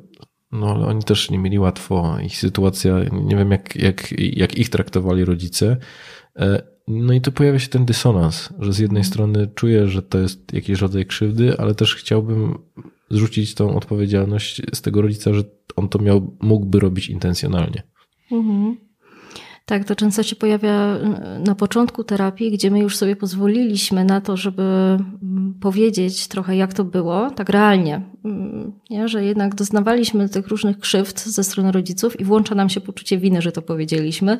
no 0.60 0.72
ale 0.72 0.86
oni 0.86 1.04
też 1.04 1.32
nie 1.32 1.38
mieli 1.38 1.60
łatwo. 1.60 2.18
Ich 2.24 2.38
sytuacja, 2.38 3.00
nie 3.12 3.36
wiem 3.36 3.52
jak, 3.52 3.76
jak, 3.76 4.12
jak 4.20 4.58
ich 4.58 4.70
traktowali 4.70 5.26
rodzice. 5.26 5.78
E, 6.36 6.62
no 6.88 7.14
i 7.14 7.22
tu 7.22 7.32
pojawia 7.32 7.60
się 7.60 7.68
ten 7.68 7.86
dysonans, 7.86 8.50
że 8.60 8.74
z 8.74 8.80
jednej 8.80 9.04
strony 9.04 9.48
czuję, 9.56 9.88
że 9.88 10.02
to 10.02 10.20
jest 10.20 10.54
jakiś 10.54 10.82
rodzaj 10.82 11.06
krzywdy, 11.06 11.58
ale 11.58 11.76
też 11.76 11.96
chciałbym 11.96 12.58
zrzucić 13.10 13.56
tą 13.56 13.76
odpowiedzialność 13.76 14.62
z 14.74 14.82
tego 14.82 15.02
rodzica, 15.02 15.34
że 15.34 15.44
on 15.76 15.90
to 15.90 16.00
miał, 16.00 16.38
mógłby 16.42 16.80
robić 16.80 17.10
intencjonalnie. 17.10 17.84
Mhm. 18.32 18.78
Tak, 19.66 19.86
to 19.86 19.96
często 19.96 20.24
się 20.24 20.36
pojawia 20.36 20.96
y, 20.96 21.40
na 21.40 21.56
początku 21.56 22.04
terapii, 22.04 22.52
gdzie 22.52 22.72
my 22.72 22.80
już 22.80 22.98
sobie 22.98 23.16
pozwoliliśmy 23.16 24.06
na 24.06 24.22
to, 24.22 24.38
żeby 24.38 24.64
mm, 24.64 25.54
powiedzieć 25.62 26.28
trochę, 26.28 26.56
jak 26.56 26.74
to 26.74 26.84
było, 26.84 27.32
tak 27.32 27.50
realnie. 27.50 28.02
Mm, 28.26 28.72
nie? 28.90 29.08
Że 29.08 29.24
jednak 29.24 29.56
doznawaliśmy 29.56 30.30
tych 30.30 30.48
różnych 30.48 30.80
krzywd 30.80 31.20
ze 31.20 31.44
strony 31.44 31.72
rodziców 31.72 32.20
i 32.20 32.26
włącza 32.26 32.56
nam 32.56 32.70
się 32.70 32.82
poczucie 32.82 33.18
winy, 33.18 33.42
że 33.42 33.52
to 33.52 33.62
powiedzieliśmy. 33.62 34.40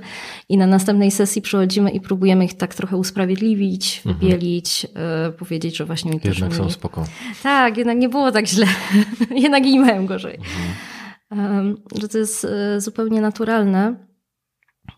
I 0.50 0.58
na 0.58 0.68
następnej 0.68 1.12
sesji 1.12 1.42
przychodzimy 1.42 1.92
i 1.92 2.02
próbujemy 2.02 2.46
ich 2.46 2.54
tak 2.54 2.76
trochę 2.76 2.98
usprawiedliwić, 2.98 3.98
mhm. 3.98 4.16
wybielić, 4.16 4.86
mhm. 4.86 5.34
powiedzieć, 5.34 5.78
że 5.78 5.86
właśnie 5.86 6.12
mi 6.12 6.20
też 6.20 6.40
Jednak 6.40 6.58
są 6.58 6.70
spoko. 6.70 7.06
Tak, 7.44 7.78
jednak 7.78 7.98
nie 7.98 8.10
było 8.10 8.32
tak 8.32 8.48
źle. 8.48 8.68
jednak 9.46 9.66
i 9.66 9.80
mają 9.80 10.06
gorzej. 10.06 10.40
Mhm. 11.32 11.78
Że 12.02 12.08
to 12.08 12.18
jest 12.18 12.46
y, 12.78 12.82
zupełnie 12.82 13.22
naturalne. 13.22 13.96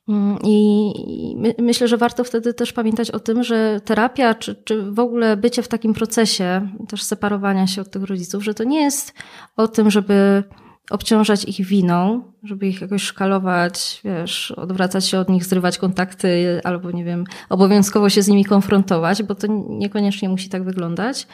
Mm, 0.10 0.38
I 0.44 0.94
my, 1.38 1.56
myślę, 1.60 1.88
że 1.88 1.98
warto 1.98 2.24
wtedy 2.24 2.54
też 2.54 2.74
pamiętać 2.74 3.12
o 3.12 3.20
tym, 3.20 3.44
że 3.44 3.82
terapia, 3.86 4.34
czy, 4.34 4.56
czy 4.56 4.92
w 4.92 5.00
ogóle 5.00 5.38
bycie 5.38 5.64
w 5.64 5.68
takim 5.68 5.94
procesie 5.94 6.70
też 6.88 7.04
separowania 7.04 7.68
się 7.68 7.82
od 7.82 7.92
tych 7.92 8.04
rodziców, 8.04 8.44
że 8.44 8.54
to 8.54 8.64
nie 8.64 8.82
jest 8.82 9.14
o 9.58 9.68
tym, 9.68 9.92
żeby 9.92 10.44
obciążać 10.90 11.44
ich 11.44 11.66
winą, 11.66 12.24
żeby 12.44 12.68
ich 12.68 12.82
jakoś 12.82 13.04
szkalować, 13.04 14.02
wiesz, 14.04 14.52
odwracać 14.52 15.06
się 15.06 15.20
od 15.20 15.30
nich, 15.30 15.46
zrywać 15.46 15.78
kontakty, 15.78 16.62
albo 16.64 16.92
nie 16.92 17.04
wiem, 17.04 17.24
obowiązkowo 17.50 18.10
się 18.10 18.22
z 18.22 18.28
nimi 18.28 18.46
konfrontować, 18.46 19.24
bo 19.24 19.36
to 19.36 19.48
niekoniecznie 19.70 20.30
musi 20.30 20.50
tak 20.50 20.64
wyglądać. 20.64 21.28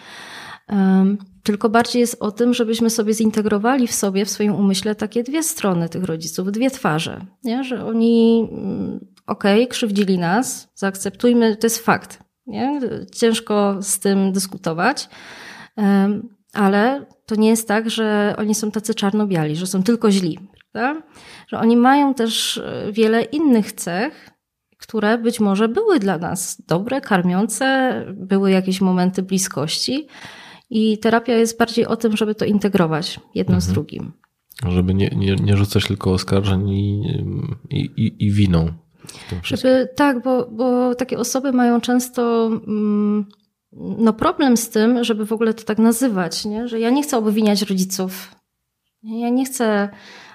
Tylko 1.44 1.70
bardziej 1.70 2.00
jest 2.00 2.18
o 2.20 2.32
tym, 2.32 2.54
żebyśmy 2.54 2.90
sobie 2.90 3.14
zintegrowali 3.14 3.88
w 3.88 3.94
sobie, 3.94 4.26
w 4.26 4.30
swoim 4.30 4.56
umyśle 4.56 4.96
takie 4.96 5.24
dwie 5.24 5.44
strony 5.44 5.90
tych 5.90 6.04
rodziców, 6.04 6.52
dwie 6.52 6.72
twarze. 6.72 7.26
Nie? 7.44 7.64
Że 7.64 7.86
oni, 7.86 8.48
mm, 8.52 9.08
okej, 9.28 9.62
okay, 9.64 9.68
krzywdzili 9.68 10.18
nas, 10.18 10.72
zaakceptujmy, 10.76 11.56
to 11.56 11.66
jest 11.66 11.80
fakt. 11.80 12.20
Nie? 12.48 12.80
Ciężko 13.12 13.78
z 13.82 14.00
tym 14.00 14.32
dyskutować, 14.32 15.10
ale 16.54 17.06
to 17.26 17.36
nie 17.36 17.50
jest 17.50 17.68
tak, 17.68 17.90
że 17.90 18.36
oni 18.38 18.56
są 18.56 18.72
tacy 18.72 18.96
czarno-biali, 18.96 19.56
że 19.56 19.68
są 19.68 19.84
tylko 19.84 20.12
źli. 20.12 20.40
Prawda? 20.72 21.02
Że 21.48 21.60
oni 21.60 21.78
mają 21.78 22.14
też 22.14 22.58
e, 22.58 22.92
wiele 22.92 23.22
innych 23.22 23.72
cech, 23.72 24.30
które 24.78 25.18
być 25.18 25.40
może 25.40 25.68
były 25.68 26.00
dla 26.00 26.18
nas 26.18 26.62
dobre, 26.68 27.02
karmiące, 27.02 27.94
były 28.14 28.52
jakieś 28.52 28.82
momenty 28.82 29.24
bliskości 29.24 30.08
I 30.70 30.98
terapia 30.98 31.36
jest 31.36 31.60
bardziej 31.60 31.86
o 31.86 31.96
tym, 31.96 32.18
żeby 32.18 32.36
to 32.36 32.46
integrować 32.46 33.20
jedno 33.36 33.62
z 33.62 33.68
drugim. 33.68 34.12
Żeby 34.70 34.94
nie, 34.94 35.10
nie, 35.16 35.36
nie 35.36 35.58
rzucać 35.58 35.88
tylko 35.88 36.12
oskarżeń 36.12 36.70
i, 36.70 37.02
i, 37.70 37.80
i, 37.98 38.26
i 38.26 38.32
winą. 38.32 38.72
Żeby, 39.44 39.90
tak, 39.96 40.24
bo, 40.24 40.48
bo 40.52 40.96
takie 40.96 41.18
osoby 41.18 41.52
mają 41.52 41.82
często 41.82 42.52
mm, 42.68 43.26
no 43.98 44.14
problem 44.14 44.58
z 44.58 44.70
tym, 44.70 45.04
żeby 45.04 45.26
w 45.26 45.34
ogóle 45.34 45.54
to 45.54 45.64
tak 45.64 45.78
nazywać, 45.78 46.46
nie? 46.46 46.68
że 46.68 46.80
ja 46.80 46.90
nie 46.90 47.04
chcę 47.04 47.18
obwiniać 47.18 47.62
rodziców. 47.62 48.36
Ja 49.04 49.30
nie 49.30 49.46
chcę 49.46 49.90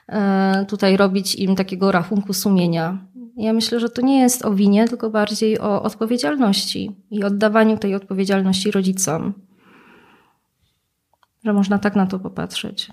e, 0.08 0.66
tutaj 0.68 0.96
robić 0.96 1.34
im 1.34 1.56
takiego 1.56 1.92
rachunku 1.92 2.32
sumienia. 2.32 2.98
Ja 3.36 3.52
myślę, 3.52 3.80
że 3.80 3.88
to 3.88 4.02
nie 4.02 4.20
jest 4.20 4.44
o 4.44 4.54
winie, 4.54 4.88
tylko 4.88 5.10
bardziej 5.10 5.58
o 5.58 5.82
odpowiedzialności 5.82 6.96
i 7.10 7.24
oddawaniu 7.24 7.78
tej 7.78 7.94
odpowiedzialności 7.94 8.70
rodzicom. 8.70 9.32
Że 11.48 11.52
można 11.52 11.78
tak 11.78 11.96
na 11.96 12.06
to 12.06 12.18
popatrzeć. 12.18 12.90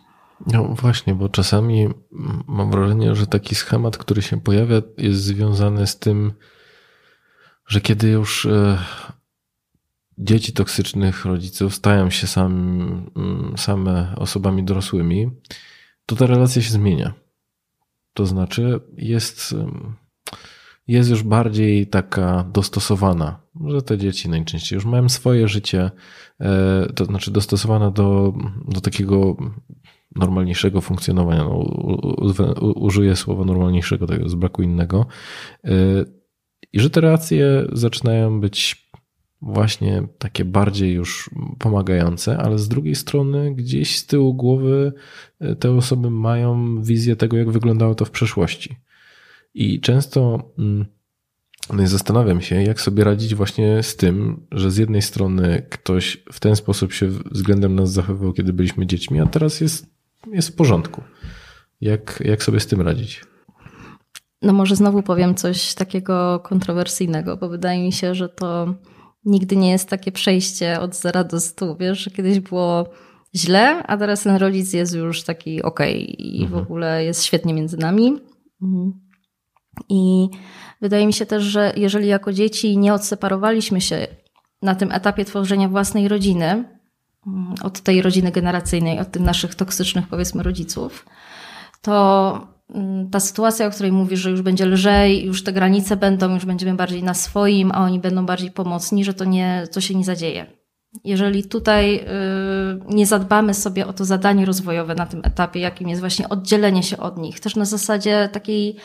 No 0.47 0.63
właśnie, 0.63 1.15
bo 1.15 1.29
czasami 1.29 1.89
mam 2.47 2.71
wrażenie, 2.71 3.15
że 3.15 3.27
taki 3.27 3.55
schemat, 3.55 3.97
który 3.97 4.21
się 4.21 4.41
pojawia, 4.41 4.81
jest 4.97 5.21
związany 5.21 5.87
z 5.87 5.99
tym, 5.99 6.33
że 7.67 7.81
kiedy 7.81 8.09
już 8.09 8.45
e, 8.45 8.77
dzieci 10.17 10.53
toksycznych 10.53 11.25
rodziców 11.25 11.75
stają 11.75 12.09
się 12.09 12.41
mm, 12.41 13.53
same 13.57 14.15
osobami 14.15 14.63
dorosłymi, 14.63 15.31
to 16.05 16.15
ta 16.15 16.27
relacja 16.27 16.61
się 16.61 16.71
zmienia. 16.71 17.13
To 18.13 18.25
znaczy 18.25 18.79
jest, 18.97 19.51
ym, 19.51 19.95
jest 20.87 21.09
już 21.09 21.23
bardziej 21.23 21.87
taka 21.87 22.45
dostosowana, 22.53 23.39
że 23.65 23.81
te 23.81 23.97
dzieci 23.97 24.29
najczęściej 24.29 24.77
już 24.77 24.85
mają 24.85 25.09
swoje 25.09 25.47
życie, 25.47 25.91
e, 26.39 26.85
to 26.95 27.05
znaczy 27.05 27.31
dostosowana 27.31 27.91
do, 27.91 28.33
do 28.67 28.81
takiego 28.81 29.37
normalniejszego 30.15 30.81
funkcjonowania. 30.81 31.43
No, 31.43 31.57
użyję 32.75 33.15
słowa 33.15 33.45
normalniejszego, 33.45 34.07
tego 34.07 34.29
z 34.29 34.35
braku 34.35 34.61
innego. 34.61 35.05
E, 35.63 35.71
I 36.73 36.79
że 36.79 36.89
te 36.89 37.01
relacje 37.01 37.67
zaczynają 37.73 38.41
być 38.41 38.85
właśnie 39.41 40.07
takie 40.17 40.45
bardziej 40.45 40.93
już 40.93 41.29
pomagające, 41.59 42.37
ale 42.37 42.59
z 42.59 42.67
drugiej 42.67 42.95
strony 42.95 43.55
gdzieś 43.55 43.97
z 43.97 44.05
tyłu 44.05 44.33
głowy 44.33 44.93
e, 45.39 45.55
te 45.55 45.71
osoby 45.71 46.09
mają 46.09 46.81
wizję 46.81 47.15
tego, 47.15 47.37
jak 47.37 47.51
wyglądało 47.51 47.95
to 47.95 48.05
w 48.05 48.11
przeszłości. 48.11 48.75
I 49.55 49.81
często 49.81 50.51
mm, 50.57 50.85
no 51.73 51.87
zastanawiam 51.87 52.41
się, 52.41 52.63
jak 52.63 52.81
sobie 52.81 53.03
radzić 53.03 53.35
właśnie 53.35 53.83
z 53.83 53.95
tym, 53.95 54.47
że 54.51 54.71
z 54.71 54.77
jednej 54.77 55.01
strony 55.01 55.65
ktoś 55.69 56.23
w 56.31 56.39
ten 56.39 56.55
sposób 56.55 56.93
się 56.93 57.07
względem 57.07 57.75
nas 57.75 57.91
zachowywał, 57.91 58.33
kiedy 58.33 58.53
byliśmy 58.53 58.87
dziećmi, 58.87 59.19
a 59.21 59.25
teraz 59.25 59.61
jest, 59.61 59.85
jest 60.33 60.49
w 60.49 60.55
porządku. 60.55 61.03
Jak, 61.81 62.23
jak 62.25 62.43
sobie 62.43 62.59
z 62.59 62.67
tym 62.67 62.81
radzić? 62.81 63.25
No 64.41 64.53
może 64.53 64.75
znowu 64.75 65.03
powiem 65.03 65.35
coś 65.35 65.73
takiego 65.73 66.39
kontrowersyjnego, 66.39 67.37
bo 67.37 67.49
wydaje 67.49 67.83
mi 67.83 67.91
się, 67.91 68.15
że 68.15 68.29
to 68.29 68.75
nigdy 69.25 69.55
nie 69.55 69.71
jest 69.71 69.89
takie 69.89 70.11
przejście 70.11 70.79
od 70.79 70.95
zera 70.95 71.23
do 71.23 71.39
stu. 71.39 71.75
Wiesz, 71.79 71.99
że 71.99 72.11
kiedyś 72.11 72.39
było 72.39 72.89
źle, 73.35 73.83
a 73.83 73.97
teraz 73.97 74.23
ten 74.23 74.35
rodzic 74.35 74.73
jest 74.73 74.95
już 74.95 75.23
taki 75.23 75.63
okej 75.63 76.25
i 76.37 76.47
w 76.47 76.55
ogóle 76.55 77.05
jest 77.05 77.23
świetnie 77.23 77.53
między 77.53 77.77
nami. 77.77 78.19
Mhm. 78.61 79.04
I 79.89 80.29
wydaje 80.81 81.07
mi 81.07 81.13
się 81.13 81.25
też, 81.25 81.43
że 81.43 81.73
jeżeli 81.77 82.07
jako 82.07 82.33
dzieci 82.33 82.77
nie 82.77 82.93
odseparowaliśmy 82.93 83.81
się 83.81 84.07
na 84.61 84.75
tym 84.75 84.91
etapie 84.91 85.25
tworzenia 85.25 85.69
własnej 85.69 86.07
rodziny, 86.07 86.45
mm, 87.27 87.55
od 87.63 87.81
tej 87.81 88.01
rodziny 88.01 88.31
generacyjnej, 88.31 88.99
od 88.99 89.11
tych 89.11 89.21
naszych 89.21 89.55
toksycznych, 89.55 90.07
powiedzmy, 90.07 90.43
rodziców, 90.43 91.05
to 91.81 92.47
mm, 92.75 93.09
ta 93.09 93.19
sytuacja, 93.19 93.67
o 93.67 93.71
której 93.71 93.91
mówisz, 93.91 94.19
że 94.19 94.31
już 94.31 94.41
będzie 94.41 94.65
lżej, 94.65 95.25
już 95.25 95.43
te 95.43 95.53
granice 95.53 95.97
będą, 95.97 96.33
już 96.33 96.45
będziemy 96.45 96.73
bardziej 96.73 97.03
na 97.03 97.13
swoim, 97.13 97.71
a 97.71 97.83
oni 97.83 97.99
będą 97.99 98.25
bardziej 98.25 98.51
pomocni, 98.51 99.05
że 99.05 99.13
to, 99.13 99.25
nie, 99.25 99.67
to 99.73 99.81
się 99.81 99.95
nie 99.95 100.05
zadzieje. 100.05 100.45
Jeżeli 101.03 101.43
tutaj 101.43 101.95
y, 101.95 102.95
nie 102.95 103.05
zadbamy 103.05 103.53
sobie 103.53 103.87
o 103.87 103.93
to 103.93 104.05
zadanie 104.05 104.45
rozwojowe 104.45 104.95
na 104.95 105.05
tym 105.05 105.21
etapie, 105.23 105.59
jakim 105.59 105.89
jest 105.89 106.01
właśnie 106.01 106.29
oddzielenie 106.29 106.83
się 106.83 106.97
od 106.97 107.17
nich, 107.17 107.39
też 107.39 107.55
na 107.55 107.65
zasadzie 107.65 108.29
takiej, 108.31 108.77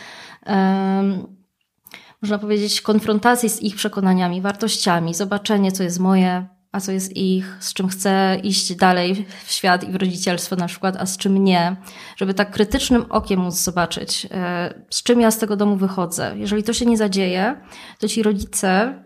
można 2.23 2.39
powiedzieć, 2.39 2.81
konfrontacji 2.81 3.49
z 3.49 3.63
ich 3.63 3.77
przekonaniami, 3.77 4.41
wartościami, 4.41 5.15
zobaczenie, 5.15 5.73
co 5.73 5.83
jest 5.83 5.99
moje, 5.99 6.47
a 6.73 6.81
co 6.81 6.93
jest 6.93 7.17
ich, 7.17 7.57
z 7.61 7.75
czym 7.75 7.89
chcę 7.89 8.41
iść 8.43 8.75
dalej 8.75 9.27
w 9.45 9.53
świat 9.53 9.85
i 9.85 9.93
w 9.93 9.97
rodzicielstwo 9.97 10.57
na 10.57 10.67
przykład, 10.67 10.97
a 10.97 11.07
z 11.07 11.17
czym 11.17 11.45
nie, 11.45 11.77
żeby 12.17 12.35
tak 12.35 12.51
krytycznym 12.51 13.05
okiem 13.09 13.41
móc 13.41 13.55
zobaczyć, 13.55 14.27
e, 14.31 14.75
z 14.91 15.03
czym 15.03 15.21
ja 15.21 15.31
z 15.31 15.39
tego 15.39 15.57
domu 15.57 15.77
wychodzę. 15.77 16.35
Jeżeli 16.37 16.63
to 16.63 16.73
się 16.73 16.87
nie 16.87 16.97
zadzieje, 16.97 17.61
to 17.99 18.09
ci 18.09 18.23
rodzice, 18.23 19.03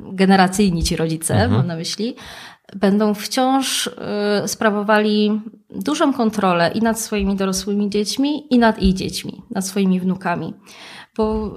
generacyjni 0.00 0.84
ci 0.84 0.96
rodzice, 0.96 1.48
mam 1.48 1.66
na 1.66 1.76
myśli, 1.76 2.16
będą 2.72 3.14
wciąż 3.14 3.86
y, 3.86 3.92
sprawowali 4.48 5.40
dużą 5.70 6.12
kontrolę 6.12 6.70
i 6.74 6.80
nad 6.80 7.00
swoimi 7.00 7.36
dorosłymi 7.36 7.90
dziećmi, 7.90 8.54
i 8.54 8.58
nad 8.58 8.82
ich 8.82 8.94
dziećmi, 8.94 9.42
nad 9.50 9.66
swoimi 9.66 10.00
wnukami. 10.00 10.54
Bo 11.16 11.54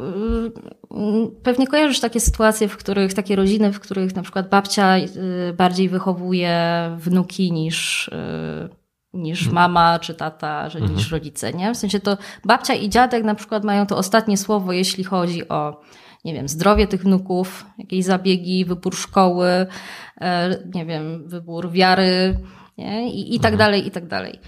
y, 0.91 1.41
pewnie 1.43 1.67
kojarzysz 1.67 1.99
takie 1.99 2.19
sytuacje, 2.19 2.67
w 2.67 2.77
których, 2.77 3.13
takie 3.13 3.35
rodziny, 3.35 3.73
w 3.73 3.79
których 3.79 4.15
na 4.15 4.21
przykład 4.21 4.49
babcia 4.49 4.97
y, 4.97 5.07
bardziej 5.57 5.89
wychowuje 5.89 6.57
wnuki 6.97 7.51
niż, 7.51 8.09
niż 9.13 9.49
mama 9.49 9.99
czy 9.99 10.13
tata, 10.13 10.69
że 10.69 10.81
niż 10.81 11.11
rodzice, 11.11 11.53
nie? 11.53 11.73
W 11.73 11.77
sensie 11.77 11.99
to 11.99 12.17
babcia 12.45 12.73
i 12.73 12.89
dziadek 12.89 13.23
na 13.23 13.35
przykład 13.35 13.63
mają 13.63 13.85
to 13.85 13.97
ostatnie 13.97 14.37
słowo, 14.37 14.71
jeśli 14.73 15.03
chodzi 15.03 15.49
o 15.49 15.81
nie 16.25 16.33
wiem, 16.33 16.47
zdrowie 16.47 16.87
tych 16.87 17.01
wnuków, 17.01 17.65
jakieś 17.77 18.05
zabiegi, 18.05 18.65
wybór 18.65 18.95
szkoły, 18.95 19.67
nie 20.73 20.85
wiem, 20.85 21.27
wybór 21.27 21.71
wiary 21.71 22.37
nie? 22.77 23.11
I, 23.11 23.35
i 23.35 23.39
tak 23.39 23.57
dalej, 23.57 23.87
i 23.87 23.91
tak 23.91 24.07
dalej. 24.07 24.39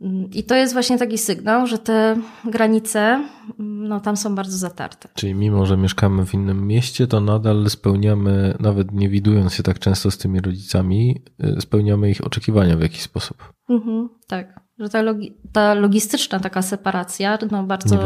Mm, 0.00 0.30
I 0.30 0.44
to 0.44 0.54
jest 0.54 0.72
właśnie 0.72 0.98
taki 0.98 1.18
sygnał, 1.18 1.66
że 1.66 1.78
te 1.78 2.16
granice, 2.44 3.00
mm, 3.00 3.88
no 3.88 4.00
tam 4.00 4.16
są 4.16 4.34
bardzo 4.34 4.58
zatarte. 4.58 5.08
Czyli 5.14 5.34
mimo, 5.34 5.66
że 5.66 5.76
mieszkamy 5.76 6.26
w 6.26 6.34
innym 6.34 6.66
mieście, 6.66 7.06
to 7.06 7.20
nadal 7.20 7.70
spełniamy, 7.70 8.54
nawet 8.60 8.92
nie 8.92 9.08
widując 9.08 9.54
się 9.54 9.62
tak 9.62 9.78
często 9.78 10.10
z 10.10 10.18
tymi 10.18 10.40
rodzicami, 10.40 11.22
y, 11.44 11.60
spełniamy 11.60 12.10
ich 12.10 12.26
oczekiwania 12.26 12.76
w 12.76 12.80
jakiś 12.80 13.00
sposób. 13.00 13.52
Mhm, 13.68 14.08
tak. 14.26 14.60
Że 14.78 14.88
ta, 14.88 15.02
logi- 15.02 15.32
ta 15.52 15.74
logistyczna 15.74 16.40
taka 16.40 16.62
separacja 16.62 17.38
no, 17.50 17.62
bardzo 17.62 17.98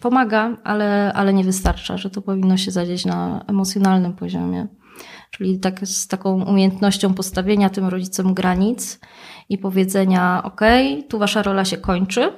pomaga, 0.00 0.56
ale, 0.64 1.12
ale 1.12 1.32
nie 1.32 1.44
wystarcza, 1.44 1.96
że 1.96 2.10
to 2.10 2.22
powinno 2.22 2.56
się 2.56 2.70
zadzieć 2.70 3.04
na 3.04 3.44
emocjonalnym 3.48 4.12
poziomie. 4.12 4.66
Czyli 5.30 5.58
tak, 5.60 5.80
z 5.86 6.06
taką 6.08 6.44
umiejętnością 6.44 7.14
postawienia 7.14 7.70
tym 7.70 7.86
rodzicom 7.86 8.34
granic 8.34 8.98
i 9.48 9.58
powiedzenia: 9.58 10.42
OK, 10.44 10.60
tu 11.08 11.18
wasza 11.18 11.42
rola 11.42 11.64
się 11.64 11.76
kończy, 11.76 12.32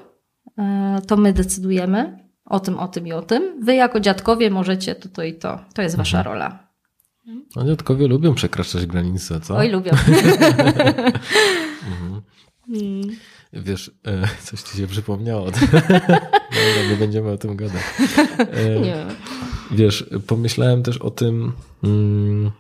e, 0.59 1.00
to 1.06 1.16
my 1.16 1.32
decydujemy 1.32 2.28
o 2.44 2.61
tym, 2.61 2.78
o 2.78 2.88
tym 2.88 3.06
i 3.06 3.12
o 3.12 3.22
tym. 3.22 3.64
Wy 3.64 3.74
jako 3.74 4.00
dziadkowie 4.00 4.50
możecie 4.50 4.94
to, 4.94 5.09
to 5.09 5.22
i 5.22 5.34
to. 5.34 5.59
To 5.74 5.82
jest 5.82 5.96
wasza 5.96 6.18
Mhm. 6.18 6.34
rola. 6.34 6.68
A 7.56 7.64
dziadkowie 7.64 8.09
lubią 8.09 8.34
przekraczać 8.34 8.86
granice, 8.86 9.40
co? 9.40 9.56
Oj, 9.56 9.68
lubię. 9.70 9.90
Wiesz, 13.52 13.90
e, 14.06 14.28
coś 14.44 14.62
ci 14.62 14.76
się 14.76 14.86
przypomniało. 14.86 15.46
Dobra, 15.50 16.90
nie 16.90 16.96
będziemy 16.98 17.30
o 17.30 17.38
tym 17.38 17.56
gadać. 17.56 17.82
E, 18.38 18.80
Nie. 18.80 18.96
Wiesz, 19.71 20.11
pomyślałem 20.27 20.83
też 20.83 20.99
o 20.99 21.11
tym, 21.11 21.53
mm, 21.85 22.51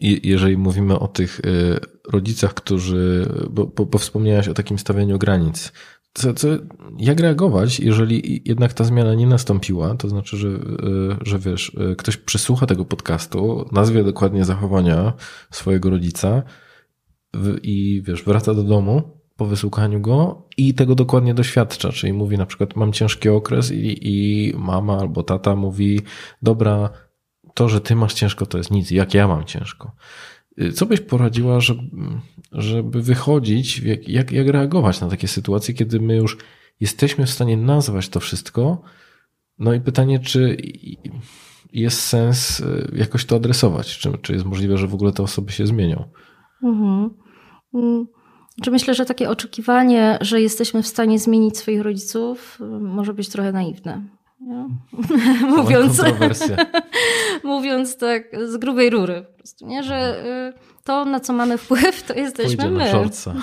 jeżeli 0.00 0.56
mówimy 0.56 0.98
o 0.98 1.08
tych 1.08 1.40
y, 1.40 1.80
rodzicach, 2.12 2.54
którzy, 2.54 3.28
bo, 3.50 3.66
bo, 3.66 3.86
bo 3.86 3.98
wspomniałaś 3.98 4.48
o 4.48 4.54
takim 4.54 4.78
stawianiu 4.78 5.18
granic. 5.18 5.72
Co, 6.14 6.34
co, 6.34 6.48
jak 6.98 7.20
reagować, 7.20 7.80
jeżeli 7.80 8.42
jednak 8.44 8.72
ta 8.72 8.84
zmiana 8.84 9.14
nie 9.14 9.26
nastąpiła? 9.26 9.94
To 9.94 10.08
znaczy, 10.08 10.36
że, 10.36 10.48
y, 10.48 10.60
że 11.22 11.38
wiesz, 11.38 11.72
y, 11.92 11.96
ktoś 11.96 12.16
przysłucha 12.16 12.66
tego 12.66 12.84
podcastu, 12.84 13.68
nazwie 13.72 14.04
dokładnie 14.04 14.44
zachowania 14.44 15.12
swojego 15.50 15.90
rodzica 15.90 16.42
i 17.62 18.02
wiesz, 18.06 18.22
wraca 18.22 18.54
do 18.54 18.62
domu 18.62 19.15
po 19.36 19.46
wysłuchaniu 19.46 20.00
go 20.00 20.42
i 20.56 20.74
tego 20.74 20.94
dokładnie 20.94 21.34
doświadcza. 21.34 21.92
Czyli 21.92 22.12
mówi 22.12 22.38
na 22.38 22.46
przykład, 22.46 22.76
mam 22.76 22.92
ciężki 22.92 23.28
okres 23.28 23.72
i, 23.72 23.98
i 24.02 24.52
mama 24.56 24.98
albo 24.98 25.22
tata 25.22 25.56
mówi, 25.56 26.00
dobra, 26.42 26.90
to, 27.54 27.68
że 27.68 27.80
ty 27.80 27.96
masz 27.96 28.14
ciężko, 28.14 28.46
to 28.46 28.58
jest 28.58 28.70
nic, 28.70 28.90
jak 28.90 29.14
ja 29.14 29.28
mam 29.28 29.44
ciężko. 29.44 29.92
Y, 30.60 30.72
Co 30.72 30.86
byś 30.86 31.00
poradziła, 31.00 31.60
żeby, 31.60 31.82
żeby 32.52 33.02
wychodzić, 33.02 33.78
jak, 34.06 34.32
jak, 34.32 34.48
reagować 34.48 35.00
na 35.00 35.08
takie 35.08 35.28
sytuacje, 35.28 35.74
kiedy 35.74 36.00
my 36.00 36.16
już 36.16 36.38
jesteśmy 36.80 37.26
w 37.26 37.30
stanie 37.30 37.56
nazwać 37.56 38.08
to 38.08 38.20
wszystko? 38.20 38.82
No 39.58 39.74
i 39.74 39.80
pytanie, 39.80 40.20
czy 40.20 40.56
jest 41.72 42.00
sens 42.00 42.60
y, 42.60 42.90
jakoś 42.96 43.24
to 43.24 43.36
adresować? 43.36 43.98
Czy, 43.98 44.18
czy 44.22 44.32
jest 44.32 44.44
możliwe, 44.44 44.78
że 44.78 44.86
w 44.86 44.94
ogóle 44.94 45.12
te 45.12 45.22
osoby 45.22 45.52
się 45.52 45.66
zmienią? 45.66 46.04
Mhm. 46.62 47.10
Mm, 47.74 48.06
Czy 48.62 48.70
myślę, 48.70 48.94
że 48.94 49.04
takie 49.06 49.30
oczekiwanie, 49.30 50.18
że 50.20 50.40
jesteśmy 50.40 50.82
w 50.82 50.86
stanie 50.86 51.18
zmienić 51.18 51.58
swoich 51.58 51.80
rodziców, 51.80 52.58
może 52.80 53.14
być 53.14 53.28
trochę 53.28 53.52
naiwne. 53.52 54.02
Mówiąc, 55.56 56.02
mówiąc 57.44 57.96
tak 57.96 58.22
z 58.48 58.56
grubej 58.56 58.90
rury, 58.90 59.22
po 59.32 59.38
prostu, 59.38 59.66
nie? 59.66 59.82
że 59.82 60.24
y, 60.56 60.82
to, 60.84 61.04
na 61.04 61.20
co 61.20 61.32
mamy 61.32 61.58
wpływ, 61.58 62.02
to 62.02 62.14
jesteśmy 62.14 62.56
Pójdzie 62.56 62.70
na 62.70 62.84
my. 62.84 62.90
szorca. 62.90 63.34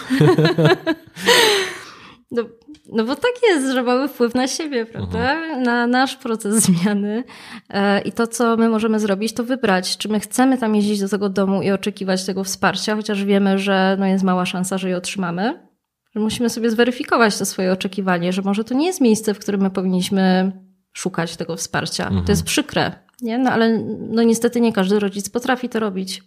No, 2.31 2.43
no 2.91 3.03
bo 3.03 3.15
tak 3.15 3.31
jest, 3.49 3.73
że 3.73 3.83
mamy 3.83 4.07
wpływ 4.07 4.35
na 4.35 4.47
siebie, 4.47 4.85
prawda? 4.85 5.57
Na 5.57 5.87
nasz 5.87 6.15
proces 6.15 6.55
zmiany. 6.55 7.23
E, 7.69 8.01
I 8.01 8.11
to, 8.11 8.27
co 8.27 8.57
my 8.57 8.69
możemy 8.69 8.99
zrobić, 8.99 9.33
to 9.33 9.43
wybrać, 9.43 9.97
czy 9.97 10.09
my 10.09 10.19
chcemy 10.19 10.57
tam 10.57 10.75
jeździć 10.75 10.99
do 10.99 11.09
tego 11.09 11.29
domu 11.29 11.61
i 11.61 11.71
oczekiwać 11.71 12.25
tego 12.25 12.43
wsparcia, 12.43 12.95
chociaż 12.95 13.23
wiemy, 13.25 13.59
że 13.59 13.95
no 13.99 14.05
jest 14.05 14.23
mała 14.23 14.45
szansa, 14.45 14.77
że 14.77 14.89
je 14.89 14.97
otrzymamy. 14.97 15.67
Że 16.15 16.19
musimy 16.19 16.49
sobie 16.49 16.69
zweryfikować 16.69 17.37
to 17.37 17.45
swoje 17.45 17.71
oczekiwanie, 17.71 18.33
że 18.33 18.41
może 18.41 18.63
to 18.63 18.73
nie 18.73 18.85
jest 18.85 19.01
miejsce, 19.01 19.33
w 19.33 19.39
którym 19.39 19.61
my 19.61 19.69
powinniśmy 19.69 20.51
szukać 20.93 21.37
tego 21.37 21.55
wsparcia. 21.55 22.09
To 22.25 22.31
jest 22.31 22.43
przykre, 22.43 22.91
nie? 23.21 23.37
No 23.37 23.51
ale 23.51 23.79
no 24.09 24.23
niestety 24.23 24.61
nie 24.61 24.73
każdy 24.73 24.99
rodzic 24.99 25.29
potrafi 25.29 25.69
to 25.69 25.79
robić. 25.79 26.23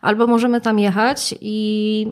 Albo 0.00 0.26
możemy 0.26 0.60
tam 0.60 0.78
jechać 0.78 1.34
i 1.40 2.06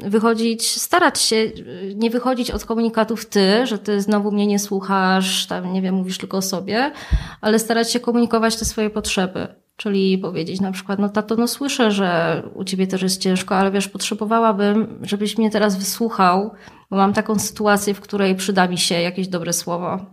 wychodzić, 0.00 0.80
starać 0.80 1.20
się 1.20 1.36
y, 1.36 1.94
nie 1.96 2.10
wychodzić 2.10 2.50
od 2.50 2.64
komunikatów 2.64 3.26
ty, 3.26 3.66
że 3.66 3.78
ty 3.78 4.00
znowu 4.00 4.32
mnie 4.32 4.46
nie 4.46 4.58
słuchasz, 4.58 5.46
tam 5.46 5.72
nie 5.72 5.82
wiem, 5.82 5.94
mówisz 5.94 6.18
tylko 6.18 6.36
o 6.36 6.42
sobie, 6.42 6.92
ale 7.40 7.58
starać 7.58 7.92
się 7.92 8.00
komunikować 8.00 8.56
te 8.56 8.64
swoje 8.64 8.90
potrzeby. 8.90 9.48
Czyli 9.76 10.18
powiedzieć 10.18 10.60
na 10.60 10.72
przykład, 10.72 10.98
no 10.98 11.08
tato, 11.08 11.34
no 11.36 11.48
słyszę, 11.48 11.90
że 11.90 12.42
u 12.54 12.64
ciebie 12.64 12.86
też 12.86 13.02
jest 13.02 13.20
ciężko, 13.20 13.56
ale 13.56 13.70
wiesz, 13.70 13.88
potrzebowałabym, 13.88 14.98
żebyś 15.02 15.38
mnie 15.38 15.50
teraz 15.50 15.76
wysłuchał, 15.76 16.50
bo 16.90 16.96
mam 16.96 17.12
taką 17.12 17.38
sytuację, 17.38 17.94
w 17.94 18.00
której 18.00 18.34
przyda 18.34 18.68
mi 18.68 18.78
się 18.78 18.94
jakieś 18.94 19.28
dobre 19.28 19.52
słowo. 19.52 20.06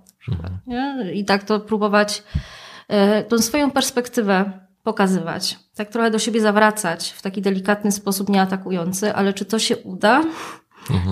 Nie? 0.68 1.12
I 1.14 1.26
tak 1.26 1.44
to 1.44 1.60
próbować 1.60 2.24
e, 2.88 3.24
tą 3.24 3.40
swoją 3.40 3.72
perspektywę 3.72 4.65
pokazywać. 4.86 5.60
Tak 5.76 5.90
trochę 5.90 6.12
do 6.12 6.20
siebie 6.20 6.42
zawracać 6.42 7.12
w 7.12 7.22
taki 7.22 7.42
delikatny 7.42 7.92
sposób, 7.92 8.30
nie 8.30 8.42
atakujący, 8.42 9.14
ale 9.14 9.34
czy 9.34 9.46
to 9.46 9.60
się 9.60 9.78
uda? 9.78 10.24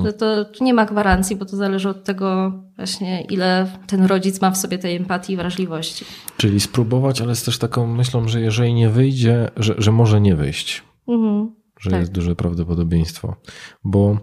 No 0.04 0.12
to 0.12 0.46
tu 0.46 0.64
nie 0.64 0.74
ma 0.74 0.86
gwarancji, 0.86 1.36
bo 1.36 1.46
to 1.46 1.58
zależy 1.58 1.90
od 1.90 2.04
tego 2.04 2.52
właśnie, 2.76 3.22
ile 3.22 3.68
ten 3.88 4.06
rodzic 4.06 4.42
ma 4.42 4.52
w 4.52 4.58
sobie 4.58 4.78
tej 4.78 4.96
empatii 4.96 5.34
i 5.34 5.38
wrażliwości. 5.38 6.06
Czyli 6.38 6.60
spróbować, 6.60 7.22
ale 7.22 7.36
z 7.36 7.44
też 7.44 7.58
taką 7.58 7.88
myślą, 7.88 8.28
że 8.28 8.42
jeżeli 8.42 8.74
nie 8.74 8.90
wyjdzie, 8.90 9.50
że, 9.58 9.76
że 9.78 9.92
może 9.92 10.22
nie 10.22 10.36
wyjść. 10.36 10.84
Mhm. 11.08 11.56
że 11.80 11.90
Tak. 11.90 12.00
jest 12.00 12.12
duże 12.12 12.36
prawdopodobieństwo. 12.36 13.36
Bo 13.84 14.18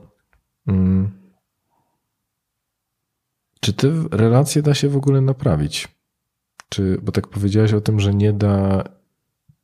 mm, 0.67 1.11
czy 3.61 3.73
te 3.73 3.89
relacje 4.11 4.63
da 4.63 4.75
się 4.75 4.89
w 4.89 4.97
ogóle 4.97 5.21
naprawić? 5.21 5.89
Czy, 6.69 6.99
bo 7.03 7.13
tak 7.13 7.29
powiedziałaś 7.29 7.73
o 7.73 7.81
tym, 7.81 8.01
że 8.01 8.15
nie 8.15 8.33
da, 8.33 8.85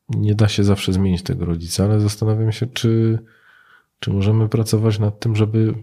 nie 0.09 0.35
da 0.35 0.49
się 0.49 0.65
zawsze 0.65 0.93
zmienić 0.93 1.23
tego 1.23 1.45
rodzica, 1.45 1.85
ale 1.85 2.01
zastanawiam 2.01 2.53
się, 2.53 2.67
czy, 2.67 3.19
czy 4.01 4.13
możemy 4.13 4.49
pracować 4.49 4.99
nad 4.99 5.21
tym, 5.21 5.37
żeby 5.37 5.75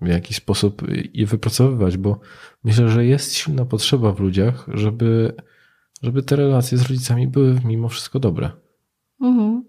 w 0.00 0.06
jakiś 0.06 0.36
sposób 0.36 0.82
je 1.14 1.26
wypracowywać, 1.26 1.96
bo 1.96 2.20
myślę, 2.64 2.88
że 2.88 3.06
jest 3.06 3.34
silna 3.34 3.64
potrzeba 3.64 4.12
w 4.12 4.20
ludziach, 4.20 4.66
żeby, 4.74 5.34
żeby 6.02 6.22
te 6.22 6.36
relacje 6.36 6.78
z 6.78 6.82
rodzicami 6.82 7.28
były 7.28 7.60
mimo 7.64 7.88
wszystko 7.88 8.18
dobre. 8.20 8.50
Mhm. 9.20 9.64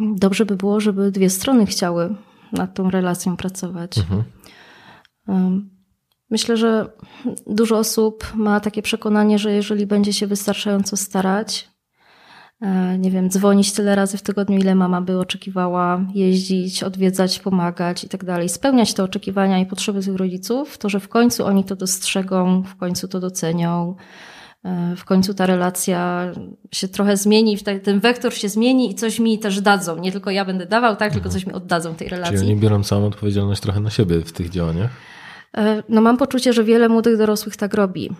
Dobrze 0.00 0.46
by 0.46 0.56
było, 0.56 0.80
żeby 0.80 1.10
dwie 1.10 1.30
strony 1.30 1.66
chciały 1.66 2.14
nad 2.52 2.74
tą 2.74 2.90
relacją 2.90 3.36
pracować. 3.36 3.98
Mhm. 3.98 5.70
Myślę, 6.34 6.56
że 6.56 6.86
dużo 7.46 7.78
osób 7.78 8.32
ma 8.34 8.60
takie 8.60 8.82
przekonanie, 8.82 9.38
że 9.38 9.52
jeżeli 9.52 9.86
będzie 9.86 10.12
się 10.12 10.26
wystarczająco 10.26 10.96
starać, 10.96 11.68
e, 12.60 12.98
nie 12.98 13.10
wiem, 13.10 13.30
dzwonić 13.30 13.72
tyle 13.72 13.94
razy 13.94 14.18
w 14.18 14.22
tygodniu, 14.22 14.58
ile 14.58 14.74
mama 14.74 15.00
by 15.00 15.18
oczekiwała, 15.18 16.00
jeździć, 16.14 16.82
odwiedzać, 16.82 17.38
pomagać 17.38 18.04
i 18.04 18.08
tak 18.08 18.24
dalej, 18.24 18.48
spełniać 18.48 18.94
te 18.94 19.04
oczekiwania 19.04 19.58
i 19.58 19.66
potrzeby 19.66 20.02
tych 20.02 20.16
rodziców, 20.16 20.78
to 20.78 20.88
że 20.88 21.00
w 21.00 21.08
końcu 21.08 21.44
oni 21.44 21.64
to 21.64 21.76
dostrzegą, 21.76 22.62
w 22.62 22.76
końcu 22.76 23.08
to 23.08 23.20
docenią, 23.20 23.96
e, 24.64 24.96
w 24.96 25.04
końcu 25.04 25.34
ta 25.34 25.46
relacja 25.46 26.32
się 26.72 26.88
trochę 26.88 27.16
zmieni, 27.16 27.58
ten 27.82 28.00
wektor 28.00 28.34
się 28.34 28.48
zmieni 28.48 28.90
i 28.90 28.94
coś 28.94 29.18
mi 29.18 29.38
też 29.38 29.60
dadzą. 29.60 29.98
Nie 29.98 30.12
tylko 30.12 30.30
ja 30.30 30.44
będę 30.44 30.66
dawał, 30.66 30.96
tak, 30.96 31.12
tylko 31.12 31.28
coś 31.28 31.46
mi 31.46 31.52
oddadzą 31.52 31.94
tej 31.94 32.08
relacji. 32.08 32.38
Czyli 32.38 32.50
oni 32.50 32.60
biorą 32.60 32.82
całą 32.82 33.06
odpowiedzialność 33.06 33.60
trochę 33.60 33.80
na 33.80 33.90
siebie 33.90 34.20
w 34.20 34.32
tych 34.32 34.50
działaniach. 34.50 35.13
E, 35.56 35.82
No 35.88 36.00
mam 36.00 36.16
poczucie, 36.16 36.52
że 36.52 36.64
wiele 36.64 36.88
młodych 36.88 37.18
dorosłych 37.18 37.56
tak 37.56 37.74
robi. 37.74 38.10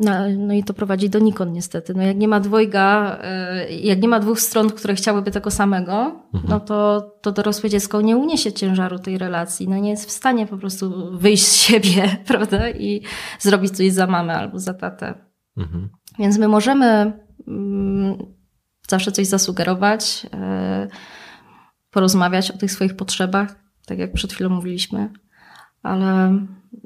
No, 0.00 0.12
no 0.38 0.54
i 0.54 0.64
to 0.64 0.74
prowadzi 0.74 1.10
donikąd 1.10 1.52
niestety. 1.52 1.94
No 1.94 2.02
jak 2.02 2.16
nie 2.16 2.28
ma 2.28 2.40
dwojga, 2.40 3.18
e, 3.22 3.72
jak 3.72 4.02
nie 4.02 4.08
ma 4.08 4.20
dwóch 4.20 4.40
stron, 4.40 4.70
które 4.70 4.94
chciałyby 4.94 5.30
tego 5.30 5.50
samego, 5.50 6.22
no 6.48 6.60
to, 6.60 7.00
to 7.22 7.32
dorosłe 7.32 7.70
dziecko 7.70 8.00
nie 8.00 8.16
uniesie 8.16 8.52
ciężaru 8.52 8.98
tej 8.98 9.18
relacji. 9.18 9.68
No 9.68 9.76
nie 9.78 9.90
jest 9.90 10.08
w 10.08 10.10
stanie 10.10 10.46
po 10.46 10.58
prostu 10.58 11.10
wyjść 11.18 11.46
z 11.46 11.56
siebie, 11.56 12.16
prawda? 12.28 12.70
I 12.70 13.02
zrobić 13.38 13.76
coś 13.76 13.92
za 13.92 14.06
mamę 14.06 14.34
albo 14.34 14.58
za 14.58 14.74
tatę. 14.74 15.14
Mhm. 15.56 15.88
Więc 16.18 16.38
my 16.38 16.48
możemy 16.48 17.12
mm, 17.48 18.16
zawsze 18.88 19.12
coś 19.12 19.26
zasugerować, 19.26 20.26
e, 20.34 20.88
porozmawiać 21.90 22.50
o 22.50 22.58
tych 22.58 22.72
swoich 22.72 22.96
potrzebach, 22.96 23.56
tak 23.86 23.98
jak 23.98 24.12
przed 24.12 24.32
chwilą 24.32 24.50
mówiliśmy, 24.50 25.10
ale 25.88 26.38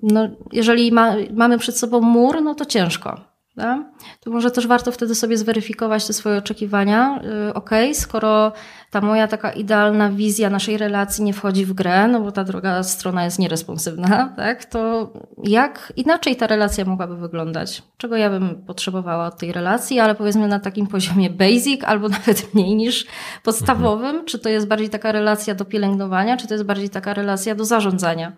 no, 0.02 0.28
jeżeli 0.52 0.92
ma, 0.92 1.14
mamy 1.34 1.58
przed 1.58 1.78
sobą 1.78 2.00
mur, 2.00 2.42
no 2.42 2.54
to 2.54 2.64
ciężko. 2.64 3.20
Da? 3.56 3.84
To 4.20 4.30
może 4.30 4.50
też 4.50 4.66
warto 4.66 4.92
wtedy 4.92 5.14
sobie 5.14 5.36
zweryfikować 5.36 6.06
te 6.06 6.12
swoje 6.12 6.38
oczekiwania. 6.38 7.20
Yy, 7.46 7.54
Okej, 7.54 7.94
skoro 7.94 8.52
ta 8.92 9.00
moja 9.00 9.28
taka 9.28 9.52
idealna 9.52 10.10
wizja 10.10 10.50
naszej 10.50 10.78
relacji 10.78 11.24
nie 11.24 11.32
wchodzi 11.32 11.64
w 11.64 11.72
grę, 11.72 12.08
no 12.08 12.20
bo 12.20 12.32
ta 12.32 12.44
druga 12.44 12.82
strona 12.82 13.24
jest 13.24 13.38
nieresponsywna, 13.38 14.28
tak? 14.36 14.64
to 14.64 15.12
jak 15.44 15.92
inaczej 15.96 16.36
ta 16.36 16.46
relacja 16.46 16.84
mogłaby 16.84 17.16
wyglądać? 17.16 17.82
Czego 17.96 18.16
ja 18.16 18.30
bym 18.30 18.62
potrzebowała 18.66 19.26
od 19.26 19.38
tej 19.38 19.52
relacji, 19.52 20.00
ale 20.00 20.14
powiedzmy 20.14 20.48
na 20.48 20.58
takim 20.60 20.86
poziomie 20.86 21.30
basic 21.30 21.84
albo 21.84 22.08
nawet 22.18 22.54
mniej 22.54 22.74
niż 22.74 23.06
podstawowym? 23.42 24.24
Czy 24.24 24.38
to 24.38 24.48
jest 24.48 24.66
bardziej 24.66 24.88
taka 24.88 25.12
relacja 25.12 25.54
do 25.54 25.64
pielęgnowania, 25.64 26.36
czy 26.36 26.48
to 26.48 26.54
jest 26.54 26.64
bardziej 26.64 26.90
taka 26.90 27.14
relacja 27.14 27.54
do 27.54 27.64
zarządzania? 27.64 28.32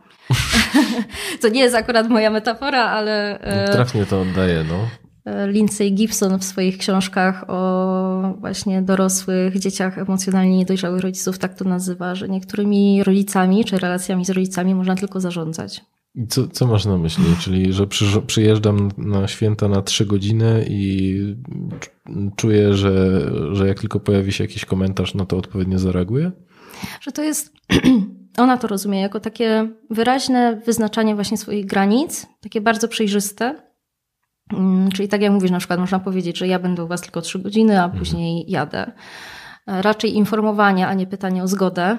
to 1.43 1.49
nie 1.49 1.61
jest 1.61 1.75
akurat 1.75 2.09
moja 2.09 2.31
metafora, 2.31 2.85
ale. 2.85 3.41
e, 3.41 3.73
Trafnie 3.73 4.07
to 4.07 4.21
oddaje, 4.21 4.65
no. 4.69 5.04
Lindsay 5.47 5.91
Gibson 5.91 6.39
w 6.39 6.45
swoich 6.45 6.79
książkach 6.79 7.45
o 7.49 8.35
właśnie 8.41 8.83
dorosłych 8.83 9.59
dzieciach 9.59 9.99
emocjonalnie 9.99 10.57
niedojrzałych 10.57 11.01
rodziców 11.01 11.39
tak 11.39 11.55
to 11.55 11.65
nazywa, 11.65 12.15
że 12.15 12.29
niektórymi 12.29 13.05
rodzicami 13.05 13.65
czy 13.65 13.79
relacjami 13.79 14.25
z 14.25 14.31
rodzicami 14.31 14.75
można 14.75 14.95
tylko 14.95 15.21
zarządzać. 15.21 15.85
Co, 16.29 16.49
co 16.49 16.67
masz 16.67 16.85
na 16.85 16.99
myśli? 16.99 17.25
Czyli, 17.41 17.73
że 17.73 17.87
przy, 17.87 18.23
przyjeżdżam 18.27 18.91
na 18.99 19.29
święta 19.29 19.69
na 19.69 19.83
trzy 19.83 20.07
godziny 20.07 20.67
i 20.69 21.19
cz- 21.81 22.31
czuję, 22.37 22.75
że, 22.75 23.21
że 23.53 23.69
jak 23.69 23.81
tylko 23.81 24.01
pojawi 24.01 24.33
się 24.33 24.45
jakiś 24.45 24.65
komentarz, 24.65 25.15
no 25.15 25.27
to 25.27 25.37
odpowiednio 25.37 25.79
zareaguję? 25.79 26.33
Że 27.01 27.13
to 27.13 27.23
jest, 27.23 27.53
ona 28.37 28.57
to 28.57 28.67
rozumie 28.69 29.01
jako 29.01 29.21
takie 29.21 29.69
wyraźne 29.91 30.61
wyznaczanie 30.67 31.15
właśnie 31.15 31.39
swoich 31.39 31.67
granic, 31.67 32.27
takie 32.41 32.61
bardzo 32.61 32.89
przejrzyste. 32.89 33.63
Mm, 34.57 34.91
Czyli 34.93 35.09
tak 35.09 35.21
jak 35.23 35.33
mówisz, 35.33 35.51
na 35.51 35.59
przykład 35.59 35.81
można 35.81 35.99
powiedzieć, 35.99 36.39
że 36.39 36.49
ja 36.49 36.59
będę 36.59 36.85
u 36.85 36.87
was 36.87 37.01
tylko 37.01 37.21
trzy 37.21 37.39
godziny, 37.39 37.83
a 37.83 37.89
później 37.89 38.45
jadę. 38.49 38.93
E, 39.67 39.83
Raczej 39.83 40.17
informowanie, 40.17 40.89
a 40.89 40.95
nie 40.95 41.07
pytanie 41.07 41.43
o 41.43 41.49
zgodę. 41.49 41.99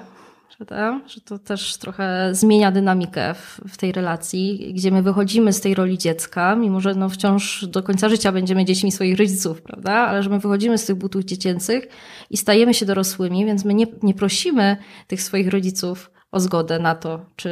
Prawda? 0.56 1.00
Że 1.06 1.20
to 1.20 1.38
też 1.38 1.76
trochę 1.76 2.28
zmienia 2.34 2.72
dynamikę 2.72 3.34
w, 3.34 3.60
w 3.68 3.76
tej 3.76 3.92
relacji, 3.92 4.72
gdzie 4.74 4.90
my 4.90 5.02
wychodzimy 5.02 5.52
z 5.52 5.60
tej 5.60 5.74
roli 5.74 5.98
dziecka, 5.98 6.56
mimo 6.56 6.80
że 6.80 6.94
no 6.94 7.08
wciąż 7.08 7.66
do 7.66 7.82
końca 7.82 8.08
życia 8.08 8.32
będziemy 8.32 8.64
dziećmi 8.64 8.92
swoich 8.92 9.18
rodziców, 9.18 9.62
prawda? 9.62 9.92
Ale 9.92 10.22
że 10.22 10.30
my 10.30 10.38
wychodzimy 10.38 10.78
z 10.78 10.86
tych 10.86 10.96
butów 10.96 11.24
dziecięcych 11.24 11.88
i 12.30 12.36
stajemy 12.36 12.74
się 12.74 12.86
dorosłymi, 12.86 13.46
więc 13.46 13.64
my 13.64 13.74
nie, 13.74 13.86
nie 14.02 14.14
prosimy 14.14 14.76
tych 15.06 15.22
swoich 15.22 15.48
rodziców 15.48 16.10
o 16.32 16.40
zgodę 16.40 16.78
na 16.78 16.94
to, 16.94 17.26
czy 17.36 17.50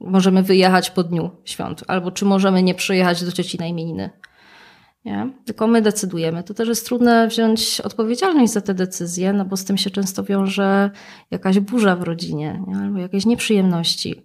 możemy 0.00 0.42
wyjechać 0.42 0.90
po 0.90 1.02
dniu 1.02 1.30
świąt, 1.44 1.84
albo 1.86 2.10
czy 2.10 2.24
możemy 2.24 2.62
nie 2.62 2.74
przyjechać 2.74 3.24
do 3.24 3.32
cioci 3.32 3.58
na 3.58 3.66
imieniny. 3.66 4.10
Nie? 5.06 5.30
Tylko 5.44 5.66
my 5.66 5.82
decydujemy. 5.82 6.42
To 6.42 6.54
też 6.54 6.68
jest 6.68 6.86
trudne 6.86 7.28
wziąć 7.28 7.80
odpowiedzialność 7.80 8.52
za 8.52 8.60
te 8.60 8.74
decyzje, 8.74 9.32
no 9.32 9.44
bo 9.44 9.56
z 9.56 9.64
tym 9.64 9.76
się 9.78 9.90
często 9.90 10.24
wiąże 10.24 10.90
jakaś 11.30 11.60
burza 11.60 11.96
w 11.96 12.02
rodzinie 12.02 12.62
nie? 12.66 12.76
albo 12.76 12.98
jakieś 12.98 13.26
nieprzyjemności. 13.26 14.22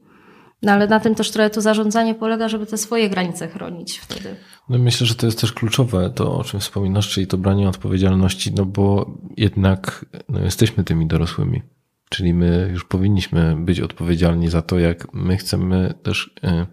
No 0.61 0.71
ale 0.71 0.87
na 0.87 0.99
tym 0.99 1.15
też 1.15 1.31
trochę 1.31 1.49
to 1.49 1.61
zarządzanie 1.61 2.15
polega, 2.15 2.49
żeby 2.49 2.65
te 2.65 2.77
swoje 2.77 3.09
granice 3.09 3.47
chronić 3.47 3.97
wtedy. 3.97 4.35
No 4.69 4.77
myślę, 4.77 5.07
że 5.07 5.15
to 5.15 5.25
jest 5.25 5.41
też 5.41 5.53
kluczowe, 5.53 6.09
to 6.15 6.37
o 6.37 6.43
czym 6.43 6.59
wspominasz, 6.59 7.09
czyli 7.09 7.27
to 7.27 7.37
branie 7.37 7.69
odpowiedzialności, 7.69 8.53
no 8.53 8.65
bo 8.65 9.17
jednak 9.37 10.05
no, 10.29 10.39
jesteśmy 10.39 10.83
tymi 10.83 11.07
dorosłymi. 11.07 11.61
Czyli 12.09 12.33
my 12.33 12.69
już 12.71 12.85
powinniśmy 12.85 13.55
być 13.59 13.79
odpowiedzialni 13.79 14.49
za 14.49 14.61
to, 14.61 14.79
jak 14.79 15.13
my 15.13 15.37
chcemy 15.37 15.93
też. 16.03 16.33
Yy, 16.43 16.65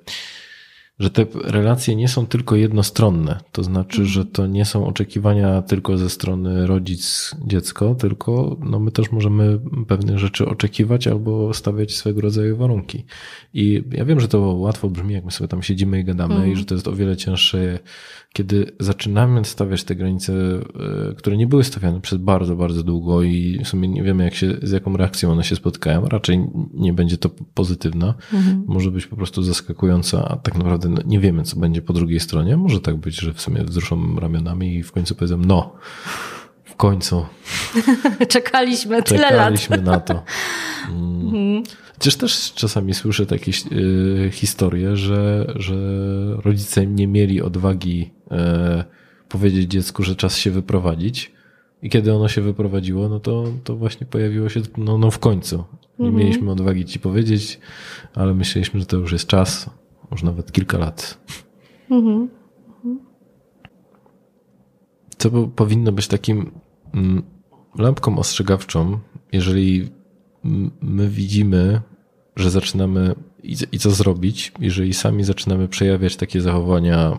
że 0.98 1.10
te 1.10 1.26
relacje 1.44 1.96
nie 1.96 2.08
są 2.08 2.26
tylko 2.26 2.56
jednostronne. 2.56 3.40
To 3.52 3.62
znaczy, 3.62 4.06
że 4.06 4.24
to 4.24 4.46
nie 4.46 4.64
są 4.64 4.86
oczekiwania 4.86 5.62
tylko 5.62 5.98
ze 5.98 6.10
strony 6.10 6.66
rodzic-dziecko, 6.66 7.94
tylko 7.94 8.56
no 8.60 8.80
my 8.80 8.90
też 8.90 9.12
możemy 9.12 9.60
pewnych 9.88 10.18
rzeczy 10.18 10.46
oczekiwać 10.46 11.06
albo 11.06 11.54
stawiać 11.54 11.94
swego 11.94 12.20
rodzaju 12.20 12.56
warunki. 12.56 13.04
I 13.54 13.84
ja 13.92 14.04
wiem, 14.04 14.20
że 14.20 14.28
to 14.28 14.40
łatwo 14.40 14.90
brzmi, 14.90 15.14
jak 15.14 15.24
my 15.24 15.30
sobie 15.30 15.48
tam 15.48 15.62
siedzimy 15.62 16.00
i 16.00 16.04
gadamy, 16.04 16.34
mm. 16.34 16.52
i 16.52 16.56
że 16.56 16.64
to 16.64 16.74
jest 16.74 16.88
o 16.88 16.92
wiele 16.92 17.16
cięższe, 17.16 17.78
kiedy 18.32 18.72
zaczynamy 18.80 19.44
stawiać 19.44 19.84
te 19.84 19.96
granice, 19.96 20.32
e, 20.32 21.14
które 21.14 21.36
nie 21.36 21.46
były 21.46 21.64
stawiane 21.64 22.00
przez 22.00 22.18
bardzo, 22.18 22.56
bardzo 22.56 22.82
długo 22.82 23.22
i 23.22 23.60
w 23.64 23.68
sumie 23.68 23.88
nie 23.88 24.02
wiemy, 24.02 24.24
jak 24.24 24.34
się, 24.34 24.54
z 24.62 24.70
jaką 24.70 24.96
reakcją 24.96 25.32
one 25.32 25.44
się 25.44 25.56
spotkają. 25.56 26.04
Raczej 26.04 26.46
nie 26.74 26.92
będzie 26.92 27.18
to 27.18 27.30
pozytywna. 27.54 28.14
Mm. 28.32 28.64
Może 28.66 28.90
być 28.90 29.06
po 29.06 29.16
prostu 29.16 29.42
zaskakująca, 29.42 30.28
a 30.28 30.36
tak 30.36 30.58
naprawdę 30.58 30.87
naprawdę 30.88 31.10
nie 31.10 31.20
wiemy, 31.20 31.42
co 31.42 31.56
będzie 31.56 31.82
po 31.82 31.92
drugiej 31.92 32.20
stronie. 32.20 32.56
Może 32.56 32.80
tak 32.80 32.96
być, 32.96 33.20
że 33.20 33.34
w 33.34 33.40
sumie 33.40 33.64
wzruszą 33.64 34.20
ramionami 34.20 34.74
i 34.74 34.82
w 34.82 34.92
końcu 34.92 35.14
powiedzą, 35.14 35.38
no, 35.38 35.74
w 36.64 36.76
końcu. 36.76 37.26
Czekaliśmy 38.28 39.02
tyle 39.02 39.28
Czekaliśmy 39.28 39.76
lat. 39.76 39.86
na 39.86 40.00
to. 40.00 40.22
Mm. 40.88 41.62
Chociaż 41.94 42.16
też 42.16 42.52
czasami 42.54 42.94
słyszę 42.94 43.26
takie 43.26 43.52
y, 43.72 44.30
historie, 44.32 44.96
że, 44.96 45.52
że 45.56 45.74
rodzice 46.44 46.86
nie 46.86 47.06
mieli 47.06 47.42
odwagi 47.42 48.10
y, 48.26 48.34
powiedzieć 49.28 49.70
dziecku, 49.70 50.02
że 50.02 50.16
czas 50.16 50.36
się 50.36 50.50
wyprowadzić. 50.50 51.32
I 51.82 51.90
kiedy 51.90 52.14
ono 52.14 52.28
się 52.28 52.40
wyprowadziło, 52.40 53.08
no 53.08 53.20
to, 53.20 53.44
to 53.64 53.76
właśnie 53.76 54.06
pojawiło 54.06 54.48
się 54.48 54.60
no, 54.76 54.98
no 54.98 55.10
w 55.10 55.18
końcu. 55.18 55.64
Nie 55.98 56.06
mhm. 56.06 56.24
mieliśmy 56.24 56.50
odwagi 56.50 56.84
ci 56.84 57.00
powiedzieć, 57.00 57.58
ale 58.14 58.34
myśleliśmy, 58.34 58.80
że 58.80 58.86
to 58.86 58.96
już 58.96 59.12
jest 59.12 59.26
czas 59.26 59.70
może 60.10 60.26
nawet 60.26 60.52
kilka 60.52 60.78
lat. 60.78 61.18
Mhm. 61.90 62.28
Co 65.18 65.30
powinno 65.30 65.92
być 65.92 66.08
takim 66.08 66.50
mm, 66.94 67.22
lampką 67.78 68.18
ostrzegawczą, 68.18 68.98
jeżeli 69.32 69.88
my 70.80 71.08
widzimy, 71.08 71.80
że 72.36 72.50
zaczynamy 72.50 73.14
i 73.72 73.78
co 73.78 73.90
zrobić, 73.90 74.52
jeżeli 74.60 74.94
sami 74.94 75.24
zaczynamy 75.24 75.68
przejawiać 75.68 76.16
takie 76.16 76.40
zachowania 76.40 77.18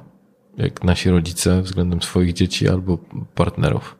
jak 0.57 0.83
nasi 0.83 1.09
rodzice 1.09 1.61
względem 1.61 2.01
swoich 2.01 2.33
dzieci 2.33 2.69
albo 2.69 2.97
partnerów. 3.35 3.99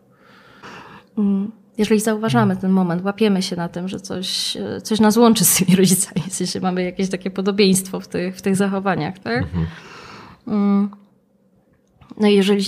Mm 1.18 1.59
jeżeli 1.80 2.02
zauważamy 2.02 2.58
ten 2.58 2.72
moment, 2.72 3.06
łapiemy 3.06 3.42
się 3.42 3.56
na 3.56 3.70
tym, 3.70 3.88
że 3.88 4.00
coś, 4.00 4.58
coś 4.84 5.00
nas 5.00 5.18
łączy 5.18 5.46
z 5.46 5.56
tymi 5.56 5.76
rodzicami, 5.76 6.22
w 6.30 6.34
sensie 6.34 6.60
mamy 6.60 6.84
jakieś 6.84 7.10
takie 7.10 7.32
podobieństwo 7.32 8.00
w 8.00 8.08
tych, 8.08 8.38
w 8.38 8.42
tych 8.42 8.56
zachowaniach, 8.56 9.20
tak? 9.20 9.44
Mhm. 9.44 9.68
Mm. 10.48 10.90
No 12.18 12.28
i 12.28 12.36
jeżeli, 12.36 12.66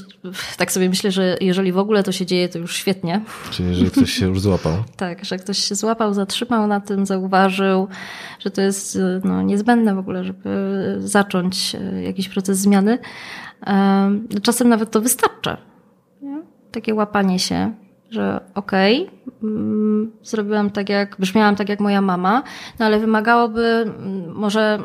tak 0.58 0.72
sobie 0.72 0.90
myślę, 0.90 1.12
że 1.12 1.38
jeżeli 1.42 1.72
w 1.72 1.78
ogóle 1.78 2.04
to 2.04 2.12
się 2.12 2.26
dzieje, 2.26 2.50
to 2.50 2.60
już 2.60 2.76
świetnie. 2.76 3.22
Czyli 3.52 3.70
jeżeli 3.70 3.92
ktoś 3.92 4.12
się 4.12 4.28
już 4.28 4.40
złapał. 4.40 4.74
tak, 4.98 5.26
że 5.26 5.38
ktoś 5.38 5.58
się 5.58 5.76
złapał, 5.76 6.14
zatrzymał 6.14 6.68
na 6.68 6.80
tym, 6.80 7.06
zauważył, 7.06 7.88
że 8.40 8.52
to 8.52 8.62
jest 8.62 9.00
no, 9.24 9.42
niezbędne 9.42 9.96
w 9.96 9.98
ogóle, 9.98 10.24
żeby 10.24 10.96
zacząć 11.00 11.76
e, 11.76 12.04
jakiś 12.04 12.30
proces 12.30 12.58
zmiany. 12.58 13.00
Czasem 14.42 14.70
nawet 14.70 14.92
to 14.92 15.02
wystarcza. 15.02 15.58
Nie? 16.22 16.42
Takie 16.72 16.96
łapanie 16.96 17.40
się 17.40 17.74
że 18.12 18.42
okej, 18.56 19.08
okay, 19.08 19.50
mm, 19.50 20.12
zrobiłam 20.24 20.70
tak 20.70 20.90
jak, 20.90 21.16
brzmiałam 21.20 21.56
tak 21.56 21.70
jak 21.70 21.80
moja 21.80 22.02
mama, 22.02 22.44
no 22.80 22.86
ale 22.86 23.00
wymagałoby, 23.00 23.66
mm, 23.66 24.32
może, 24.32 24.84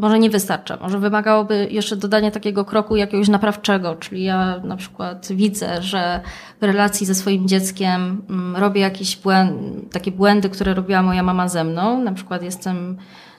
może 0.00 0.18
nie 0.18 0.30
wystarcza, 0.30 0.78
może 0.80 0.98
wymagałoby 0.98 1.68
jeszcze 1.70 1.96
dodania 1.96 2.30
takiego 2.30 2.64
kroku 2.64 2.96
jakiegoś 2.96 3.28
naprawczego, 3.28 3.94
czyli 3.94 4.24
ja 4.24 4.58
na 4.64 4.76
przykład 4.76 5.28
widzę, 5.30 5.82
że 5.82 6.20
w 6.60 6.64
relacji 6.64 7.06
ze 7.06 7.14
swoim 7.14 7.48
dzieckiem 7.48 8.22
mm, 8.30 8.56
robię 8.56 8.80
jakieś 8.80 9.16
błędy, 9.16 9.90
takie 9.90 10.12
błędy, 10.12 10.48
które 10.48 10.74
robiła 10.74 11.02
moja 11.02 11.22
mama 11.22 11.48
ze 11.48 11.64
mną, 11.64 12.02
na 12.02 12.12
przykład 12.12 12.42
jestem 12.42 12.96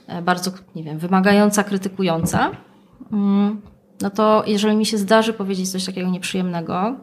e, 0.07 0.21
bardzo, 0.21 0.51
nie 0.75 0.83
wiem, 0.83 0.97
wymagająca, 0.97 1.63
krytykująca, 1.63 2.51
no 4.01 4.09
to 4.09 4.43
jeżeli 4.47 4.75
mi 4.75 4.85
się 4.85 4.97
zdarzy 4.97 5.33
powiedzieć 5.33 5.71
coś 5.71 5.85
takiego 5.85 6.09
nieprzyjemnego, 6.09 6.95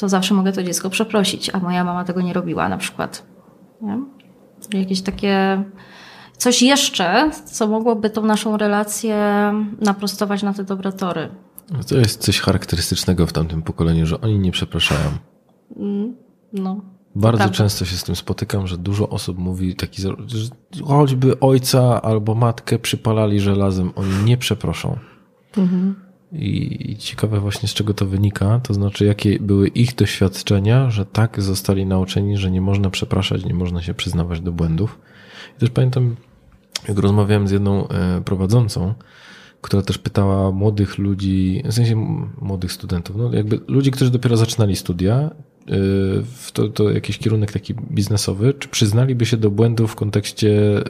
to 0.00 0.08
zawsze 0.08 0.34
mogę 0.34 0.52
to 0.52 0.62
dziecko 0.62 0.90
przeprosić, 0.90 1.50
a 1.50 1.58
moja 1.58 1.84
mama 1.84 2.04
tego 2.04 2.20
nie 2.20 2.32
robiła 2.32 2.68
na 2.68 2.78
przykład. 2.78 3.26
Nie? 3.82 3.98
Jakieś 4.80 5.02
takie 5.02 5.64
coś 6.36 6.62
jeszcze, 6.62 7.30
co 7.44 7.66
mogłoby 7.66 8.10
tą 8.10 8.22
naszą 8.22 8.56
relację 8.56 9.16
naprostować 9.80 10.42
na 10.42 10.54
te 10.54 10.64
dobre 10.64 10.92
tory. 10.92 11.28
To 11.88 11.96
jest 11.96 12.20
coś 12.20 12.40
charakterystycznego 12.40 13.26
w 13.26 13.32
tamtym 13.32 13.62
pokoleniu, 13.62 14.06
że 14.06 14.20
oni 14.20 14.38
nie 14.38 14.52
przepraszają. 14.52 15.10
Mm, 15.76 16.16
no. 16.52 16.80
Bardzo 17.14 17.48
często 17.48 17.84
się 17.84 17.96
z 17.96 18.04
tym 18.04 18.16
spotykam, 18.16 18.66
że 18.66 18.78
dużo 18.78 19.08
osób 19.08 19.38
mówi 19.38 19.74
taki, 19.76 20.02
że 20.02 20.14
choćby 20.84 21.40
ojca 21.40 22.02
albo 22.02 22.34
matkę 22.34 22.78
przypalali 22.78 23.40
żelazem, 23.40 23.92
oni 23.96 24.24
nie 24.24 24.36
przeproszą. 24.36 24.98
Mhm. 25.56 26.09
I, 26.32 26.96
ciekawe 26.98 27.40
właśnie 27.40 27.68
z 27.68 27.74
czego 27.74 27.94
to 27.94 28.06
wynika, 28.06 28.60
to 28.62 28.74
znaczy 28.74 29.04
jakie 29.04 29.38
były 29.38 29.68
ich 29.68 29.94
doświadczenia, 29.94 30.90
że 30.90 31.06
tak 31.06 31.42
zostali 31.42 31.86
nauczeni, 31.86 32.38
że 32.38 32.50
nie 32.50 32.60
można 32.60 32.90
przepraszać, 32.90 33.44
nie 33.44 33.54
można 33.54 33.82
się 33.82 33.94
przyznawać 33.94 34.40
do 34.40 34.52
błędów. 34.52 34.98
I 35.56 35.60
też 35.60 35.70
pamiętam, 35.70 36.16
jak 36.88 36.98
rozmawiałem 36.98 37.48
z 37.48 37.50
jedną 37.50 37.88
e, 37.88 38.20
prowadzącą, 38.24 38.94
która 39.60 39.82
też 39.82 39.98
pytała 39.98 40.50
młodych 40.50 40.98
ludzi, 40.98 41.62
w 41.64 41.72
sensie 41.72 41.96
młodych 42.40 42.72
studentów, 42.72 43.16
no 43.16 43.32
jakby 43.32 43.60
ludzi, 43.68 43.90
którzy 43.90 44.10
dopiero 44.10 44.36
zaczynali 44.36 44.76
studia, 44.76 45.30
w 46.24 46.52
to, 46.52 46.68
to 46.68 46.90
jakiś 46.90 47.18
kierunek 47.18 47.52
taki 47.52 47.74
biznesowy, 47.74 48.54
czy 48.58 48.68
przyznaliby 48.68 49.26
się 49.26 49.36
do 49.36 49.50
błędów 49.50 49.92
w 49.92 49.94
kontekście 49.94 50.78
y, 50.78 50.82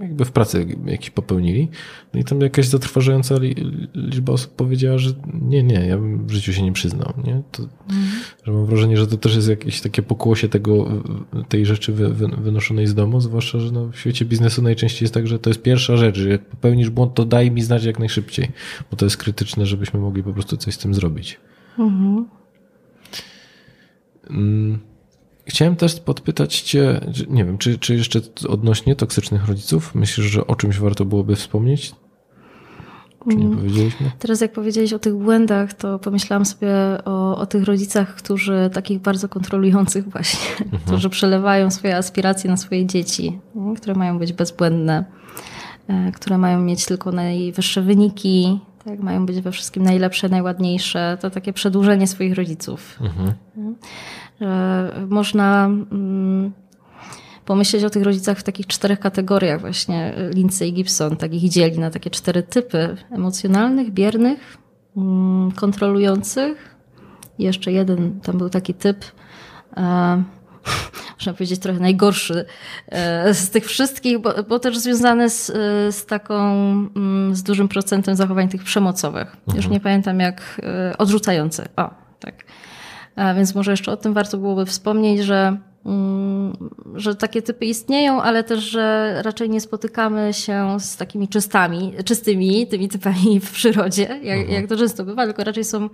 jakby 0.00 0.24
w 0.24 0.32
pracy 0.32 0.66
jakiś 0.86 1.10
popełnili. 1.10 1.68
No 2.14 2.20
i 2.20 2.24
tam 2.24 2.40
jakaś 2.40 2.66
zatrważająca 2.66 3.34
liczba 3.94 4.32
osób 4.32 4.52
powiedziała, 4.52 4.98
że 4.98 5.10
nie, 5.42 5.62
nie, 5.62 5.86
ja 5.86 5.98
bym 5.98 6.26
w 6.26 6.30
życiu 6.30 6.52
się 6.52 6.62
nie 6.62 6.72
przyznał. 6.72 7.12
Nie? 7.24 7.42
To, 7.52 7.62
mhm. 7.62 8.22
że 8.44 8.52
mam 8.52 8.66
wrażenie, 8.66 8.96
że 8.96 9.06
to 9.06 9.16
też 9.16 9.36
jest 9.36 9.48
jakieś 9.48 9.80
takie 9.80 10.02
pokłosie 10.02 10.48
tego, 10.48 10.88
tej 11.48 11.66
rzeczy 11.66 11.92
wy, 11.92 12.08
wy, 12.08 12.28
wynoszonej 12.28 12.86
z 12.86 12.94
domu, 12.94 13.20
zwłaszcza, 13.20 13.58
że 13.58 13.72
no 13.72 13.88
w 13.88 13.98
świecie 13.98 14.24
biznesu 14.24 14.62
najczęściej 14.62 15.04
jest 15.04 15.14
tak, 15.14 15.26
że 15.26 15.38
to 15.38 15.50
jest 15.50 15.62
pierwsza 15.62 15.96
rzecz, 15.96 16.16
że 16.18 16.28
jak 16.28 16.44
popełnisz 16.44 16.90
błąd, 16.90 17.14
to 17.14 17.24
daj 17.24 17.50
mi 17.50 17.62
znać 17.62 17.84
jak 17.84 17.98
najszybciej, 17.98 18.48
bo 18.90 18.96
to 18.96 19.06
jest 19.06 19.16
krytyczne, 19.16 19.66
żebyśmy 19.66 20.00
mogli 20.00 20.22
po 20.22 20.32
prostu 20.32 20.56
coś 20.56 20.74
z 20.74 20.78
tym 20.78 20.94
zrobić. 20.94 21.40
Mhm. 21.78 22.35
Mm, 24.30 24.78
chciałem 25.46 25.76
też 25.76 26.00
podpytać 26.00 26.60
Cię, 26.60 27.00
nie 27.28 27.44
wiem, 27.44 27.58
czy, 27.58 27.78
czy 27.78 27.94
jeszcze 27.94 28.20
odnośnie 28.48 28.96
toksycznych 28.96 29.48
rodziców? 29.48 29.94
Myślisz, 29.94 30.26
że 30.26 30.46
o 30.46 30.54
czymś 30.56 30.78
warto 30.78 31.04
byłoby 31.04 31.36
wspomnieć? 31.36 31.94
Czy 33.30 33.36
nie 33.36 33.44
mm. 33.44 33.58
powiedzieliśmy? 33.58 34.10
Teraz 34.18 34.40
jak 34.40 34.52
powiedziałeś 34.52 34.92
o 34.92 34.98
tych 34.98 35.14
błędach, 35.14 35.74
to 35.74 35.98
pomyślałam 35.98 36.44
sobie 36.44 36.68
o, 37.04 37.38
o 37.38 37.46
tych 37.46 37.64
rodzicach, 37.64 38.14
którzy 38.14 38.70
takich 38.72 39.00
bardzo 39.00 39.28
kontrolujących 39.28 40.08
właśnie, 40.08 40.50
mhm. 40.64 40.82
którzy 40.82 41.10
przelewają 41.10 41.70
swoje 41.70 41.96
aspiracje 41.96 42.50
na 42.50 42.56
swoje 42.56 42.86
dzieci, 42.86 43.38
które 43.76 43.94
mają 43.94 44.18
być 44.18 44.32
bezbłędne, 44.32 45.04
e, 45.88 46.12
które 46.12 46.38
mają 46.38 46.60
mieć 46.60 46.86
tylko 46.86 47.12
najwyższe 47.12 47.82
wyniki, 47.82 48.60
tak, 48.86 49.00
mają 49.00 49.26
być 49.26 49.40
we 49.40 49.52
wszystkim 49.52 49.82
najlepsze, 49.82 50.28
najładniejsze. 50.28 51.18
To 51.20 51.30
takie 51.30 51.52
przedłużenie 51.52 52.06
swoich 52.06 52.34
rodziców. 52.34 52.98
Mhm. 53.00 53.34
Że 54.40 55.06
można 55.08 55.64
mm, 55.64 56.52
pomyśleć 57.44 57.84
o 57.84 57.90
tych 57.90 58.02
rodzicach 58.02 58.38
w 58.38 58.42
takich 58.42 58.66
czterech 58.66 59.00
kategoriach 59.00 59.60
właśnie. 59.60 60.14
Lindsay 60.34 60.68
i 60.68 60.72
Gibson 60.72 61.16
tak 61.16 61.34
ich 61.34 61.50
dzieli 61.50 61.78
na 61.78 61.90
takie 61.90 62.10
cztery 62.10 62.42
typy. 62.42 62.96
Emocjonalnych, 63.10 63.90
biernych, 63.90 64.58
mm, 64.96 65.52
kontrolujących. 65.52 66.76
I 67.38 67.44
jeszcze 67.44 67.72
jeden, 67.72 68.20
tam 68.20 68.38
był 68.38 68.50
taki 68.50 68.74
typ 68.74 69.04
e, 69.76 70.22
można 71.26 71.36
powiedzieć, 71.36 71.60
trochę 71.60 71.80
najgorszy 71.80 72.44
e, 72.88 73.34
z 73.34 73.50
tych 73.50 73.66
wszystkich, 73.66 74.18
bo, 74.18 74.42
bo 74.48 74.58
też 74.58 74.78
związany 74.78 75.30
z, 75.30 75.50
e, 75.50 75.92
z 75.92 76.06
taką, 76.06 76.50
mm, 76.96 77.34
z 77.34 77.42
dużym 77.42 77.68
procentem 77.68 78.16
zachowań 78.16 78.48
tych 78.48 78.64
przemocowych. 78.64 79.36
Mhm. 79.36 79.56
Już 79.56 79.68
nie 79.68 79.80
pamiętam 79.80 80.20
jak, 80.20 80.60
e, 80.62 80.98
odrzucający. 80.98 81.68
O, 81.76 81.90
tak. 82.20 82.44
A 83.16 83.34
więc 83.34 83.54
może 83.54 83.70
jeszcze 83.70 83.92
o 83.92 83.96
tym 83.96 84.14
warto 84.14 84.38
byłoby 84.38 84.66
wspomnieć, 84.66 85.20
że, 85.20 85.56
że 86.94 87.14
takie 87.14 87.42
typy 87.42 87.66
istnieją, 87.66 88.22
ale 88.22 88.44
też, 88.44 88.64
że 88.64 89.16
raczej 89.22 89.50
nie 89.50 89.60
spotykamy 89.60 90.32
się 90.32 90.76
z 90.80 90.96
takimi 90.96 91.28
czystami, 91.28 91.92
czystymi 92.04 92.66
tymi 92.66 92.88
typami 92.88 93.40
w 93.40 93.52
przyrodzie, 93.52 94.02
jak, 94.02 94.38
mhm. 94.38 94.50
jak 94.50 94.66
to 94.66 94.76
często 94.76 95.04
bywa, 95.04 95.26
tylko 95.26 95.44
raczej 95.44 95.64
są, 95.64 95.88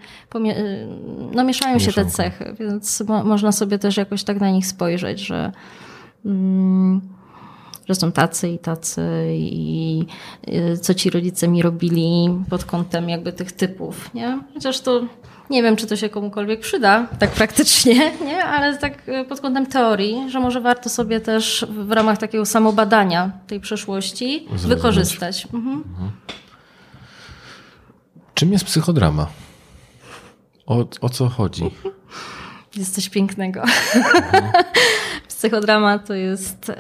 no 1.35 1.45
mieszają 1.45 1.79
się 1.79 1.93
te 1.93 2.07
cechy, 2.07 2.55
więc 2.61 3.03
mo 3.09 3.25
można 3.25 3.53
sobie 3.53 3.79
też 3.79 3.97
jakoś 3.97 4.25
tak 4.25 4.41
na 4.41 4.51
nich 4.51 4.67
spojrzeć, 4.67 5.21
że 5.21 5.53
mm, 6.25 7.01
że 7.89 7.95
są 7.95 8.13
tacy 8.13 8.49
i 8.49 8.59
tacy 8.59 9.03
i 9.35 10.05
y, 10.49 10.79
co 10.79 10.95
ci 10.95 11.11
rodzice 11.11 11.49
mi 11.49 11.63
robili 11.63 12.29
pod 12.51 12.65
kątem 12.65 13.09
jakby 13.09 13.33
tych 13.33 13.53
typów, 13.53 14.15
nie? 14.15 14.41
Chociaż 14.55 14.81
to 14.81 15.01
nie 15.53 15.63
wiem, 15.63 15.77
czy 15.77 15.87
to 15.87 15.97
się 15.97 16.09
komukolwiek 16.09 16.61
przyda, 16.61 17.07
tak 17.19 17.31
praktycznie, 17.31 17.95
nie? 18.27 18.45
ale 18.45 18.79
tak 18.79 19.09
y, 19.09 19.25
pod 19.25 19.41
kątem 19.41 19.67
teorii, 19.67 20.31
że 20.31 20.41
może 20.41 20.61
warto 20.61 20.89
sobie 20.89 21.21
też 21.21 21.67
w 21.71 21.93
ramach 21.93 22.19
takiego 22.19 22.47
samobadania 22.47 23.31
tej 23.47 23.61
przeszłości 23.61 24.47
Zrozumieć. 24.49 24.77
wykorzystać. 24.77 25.45
Mhm. 25.45 25.75
Mhm. 25.75 26.11
Czym 28.35 28.53
jest 28.53 28.65
psychodrama? 28.65 29.27
O, 30.67 30.85
o 31.01 31.09
co 31.09 31.29
chodzi? 31.29 31.65
Jest 32.77 32.95
coś 32.95 33.09
pięknego. 33.09 33.63
Mhm. 33.95 34.53
Psychodrama 35.29 35.99
to 35.99 36.15
jest 36.15 36.73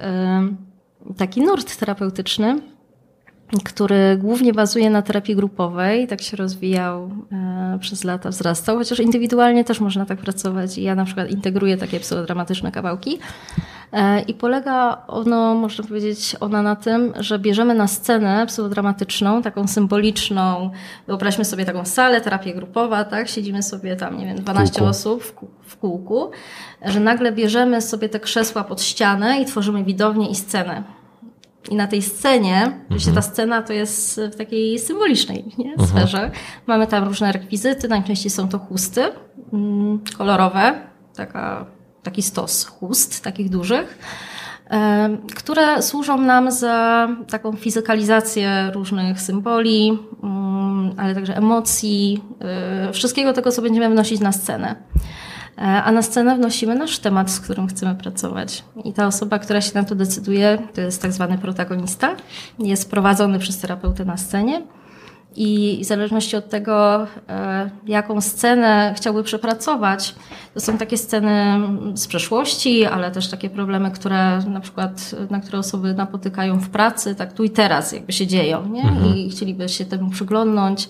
taki 1.16 1.40
nurt 1.40 1.76
terapeutyczny, 1.76 2.60
który 3.60 4.16
głównie 4.16 4.52
bazuje 4.52 4.90
na 4.90 5.02
terapii 5.02 5.36
grupowej, 5.36 6.08
tak 6.08 6.22
się 6.22 6.36
rozwijał 6.36 7.10
e, 7.32 7.78
przez 7.80 8.04
lata, 8.04 8.28
wzrastał, 8.28 8.78
chociaż 8.78 9.00
indywidualnie 9.00 9.64
też 9.64 9.80
można 9.80 10.06
tak 10.06 10.18
pracować. 10.18 10.78
Ja 10.78 10.94
na 10.94 11.04
przykład 11.04 11.30
integruję 11.30 11.76
takie 11.76 12.00
psychodramatyczne 12.00 12.72
kawałki. 12.72 13.18
E, 13.92 14.20
I 14.20 14.34
polega 14.34 15.02
ono, 15.06 15.54
można 15.54 15.84
powiedzieć, 15.84 16.36
ona 16.40 16.62
na 16.62 16.76
tym, 16.76 17.12
że 17.16 17.38
bierzemy 17.38 17.74
na 17.74 17.86
scenę 17.86 18.46
psychodramatyczną, 18.46 19.42
taką 19.42 19.68
symboliczną, 19.68 20.70
wyobraźmy 21.06 21.44
sobie 21.44 21.64
taką 21.64 21.84
salę, 21.84 22.20
terapię 22.20 22.54
grupowa, 22.54 23.04
tak? 23.04 23.28
Siedzimy 23.28 23.62
sobie 23.62 23.96
tam, 23.96 24.18
nie 24.18 24.26
wiem, 24.26 24.36
12 24.36 24.74
kółku. 24.74 24.90
osób 24.90 25.22
w, 25.24 25.34
w 25.62 25.76
kółku, 25.76 26.30
że 26.84 27.00
nagle 27.00 27.32
bierzemy 27.32 27.82
sobie 27.82 28.08
te 28.08 28.20
krzesła 28.20 28.64
pod 28.64 28.82
ścianę 28.82 29.40
i 29.40 29.44
tworzymy 29.44 29.84
widownię 29.84 30.30
i 30.30 30.34
scenę. 30.34 31.01
I 31.70 31.74
na 31.76 31.86
tej 31.86 32.02
scenie, 32.02 32.80
mhm. 32.90 33.14
ta 33.14 33.22
scena 33.22 33.62
to 33.62 33.72
jest 33.72 34.20
w 34.32 34.36
takiej 34.36 34.78
symbolicznej 34.78 35.44
nie? 35.58 35.72
Mhm. 35.72 35.88
sferze. 35.88 36.30
Mamy 36.66 36.86
tam 36.86 37.04
różne 37.04 37.32
rekwizyty, 37.32 37.88
najczęściej 37.88 38.30
są 38.30 38.48
to 38.48 38.58
chusty 38.58 39.02
mm, 39.52 40.00
kolorowe, 40.18 40.74
taka, 41.16 41.66
taki 42.02 42.22
stos 42.22 42.64
chust, 42.64 43.24
takich 43.24 43.50
dużych, 43.50 43.98
które 45.36 45.82
służą 45.82 46.20
nam 46.20 46.50
za 46.50 47.08
taką 47.30 47.52
fizykalizację 47.52 48.70
różnych 48.74 49.20
symboli, 49.20 49.98
mm, 50.22 50.94
ale 50.96 51.14
także 51.14 51.36
emocji, 51.36 52.24
y, 52.88 52.92
wszystkiego 52.92 53.32
tego, 53.32 53.52
co 53.52 53.62
będziemy 53.62 53.90
wnosić 53.90 54.20
na 54.20 54.32
scenę. 54.32 54.76
E, 55.58 55.60
a 55.62 55.92
na 55.92 56.02
scenę 56.02 56.36
wnosimy 56.36 56.74
nasz 56.74 56.98
temat, 56.98 57.30
z 57.30 57.40
którym 57.40 57.66
chcemy 57.66 57.94
pracować. 57.94 58.64
I 58.84 58.92
ta 58.92 59.06
osoba, 59.06 59.38
która 59.38 59.60
się 59.60 59.70
na 59.74 59.84
to 59.84 59.94
decyduje, 59.94 60.58
to 60.74 60.80
jest 60.80 61.02
tak 61.02 61.12
zwany 61.12 61.38
protagonista, 61.38 62.16
jest 62.58 62.90
prowadzony 62.90 63.38
przez 63.38 63.58
terapeutę 63.58 64.04
na 64.04 64.16
scenie. 64.16 64.62
I 65.36 65.80
w 65.82 65.86
zależności 65.86 66.36
od 66.36 66.48
tego, 66.48 67.06
e, 67.28 67.70
jaką 67.86 68.20
scenę 68.20 68.94
chciałby 68.96 69.22
przepracować, 69.22 70.14
to 70.54 70.60
są 70.60 70.78
takie 70.78 70.98
sceny 70.98 71.60
z 71.94 72.06
przeszłości, 72.06 72.84
ale 72.84 73.10
też 73.10 73.28
takie 73.28 73.50
problemy, 73.50 73.90
które 73.90 74.38
na 74.38 74.60
przykład, 74.60 75.14
na 75.30 75.40
które 75.40 75.58
osoby 75.58 75.94
napotykają 75.94 76.60
w 76.60 76.68
pracy, 76.68 77.14
tak 77.14 77.32
tu 77.32 77.44
i 77.44 77.50
teraz 77.50 77.92
jakby 77.92 78.12
się 78.12 78.26
dzieją, 78.26 78.68
nie? 78.68 78.82
Mhm. 78.82 79.16
I 79.16 79.30
chcieliby 79.30 79.68
się 79.68 79.84
temu 79.84 80.10
przyglądnąć. 80.10 80.88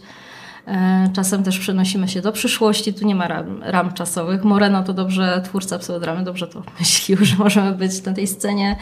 E, 0.67 1.09
czasem 1.13 1.43
też 1.43 1.59
przenosimy 1.59 2.09
się 2.09 2.21
do 2.21 2.33
przyszłości, 2.33 2.95
tu 2.95 3.07
nie 3.07 3.15
ma 3.15 3.29
ram, 3.29 3.63
ram 3.63 3.93
czasowych. 3.93 4.45
Moreno 4.45 4.83
to 4.83 4.93
dobrze, 4.93 5.43
twórca 5.45 5.79
pseudodramy, 5.79 6.25
dobrze 6.25 6.47
to 6.47 6.63
myślił, 6.79 7.19
że 7.25 7.37
możemy 7.37 7.73
być 7.73 8.05
na 8.05 8.13
tej 8.13 8.27
scenie 8.27 8.77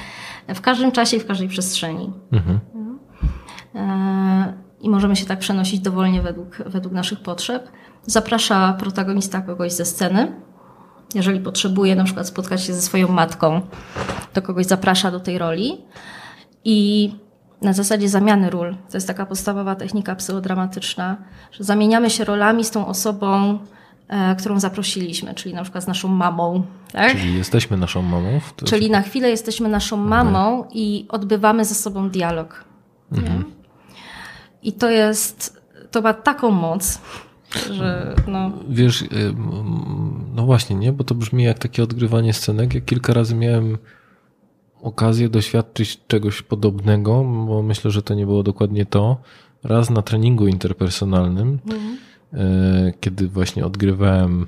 w 0.49 0.61
każdym 0.61 0.93
czasie 0.93 1.16
i 1.16 1.20
w 1.20 1.26
każdej 1.26 1.49
przestrzeni. 1.49 2.12
Mhm. 2.33 2.61
E, 3.74 4.55
I 4.81 4.91
możemy 4.91 5.16
się 5.16 5.26
tak 5.26 5.39
przenosić 5.39 5.81
dowolnie 5.81 6.22
według, 6.22 6.57
według 6.66 6.95
naszych 6.95 7.20
potrzeb. 7.20 7.68
Zaprasza 8.07 8.72
protagonista 8.72 9.41
kogoś 9.41 9.72
ze 9.72 9.85
sceny. 9.85 10.33
Jeżeli 11.14 11.41
potrzebuje 11.41 11.97
na 11.97 12.05
przykład 12.05 12.26
spotkać 12.26 12.64
się 12.64 12.74
ze 12.74 12.83
swoją 12.83 13.09
matką, 13.09 13.61
to 14.33 14.43
kogoś 14.43 14.66
zaprasza 14.66 15.11
do 15.11 15.20
tej 15.20 15.39
roli. 15.39 15.78
I 16.64 17.11
na 17.63 17.73
zasadzie 17.73 18.09
zamiany 18.09 18.51
ról. 18.51 18.77
To 18.91 18.97
jest 18.97 19.07
taka 19.07 19.27
podstawowa 19.27 19.75
technika 19.75 20.15
psychodramatyczna, 20.15 21.17
że 21.53 21.65
zamieniamy 21.65 22.11
się 22.11 22.25
rolami 22.25 22.65
z 22.65 22.71
tą 22.71 22.87
osobą, 22.87 23.59
e, 24.09 24.37
którą 24.37 24.61
zaprosiliśmy, 24.61 25.35
czyli 25.35 25.55
na 25.55 25.63
przykład 25.63 25.85
z 25.85 25.87
naszą 25.87 26.09
mamą. 26.09 26.63
Tak? 26.93 27.13
Czyli 27.13 27.39
jesteśmy 27.39 27.77
naszą 27.77 28.03
mamą? 28.03 28.41
Czyli 28.65 28.91
na 28.91 29.03
chwilę 29.03 29.31
jesteśmy 29.31 29.69
naszą 29.69 29.97
mamą 29.97 30.55
mhm. 30.55 30.73
i 30.73 31.07
odbywamy 31.09 31.65
ze 31.65 31.75
sobą 31.75 32.11
dialog. 32.11 32.65
Mhm. 33.13 33.45
I 34.63 34.73
to 34.73 34.91
jest, 34.91 35.61
to 35.91 36.03
ma 36.03 36.15
taką 36.15 36.51
moc, 36.51 37.01
że 37.71 38.15
no... 38.27 38.51
Wiesz, 38.69 39.03
y, 39.03 39.09
no 40.35 40.47
właśnie, 40.47 40.77
nie? 40.77 40.93
Bo 40.93 41.05
to 41.05 41.15
brzmi 41.15 41.45
jak 41.45 41.59
takie 41.59 41.83
odgrywanie 41.83 42.33
scenek. 42.33 42.75
Ja 42.75 42.81
kilka 42.81 43.13
razy 43.13 43.35
miałem 43.35 43.79
okazję 44.83 45.28
doświadczyć 45.28 46.01
czegoś 46.09 46.43
podobnego, 46.43 47.24
bo 47.47 47.62
myślę, 47.62 47.91
że 47.91 48.03
to 48.03 48.14
nie 48.14 48.26
było 48.26 48.43
dokładnie 48.43 48.87
to. 48.87 49.16
Raz 49.64 49.91
na 49.91 50.03
treningu 50.03 50.47
interpersonalnym, 50.47 51.59
mhm. 51.66 51.99
Kiedy 53.01 53.28
właśnie 53.28 53.66
odgrywałem, 53.66 54.47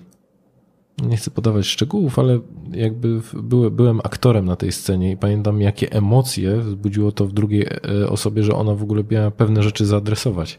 nie 1.03 1.17
chcę 1.17 1.31
podawać 1.31 1.67
szczegółów, 1.67 2.19
ale 2.19 2.41
jakby 2.73 3.21
były, 3.35 3.71
byłem 3.71 4.01
aktorem 4.01 4.45
na 4.45 4.57
tej 4.57 4.73
scenie 4.73 5.11
i 5.13 5.17
pamiętam, 5.17 5.61
jakie 5.61 5.93
emocje 5.93 6.57
wzbudziło 6.57 7.13
to 7.13 7.27
w 7.27 7.33
drugiej 7.33 7.67
e, 8.03 8.09
osobie, 8.09 8.43
że 8.43 8.55
ona 8.55 8.75
w 8.75 8.83
ogóle 8.83 9.05
miała 9.11 9.31
pewne 9.31 9.63
rzeczy 9.63 9.87
zaadresować. 9.87 10.59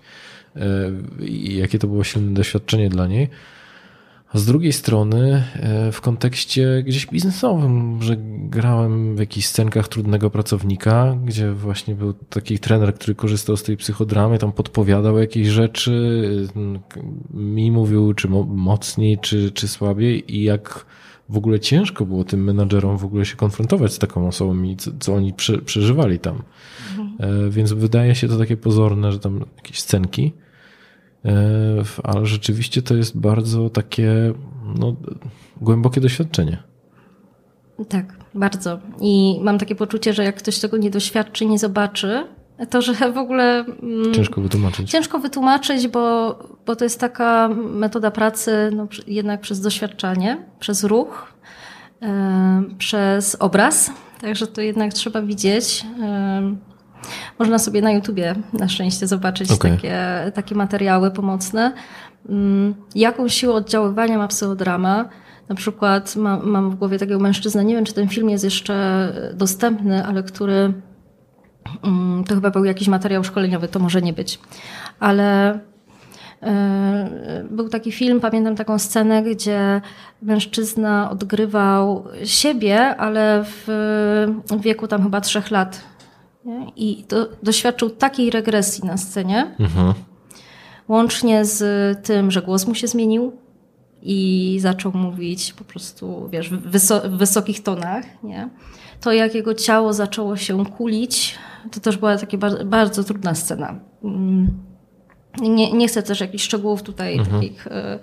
E, 0.55 0.91
I 1.26 1.57
jakie 1.57 1.80
to 1.80 1.88
było 1.88 2.03
silne 2.03 2.34
doświadczenie 2.34 2.89
dla 2.89 3.07
niej. 3.07 3.30
Z 4.34 4.45
drugiej 4.45 4.73
strony, 4.73 5.43
e, 5.55 5.91
w 5.91 6.01
kontekście 6.01 6.84
gdzieś 6.86 7.07
biznesowym, 7.07 8.01
że 8.01 8.15
grałem 8.49 9.15
w 9.15 9.19
jakichś 9.19 9.47
scenkach 9.47 9.88
trudnego 9.88 10.29
pracownika, 10.29 11.17
gdzie 11.25 11.51
właśnie 11.51 11.95
był 11.95 12.13
taki 12.13 12.59
trener, 12.59 12.95
który 12.95 13.15
korzystał 13.15 13.57
z 13.57 13.63
tej 13.63 13.77
psychodramy, 13.77 14.39
tam 14.39 14.51
podpowiadał 14.51 15.17
jakieś 15.17 15.47
rzeczy, 15.47 16.47
mi 17.34 17.71
mówił, 17.71 18.13
czy 18.13 18.29
mocniej, 18.47 19.17
czy, 19.17 19.51
czy 19.51 19.67
słabiej, 19.67 20.36
i 20.36 20.43
jak 20.43 20.86
w 21.29 21.38
ogóle 21.38 21.59
ciężko 21.59 22.05
było 22.05 22.23
tym 22.23 22.43
menadżerom 22.43 22.97
w 22.97 23.05
ogóle 23.05 23.25
się 23.25 23.36
konfrontować 23.36 23.93
z 23.93 23.99
taką 23.99 24.27
osobą 24.27 24.63
i 24.63 24.75
co, 24.75 24.91
co 24.99 25.15
oni 25.15 25.34
prze, 25.34 25.57
przeżywali 25.57 26.19
tam. 26.19 26.41
Mhm. 26.89 27.45
E, 27.47 27.49
więc 27.49 27.73
wydaje 27.73 28.15
się 28.15 28.27
to 28.27 28.38
takie 28.38 28.57
pozorne, 28.57 29.11
że 29.11 29.19
tam 29.19 29.45
jakieś 29.57 29.79
scenki 29.79 30.31
E, 30.38 30.43
ale 32.03 32.26
rzeczywiście 32.26 32.82
to 32.82 32.95
jest 32.95 33.17
bardzo 33.17 33.69
takie 33.69 34.34
no, 34.80 34.95
głębokie 35.61 36.01
doświadczenie. 36.01 36.63
Tak, 37.89 38.15
bardzo. 38.34 38.80
I 39.01 39.39
mam 39.43 39.57
takie 39.57 39.76
poczucie, 39.76 40.13
że 40.13 40.24
jak 40.24 40.36
ktoś 40.36 40.59
tego 40.59 40.78
nie 40.78 40.89
doświadczy, 40.89 41.45
nie 41.45 41.59
zobaczy, 41.59 42.28
to 42.69 42.82
że 42.82 43.11
w 43.11 43.17
ogóle. 43.17 43.65
Mm, 43.84 44.13
ciężko 44.13 44.41
wytłumaczyć. 44.41 44.89
Ciężko 44.91 45.19
wytłumaczyć, 45.19 45.88
bo, 45.88 46.36
bo 46.65 46.76
to 46.76 46.86
jest 46.86 46.99
taka 46.99 47.49
metoda 47.55 48.11
pracy 48.11 48.69
no, 48.76 48.88
jednak 49.07 49.41
przez 49.41 49.61
doświadczenie, 49.61 50.45
przez 50.59 50.84
ruch, 50.84 51.34
yy, 52.01 52.07
przez 52.78 53.36
obraz. 53.39 53.91
Także 54.21 54.47
to 54.47 54.61
jednak 54.61 54.93
trzeba 54.93 55.21
widzieć. 55.21 55.86
Można 57.39 57.60
sobie 57.60 57.82
na 57.82 57.91
YouTubie 57.91 58.36
na 58.54 58.68
szczęście 58.68 59.08
zobaczyć 59.08 59.51
okay. 59.51 59.72
takie, 59.72 60.32
takie 60.34 60.56
materiały 60.56 61.12
pomocne. 61.12 61.74
Mm, 62.30 62.76
jaką 62.95 63.28
siłę 63.28 63.54
oddziaływania 63.54 64.18
ma 64.18 64.28
psychodrama? 64.28 65.10
Na 65.49 65.56
przykład 65.56 66.16
mam, 66.16 66.49
mam 66.49 66.70
w 66.72 66.76
głowie 66.76 66.99
takiego 66.99 67.20
mężczyznę, 67.20 67.66
nie 67.66 67.76
wiem 67.76 67.86
czy 67.86 67.93
ten 67.93 68.10
film 68.10 68.30
jest 68.30 68.43
jeszcze 68.43 69.10
dostępny, 69.34 70.06
ale 70.06 70.24
który 70.24 70.74
mm, 71.84 72.24
to 72.24 72.36
chyba 72.36 72.49
był 72.49 72.66
jakiś 72.66 72.88
materiał 72.88 73.24
szkoleniowy, 73.24 73.68
to 73.68 73.80
może 73.80 74.01
nie 74.01 74.14
być. 74.14 74.39
Ale 74.99 75.60
e, 76.41 77.45
był 77.51 77.70
taki 77.70 77.91
film, 77.91 78.20
pamiętam 78.20 78.56
taką 78.56 78.80
scenę, 78.80 79.24
gdzie 79.24 79.82
mężczyzna 80.22 81.10
odgrywał 81.12 82.06
siebie, 82.24 82.95
ale 82.95 83.43
w 83.45 83.68
wieku 84.60 84.88
tam 84.88 85.04
chyba 85.04 85.22
trzech 85.22 85.51
lat 85.51 85.93
nie? 86.46 86.72
I 86.76 87.06
do, 87.10 87.30
doświadczył 87.44 87.89
takiej 87.89 88.30
regresji 88.30 88.84
na 88.84 88.98
scenie, 88.98 89.56
mhm. 89.60 89.94
łącznie 90.88 91.46
z 91.46 91.64
tym, 92.06 92.32
że 92.32 92.41
głos 92.41 92.68
mu 92.68 92.76
się 92.76 92.88
zmienił, 92.88 93.32
i 94.06 94.58
zaczął 94.62 94.91
mówić 94.96 95.54
po 95.54 95.64
prostu, 95.64 96.30
wiesz, 96.32 96.50
w, 96.50 96.62
wyso 96.62 97.02
w 97.10 97.18
wysokich 97.18 97.64
tonach, 97.64 98.06
nie? 98.24 98.50
To 99.02 99.12
jak 99.12 99.36
jego 99.36 99.54
ciało 99.54 99.94
zaczęło 99.94 100.38
się 100.38 100.66
kulić, 100.66 101.36
to 101.72 101.80
też 101.80 101.98
była 101.98 102.18
taka 102.18 102.38
bardzo, 102.38 102.66
bardzo 102.66 103.04
trudna 103.04 103.36
scena. 103.36 103.80
Mm. 104.04 104.72
Nie, 105.41 105.73
nie 105.73 105.88
chcę 105.88 106.03
też 106.03 106.19
jakichś 106.19 106.43
szczegółów 106.43 106.84
tutaj 106.84 107.17
mhm. 107.17 107.41
takich 107.41 107.67
e, 107.67 107.99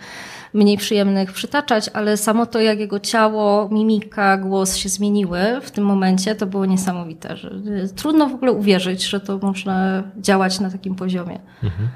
mniej 0.54 0.76
przyjemnych 0.76 1.32
przytaczać, 1.32 1.90
ale 1.92 2.16
samo 2.16 2.46
to, 2.46 2.60
jak 2.60 2.78
jego 2.78 3.00
ciało, 3.00 3.68
mimika, 3.68 4.36
głos 4.36 4.76
się 4.76 4.88
zmieniły 4.88 5.40
w 5.62 5.70
tym 5.70 5.84
momencie, 5.84 6.34
to 6.34 6.46
było 6.46 6.66
niesamowite. 6.66 7.36
Że 7.36 7.50
e, 7.84 7.88
trudno 7.88 8.28
w 8.28 8.34
ogóle 8.34 8.52
uwierzyć, 8.52 9.04
że 9.04 9.20
to 9.20 9.38
można 9.38 10.02
działać 10.16 10.60
na 10.60 10.70
takim 10.70 10.94
poziomie. 10.94 11.40
Mhm. 11.62 11.88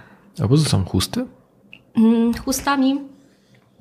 A 0.43 0.49
po 0.49 0.59
co 0.59 0.65
są 0.65 0.85
chusty? 0.85 1.27
Mm, 1.97 2.35
chustami 2.35 3.01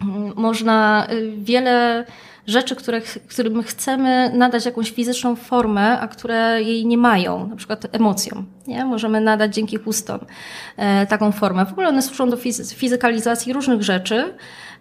mm, 0.01 0.33
można 0.35 1.07
y, 1.11 1.33
wiele 1.37 2.05
rzeczy, 2.47 2.75
które, 2.75 3.01
którym 3.01 3.63
chcemy 3.63 4.31
nadać 4.33 4.65
jakąś 4.65 4.91
fizyczną 4.91 5.35
formę, 5.35 5.99
a 5.99 6.07
które 6.07 6.63
jej 6.63 6.85
nie 6.85 6.97
mają, 6.97 7.47
na 7.47 7.55
przykład 7.55 7.85
emocjom. 7.91 8.45
Nie? 8.67 8.85
Możemy 8.85 9.21
nadać 9.21 9.55
dzięki 9.55 9.77
chustom 9.77 10.19
e, 10.77 11.07
taką 11.07 11.31
formę. 11.31 11.65
W 11.65 11.71
ogóle 11.71 11.89
one 11.89 12.01
służą 12.01 12.29
do 12.29 12.37
fizykalizacji 12.75 13.53
różnych 13.53 13.83
rzeczy, 13.83 14.33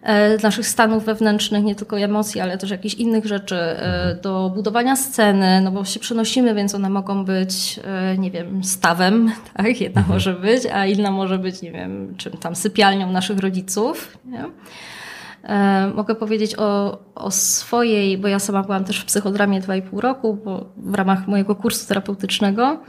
e, 0.03 0.39
naszych 0.39 0.67
stanów 0.67 1.05
wewnętrznych, 1.05 1.65
nie 1.65 1.75
tylko 1.75 1.99
emocji, 1.99 2.41
ale 2.41 2.59
też 2.59 2.71
jakichś 2.71 2.95
innych 2.95 3.27
rzeczy, 3.27 3.57
e, 3.57 4.19
do 4.23 4.53
budowania 4.55 4.97
sceny, 4.97 5.61
no 5.61 5.71
bo 5.71 5.85
się 5.85 6.01
przenosimy, 6.01 6.55
więc 6.55 6.75
one 6.75 6.91
mogą 6.91 7.25
być, 7.25 7.81
nie 8.19 8.31
wiem, 8.31 8.65
stawem, 8.65 9.33
tak? 9.57 9.81
Jedna 9.81 10.01
mhm. 10.01 10.17
może 10.17 10.35
być, 10.35 10.67
a 10.67 10.87
inna 10.87 11.11
może 11.11 11.39
być, 11.39 11.63
nie 11.63 11.73
wiem, 11.73 12.15
czym 12.17 12.33
tam 12.33 12.57
sypialnią 12.57 13.13
naszych 13.13 13.39
rodziców. 13.39 14.19
Nie? 14.25 14.45
E, 15.45 15.87
mogę 15.95 16.15
powiedzieć 16.15 16.59
o, 16.59 16.99
o 17.15 17.31
swojej, 17.31 18.19
bo 18.19 18.29
ja 18.29 18.39
sama 18.39 18.63
byłam 18.63 18.85
też 18.85 19.01
w 19.01 19.05
psychodramie 19.05 19.61
2,5 19.61 19.99
roku, 19.99 20.35
bo 20.45 20.73
w 20.77 20.95
ramach 20.95 21.29
mojego 21.29 21.55
kursu 21.55 21.89
terapeutycznego, 21.89 22.81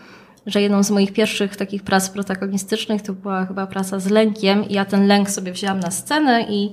że 0.45 0.61
jedną 0.61 0.83
z 0.83 0.91
moich 0.91 1.13
pierwszych 1.13 1.55
takich 1.55 1.83
prac 1.83 2.09
protagonistycznych 2.09 3.01
to 3.01 3.13
była 3.13 3.45
chyba 3.45 3.67
praca 3.67 3.99
z 3.99 4.09
lękiem 4.09 4.69
i 4.69 4.73
ja 4.73 4.85
ten 4.85 5.07
lęk 5.07 5.29
sobie 5.29 5.51
wzięłam 5.51 5.79
na 5.79 5.91
scenę 5.91 6.45
i 6.49 6.71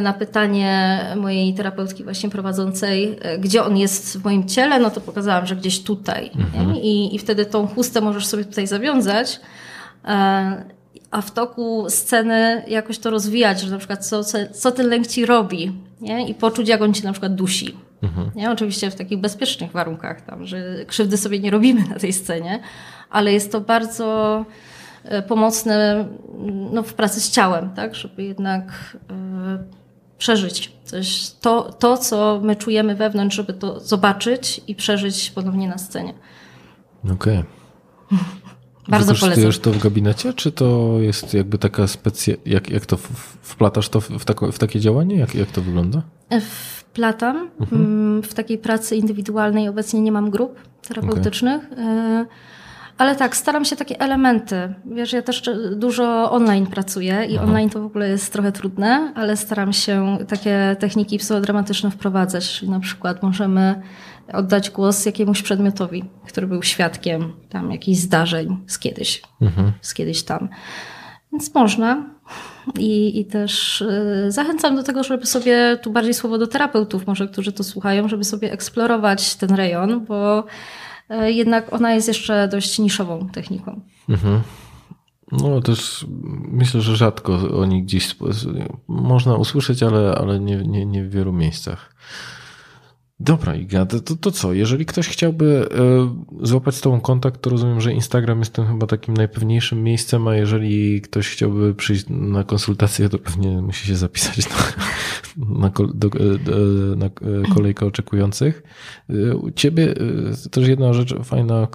na 0.00 0.12
pytanie 0.12 1.00
mojej 1.16 1.54
terapeutki 1.54 2.04
właśnie 2.04 2.30
prowadzącej, 2.30 3.18
e, 3.22 3.38
gdzie 3.38 3.64
on 3.64 3.76
jest 3.76 4.18
w 4.18 4.24
moim 4.24 4.48
ciele, 4.48 4.78
no 4.78 4.90
to 4.90 5.00
pokazałam, 5.00 5.46
że 5.46 5.56
gdzieś 5.56 5.82
tutaj. 5.82 6.30
Mhm. 6.36 6.76
I, 6.76 7.14
I 7.14 7.18
wtedy 7.18 7.46
tą 7.46 7.66
chustę 7.66 8.00
możesz 8.00 8.26
sobie 8.26 8.44
tutaj 8.44 8.66
zawiązać. 8.66 9.40
A 11.14 11.20
w 11.20 11.30
toku 11.30 11.86
sceny 11.88 12.64
jakoś 12.68 12.98
to 12.98 13.10
rozwijać, 13.10 13.60
że 13.60 13.70
na 13.70 13.78
przykład 13.78 14.06
co, 14.06 14.24
co, 14.24 14.38
co 14.52 14.72
ten 14.72 14.88
lęk 14.88 15.06
ci 15.06 15.26
robi 15.26 15.72
nie? 16.00 16.28
i 16.28 16.34
poczuć, 16.34 16.68
jak 16.68 16.82
on 16.82 16.94
ci 16.94 17.04
na 17.04 17.12
przykład 17.12 17.34
dusi. 17.34 17.76
Mhm. 18.02 18.30
Nie? 18.34 18.50
Oczywiście 18.50 18.90
w 18.90 18.94
takich 18.94 19.18
bezpiecznych 19.18 19.72
warunkach, 19.72 20.20
tam, 20.20 20.46
że 20.46 20.84
krzywdy 20.86 21.16
sobie 21.16 21.40
nie 21.40 21.50
robimy 21.50 21.88
na 21.88 21.98
tej 21.98 22.12
scenie, 22.12 22.60
ale 23.10 23.32
jest 23.32 23.52
to 23.52 23.60
bardzo 23.60 24.44
e, 25.04 25.22
pomocne 25.22 26.08
no, 26.72 26.82
w 26.82 26.94
pracy 26.94 27.20
z 27.20 27.30
ciałem, 27.30 27.70
tak? 27.70 27.94
żeby 27.94 28.22
jednak 28.22 28.96
e, 29.10 29.64
przeżyć 30.18 30.72
coś, 30.84 31.30
to, 31.30 31.72
to, 31.72 31.96
co 31.96 32.40
my 32.42 32.56
czujemy 32.56 32.94
wewnątrz, 32.94 33.36
żeby 33.36 33.52
to 33.52 33.80
zobaczyć 33.80 34.60
i 34.66 34.74
przeżyć 34.74 35.30
ponownie 35.30 35.68
na 35.68 35.78
scenie. 35.78 36.14
Okej. 37.04 37.38
Okay. 37.38 37.44
Bardzo 38.88 39.14
polecam. 39.14 39.52
to 39.62 39.70
w 39.70 39.78
gabinecie, 39.78 40.32
czy 40.32 40.52
to 40.52 40.96
jest 41.00 41.34
jakby 41.34 41.58
taka 41.58 41.86
specja... 41.86 42.34
Jak, 42.46 42.70
jak 42.70 42.86
to 42.86 42.96
wplatasz 43.42 43.88
to 43.88 44.00
w, 44.00 44.24
tako, 44.24 44.52
w 44.52 44.58
takie 44.58 44.80
działanie? 44.80 45.16
Jak, 45.16 45.34
jak 45.34 45.50
to 45.50 45.62
wygląda? 45.62 46.02
Wplatam. 46.40 47.50
Mhm. 47.60 47.82
Mm, 47.82 48.22
w 48.22 48.34
takiej 48.34 48.58
pracy 48.58 48.96
indywidualnej 48.96 49.68
obecnie 49.68 50.00
nie 50.00 50.12
mam 50.12 50.30
grup 50.30 50.60
terapeutycznych. 50.88 51.72
Okay. 51.72 52.26
Ale 52.98 53.16
tak, 53.16 53.36
staram 53.36 53.64
się 53.64 53.76
takie 53.76 54.00
elementy. 54.00 54.74
Wiesz, 54.84 55.12
ja 55.12 55.22
też 55.22 55.42
dużo 55.76 56.30
online 56.30 56.66
pracuję 56.66 57.26
i 57.28 57.36
Aha. 57.36 57.46
online 57.46 57.70
to 57.70 57.80
w 57.80 57.84
ogóle 57.84 58.08
jest 58.08 58.32
trochę 58.32 58.52
trudne, 58.52 59.12
ale 59.14 59.36
staram 59.36 59.72
się 59.72 60.18
takie 60.28 60.76
techniki 60.78 61.18
psychodramatyczne 61.18 61.90
wprowadzać. 61.90 62.62
Na 62.62 62.80
przykład 62.80 63.22
możemy 63.22 63.82
oddać 64.32 64.70
głos 64.70 65.06
jakiemuś 65.06 65.42
przedmiotowi, 65.42 66.04
który 66.28 66.46
był 66.46 66.62
świadkiem 66.62 67.32
tam 67.48 67.70
jakichś 67.70 67.98
zdarzeń 67.98 68.56
z 68.66 68.78
kiedyś, 68.78 69.22
mhm. 69.40 69.72
z 69.80 69.94
kiedyś 69.94 70.22
tam. 70.22 70.48
Więc 71.32 71.54
można. 71.54 72.14
I, 72.78 73.20
I 73.20 73.24
też 73.24 73.80
y, 73.80 74.26
zachęcam 74.28 74.76
do 74.76 74.82
tego, 74.82 75.04
żeby 75.04 75.26
sobie, 75.26 75.78
tu 75.82 75.92
bardziej 75.92 76.14
słowo 76.14 76.38
do 76.38 76.46
terapeutów 76.46 77.06
może, 77.06 77.28
którzy 77.28 77.52
to 77.52 77.64
słuchają, 77.64 78.08
żeby 78.08 78.24
sobie 78.24 78.52
eksplorować 78.52 79.34
ten 79.34 79.50
rejon, 79.50 80.04
bo 80.04 80.44
y, 81.10 81.32
jednak 81.32 81.72
ona 81.72 81.94
jest 81.94 82.08
jeszcze 82.08 82.48
dość 82.48 82.78
niszową 82.78 83.28
techniką. 83.28 83.80
Mhm. 84.08 84.40
No 85.32 85.60
też 85.60 86.06
myślę, 86.48 86.80
że 86.80 86.96
rzadko 86.96 87.60
o 87.60 87.64
nich 87.64 87.84
gdzieś 87.84 88.16
można 88.88 89.36
usłyszeć, 89.36 89.82
ale, 89.82 90.14
ale 90.14 90.40
nie, 90.40 90.56
nie, 90.56 90.86
nie 90.86 91.04
w 91.04 91.10
wielu 91.10 91.32
miejscach. 91.32 91.94
Dobra, 93.20 93.54
Iga, 93.54 93.86
to, 93.86 94.00
to, 94.00 94.30
co? 94.30 94.52
Jeżeli 94.52 94.86
ktoś 94.86 95.08
chciałby 95.08 95.68
y, 96.42 96.46
złapać 96.46 96.74
z 96.74 96.80
Tobą 96.80 97.00
kontakt, 97.00 97.40
to 97.42 97.50
rozumiem, 97.50 97.80
że 97.80 97.92
Instagram 97.92 98.38
jest 98.38 98.52
tym 98.52 98.66
chyba 98.66 98.86
takim 98.86 99.14
najpewniejszym 99.14 99.82
miejscem, 99.82 100.28
a 100.28 100.36
jeżeli 100.36 101.00
ktoś 101.00 101.28
chciałby 101.28 101.74
przyjść 101.74 102.04
na 102.08 102.44
konsultację, 102.44 103.08
to 103.08 103.18
pewnie 103.18 103.48
musi 103.62 103.86
się 103.86 103.96
zapisać 103.96 104.50
na, 104.50 104.56
na, 105.36 105.70
do, 105.94 106.08
e, 106.08 106.96
na 106.96 107.10
kolejkę 107.54 107.86
oczekujących. 107.86 108.62
U 109.42 109.50
Ciebie 109.50 109.94
też 110.50 110.68
jedna 110.68 110.92
rzecz 110.92 111.14
fajna, 111.24 111.68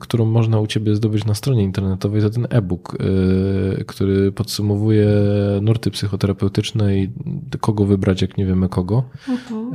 którą 0.00 0.24
można 0.24 0.60
u 0.60 0.66
Ciebie 0.66 0.96
zdobyć 0.96 1.24
na 1.24 1.34
stronie 1.34 1.62
internetowej, 1.62 2.22
to 2.22 2.30
ten 2.30 2.46
e-book, 2.50 2.98
który 3.86 4.32
podsumowuje 4.32 5.08
nurty 5.62 5.90
psychoterapeutyczne 5.90 6.98
i 6.98 7.12
kogo 7.60 7.84
wybrać, 7.84 8.22
jak 8.22 8.38
nie 8.38 8.46
wiemy 8.46 8.68
kogo. 8.68 9.04
Mhm. 9.28 9.74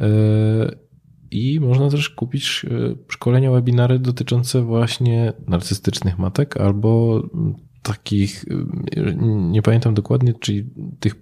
I 1.33 1.59
można 1.59 1.89
też 1.89 2.09
kupić 2.09 2.65
e, 2.71 2.95
szkolenia, 3.07 3.51
webinary 3.51 3.99
dotyczące 3.99 4.61
właśnie 4.61 5.33
narcystycznych 5.47 6.19
matek 6.19 6.57
albo 6.57 7.23
takich, 7.81 8.45
e, 8.97 9.15
nie 9.51 9.61
pamiętam 9.61 9.93
dokładnie, 9.93 10.33
czyli 10.39 10.69
tych 10.99 11.15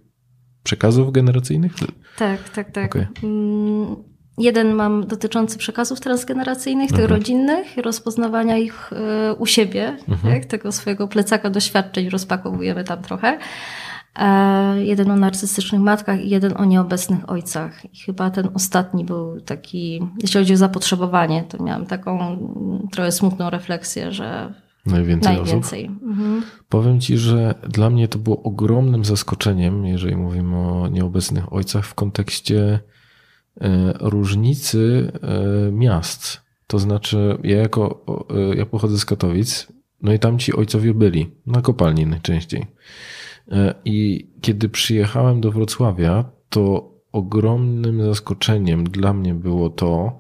przekazów 0.64 1.12
generacyjnych? 1.12 1.72
Tak, 2.18 2.50
tak, 2.50 2.72
tak. 2.72 2.96
Okay. 2.96 3.08
Mm, 3.24 3.96
jeden 4.38 4.74
mam 4.74 5.08
dotyczący 5.08 5.58
przekazów 5.58 6.00
transgeneracyjnych, 6.00 6.90
tych 6.90 7.00
mhm. 7.00 7.20
rodzinnych, 7.20 7.78
rozpoznawania 7.78 8.58
ich 8.58 8.94
e, 8.94 9.34
u 9.34 9.46
siebie, 9.46 9.98
mhm. 10.10 10.34
tak? 10.34 10.46
tego 10.46 10.72
swojego 10.72 11.08
plecaka 11.08 11.50
doświadczeń 11.50 12.10
rozpakowujemy 12.10 12.84
tam 12.84 13.02
trochę. 13.02 13.38
E, 14.20 14.84
jeden 14.84 15.12
o 15.12 15.16
narcystycznych 15.16 15.82
matkach 15.82 16.22
i 16.22 16.30
jeden 16.30 16.58
o 16.58 16.66
nieobecnych 16.66 17.30
ojcach. 17.30 17.94
I 17.94 17.98
chyba 17.98 18.30
ten 18.30 18.50
ostatni 18.54 19.06
był 19.06 19.42
taki, 19.42 20.08
jeśli 20.22 20.40
chodzi 20.40 20.54
o 20.54 20.58
zapotrzebowanie, 20.58 21.44
to 21.44 21.64
miałam 21.64 21.86
taką 21.86 22.38
trochę 22.92 23.12
smutną 23.12 23.50
refleksję, 23.50 24.12
że 24.12 24.54
najwięcej, 24.86 25.36
najwięcej. 25.36 25.86
Mhm. 25.86 26.44
Powiem 26.70 27.00
Ci, 27.00 27.18
że 27.18 27.56
dla 27.70 27.90
mnie 27.90 28.08
to 28.08 28.20
było 28.20 28.44
ogromnym 28.44 29.06
zaskoczeniem, 29.06 29.86
jeżeli 29.86 30.16
mówimy 30.16 30.58
o 30.58 30.88
nieobecnych 30.88 31.54
ojcach 31.54 31.86
w 31.86 31.94
kontekście 31.94 32.80
e, 33.62 33.94
różnicy 34.00 35.12
e, 35.22 35.72
miast. 35.72 36.42
To 36.68 36.80
znaczy, 36.80 37.38
ja 37.44 37.58
jako, 37.58 38.06
ja 38.56 38.66
pochodzę 38.66 38.98
z 38.98 39.06
Katowic, 39.06 39.68
no 40.02 40.14
i 40.14 40.20
tam 40.20 40.40
ci 40.40 40.54
ojcowie 40.54 40.94
byli, 40.94 41.32
na 41.46 41.62
kopalni 41.62 42.06
najczęściej. 42.06 42.66
E, 43.52 43.74
I 43.86 44.28
kiedy 44.42 44.70
przyjechałem 44.70 45.42
do 45.42 45.52
Wrocławia, 45.52 46.26
to 46.50 46.92
ogromnym 47.12 48.06
zaskoczeniem 48.06 48.84
dla 48.84 49.14
mnie 49.14 49.34
było 49.34 49.70
to, 49.70 50.18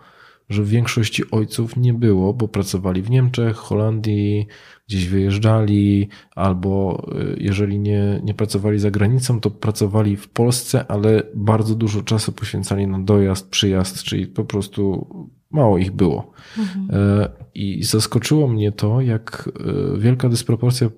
że 0.51 0.63
w 0.63 0.69
większości 0.69 1.23
ojców 1.31 1.77
nie 1.77 1.93
było, 1.93 2.33
bo 2.33 2.47
pracowali 2.47 3.01
w 3.01 3.09
Niemczech, 3.09 3.55
Holandii, 3.55 4.47
gdzieś 4.87 5.07
wyjeżdżali, 5.07 6.09
albo 6.35 7.03
e, 7.11 7.35
jeżeli 7.37 7.79
nie, 7.79 8.21
nie 8.23 8.33
pracowali 8.33 8.79
za 8.79 8.91
granicą, 8.91 9.39
to 9.39 9.51
pracowali 9.51 10.17
w 10.17 10.29
Polsce, 10.29 10.85
ale 10.87 11.23
bardzo 11.35 11.75
dużo 11.75 12.01
czasu 12.01 12.31
poświęcali 12.31 12.87
na 12.87 12.99
dojazd, 12.99 13.49
przyjazd, 13.49 14.03
czyli 14.03 14.27
po 14.27 14.45
prostu 14.45 15.07
mało 15.51 15.77
ich 15.77 15.91
było. 15.91 16.31
Mhm. 16.57 16.87
E, 16.93 17.29
I 17.55 17.83
zaskoczyło 17.83 18.47
mnie 18.47 18.71
to, 18.71 19.01
jak 19.01 19.49
e, 19.95 19.99
wielka 19.99 20.29
dysproporcja 20.29 20.89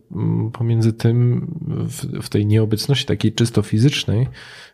pomiędzy 0.54 0.93
tym 0.93 1.47
w, 1.68 2.22
w 2.26 2.30
tej 2.30 2.45
nieobecności 2.45 3.06
takiej 3.06 3.34
czysto 3.34 3.62
fizycznej 3.62 4.28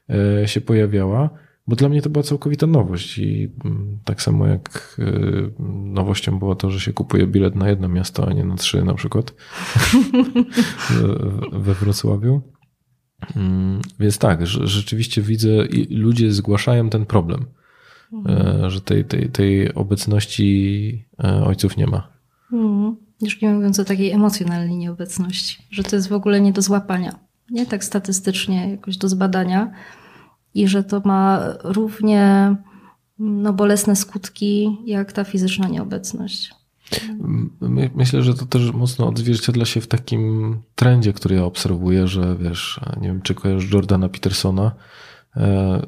e, 0.09 0.47
się 0.47 0.61
pojawiała, 0.61 1.30
bo 1.70 1.76
dla 1.76 1.89
mnie 1.89 2.01
to 2.01 2.09
była 2.09 2.24
całkowita 2.24 2.67
nowość 2.67 3.17
i 3.17 3.51
tak 4.05 4.22
samo 4.22 4.47
jak 4.47 4.97
nowością 5.86 6.39
było 6.39 6.55
to, 6.55 6.72
że 6.72 6.80
się 6.80 6.93
kupuje 6.93 7.28
bilet 7.28 7.55
na 7.55 7.70
jedno 7.70 7.89
miasto, 7.89 8.28
a 8.28 8.34
nie 8.34 8.45
na 8.45 8.55
trzy 8.55 8.84
na 8.84 8.93
przykład 8.93 9.34
we 11.65 11.74
Wrocławiu. 11.74 12.41
Mm, 13.36 13.82
więc 13.99 14.17
tak, 14.17 14.47
rzeczywiście 14.47 15.22
widzę, 15.22 15.49
ludzie 15.89 16.32
zgłaszają 16.32 16.89
ten 16.89 17.05
problem, 17.05 17.45
mhm. 18.13 18.70
że 18.70 18.82
tej, 18.82 19.05
tej, 19.05 19.30
tej 19.30 19.74
obecności 19.74 21.05
ojców 21.45 21.78
nie 21.78 21.88
ma. 21.88 22.07
Mhm. 22.53 22.95
Już 23.22 23.41
nie 23.41 23.49
mówiąc 23.49 23.80
o 23.80 23.86
takiej 23.86 24.11
emocjonalnej 24.11 24.78
nieobecności, 24.78 25.57
że 25.72 25.84
to 25.84 25.95
jest 25.95 26.09
w 26.09 26.13
ogóle 26.13 26.41
nie 26.41 26.53
do 26.53 26.61
złapania, 26.61 27.20
nie 27.51 27.65
tak 27.65 27.84
statystycznie 27.84 28.72
jakoś 28.72 28.97
do 28.97 29.09
zbadania 29.09 29.72
i 30.54 30.68
że 30.68 30.84
to 30.84 31.02
ma 31.06 31.39
równie 31.64 32.56
no, 33.20 33.54
bolesne 33.54 33.95
skutki 33.95 34.78
jak 34.86 35.14
ta 35.14 35.24
fizyczna 35.24 35.68
nieobecność. 35.68 36.52
Myślę, 37.95 38.24
że 38.24 38.34
to 38.34 38.45
też 38.45 38.72
mocno 38.72 39.08
odzwierciedla 39.08 39.66
się 39.66 39.82
w 39.82 39.88
takim 39.88 40.56
trendzie, 40.76 41.14
który 41.14 41.36
ja 41.36 41.45
obserwuję, 41.45 42.08
że 42.08 42.38
wiesz, 42.39 42.80
nie 43.02 43.08
wiem, 43.08 43.22
czy 43.22 43.36
kojarzysz 43.36 43.72
Jordana 43.72 44.10
Petersona. 44.10 44.72
E, 45.36 45.82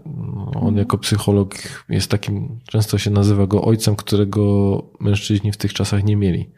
on 0.46 0.56
mhm. 0.56 0.78
jako 0.78 0.98
psycholog 0.98 1.56
jest 1.90 2.12
takim, 2.12 2.60
często 2.68 2.98
się 2.98 3.12
nazywa 3.12 3.48
go 3.48 3.62
ojcem, 3.62 3.96
którego 3.96 4.84
mężczyźni 5.00 5.52
w 5.52 5.58
tych 5.58 5.74
czasach 5.74 6.04
nie 6.04 6.16
mieli 6.16 6.50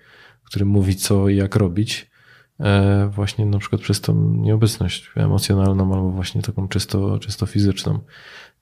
który 0.54 0.66
mówi 0.66 0.96
co 0.96 1.30
i 1.30 1.36
jak 1.36 1.56
robić, 1.56 2.10
właśnie 3.10 3.46
na 3.46 3.60
przykład 3.60 3.82
przez 3.82 4.02
tą 4.02 4.34
nieobecność 4.34 5.12
emocjonalną 5.16 5.94
albo 5.94 6.12
właśnie 6.12 6.42
taką 6.42 6.68
czysto, 6.68 7.20
czysto 7.20 7.46
fizyczną. 7.46 8.00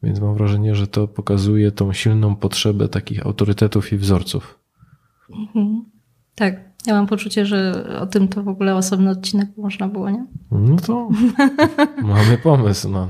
Więc 0.04 0.20
mam 0.20 0.36
wrażenie, 0.36 0.76
że 0.76 0.88
to 0.88 1.08
pokazuje 1.08 1.72
tą 1.72 1.94
silną 1.94 2.36
potrzebę 2.36 2.90
takich 2.90 3.26
autorytetów 3.26 3.94
i 3.94 3.98
wzorców. 3.98 4.60
Mhm. 5.30 5.86
Tak. 6.36 6.72
Ja 6.88 6.94
mam 6.94 7.08
poczucie, 7.08 7.46
że 7.46 7.86
o 8.02 8.06
tym 8.06 8.28
to 8.28 8.44
w 8.44 8.48
ogóle 8.48 8.76
osobny 8.76 9.10
odcinek 9.10 9.50
można 9.58 9.88
było, 9.88 10.10
nie? 10.10 10.26
No 10.52 10.76
to 10.76 11.10
mamy 12.04 12.38
pomysł 12.38 12.90
na, 12.90 13.08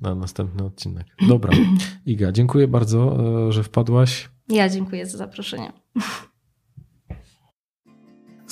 na 0.00 0.14
następny 0.14 0.64
odcinek. 0.64 1.06
Dobra. 1.28 1.52
Iga, 2.06 2.32
dziękuję 2.32 2.68
bardzo, 2.68 3.18
e, 3.48 3.52
że 3.52 3.62
wpadłaś. 3.62 4.30
Ja 4.48 4.68
dziękuję 4.68 5.06
za 5.06 5.18
zaproszenie. 5.18 5.72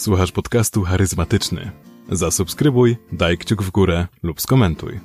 Słuchasz 0.01 0.33
podcastu 0.33 0.83
charyzmatyczny. 0.83 1.71
Zasubskrybuj, 2.09 2.97
daj 3.13 3.39
kciuk 3.39 3.63
w 3.63 3.71
górę 3.71 4.07
lub 4.23 4.41
skomentuj. 4.41 5.01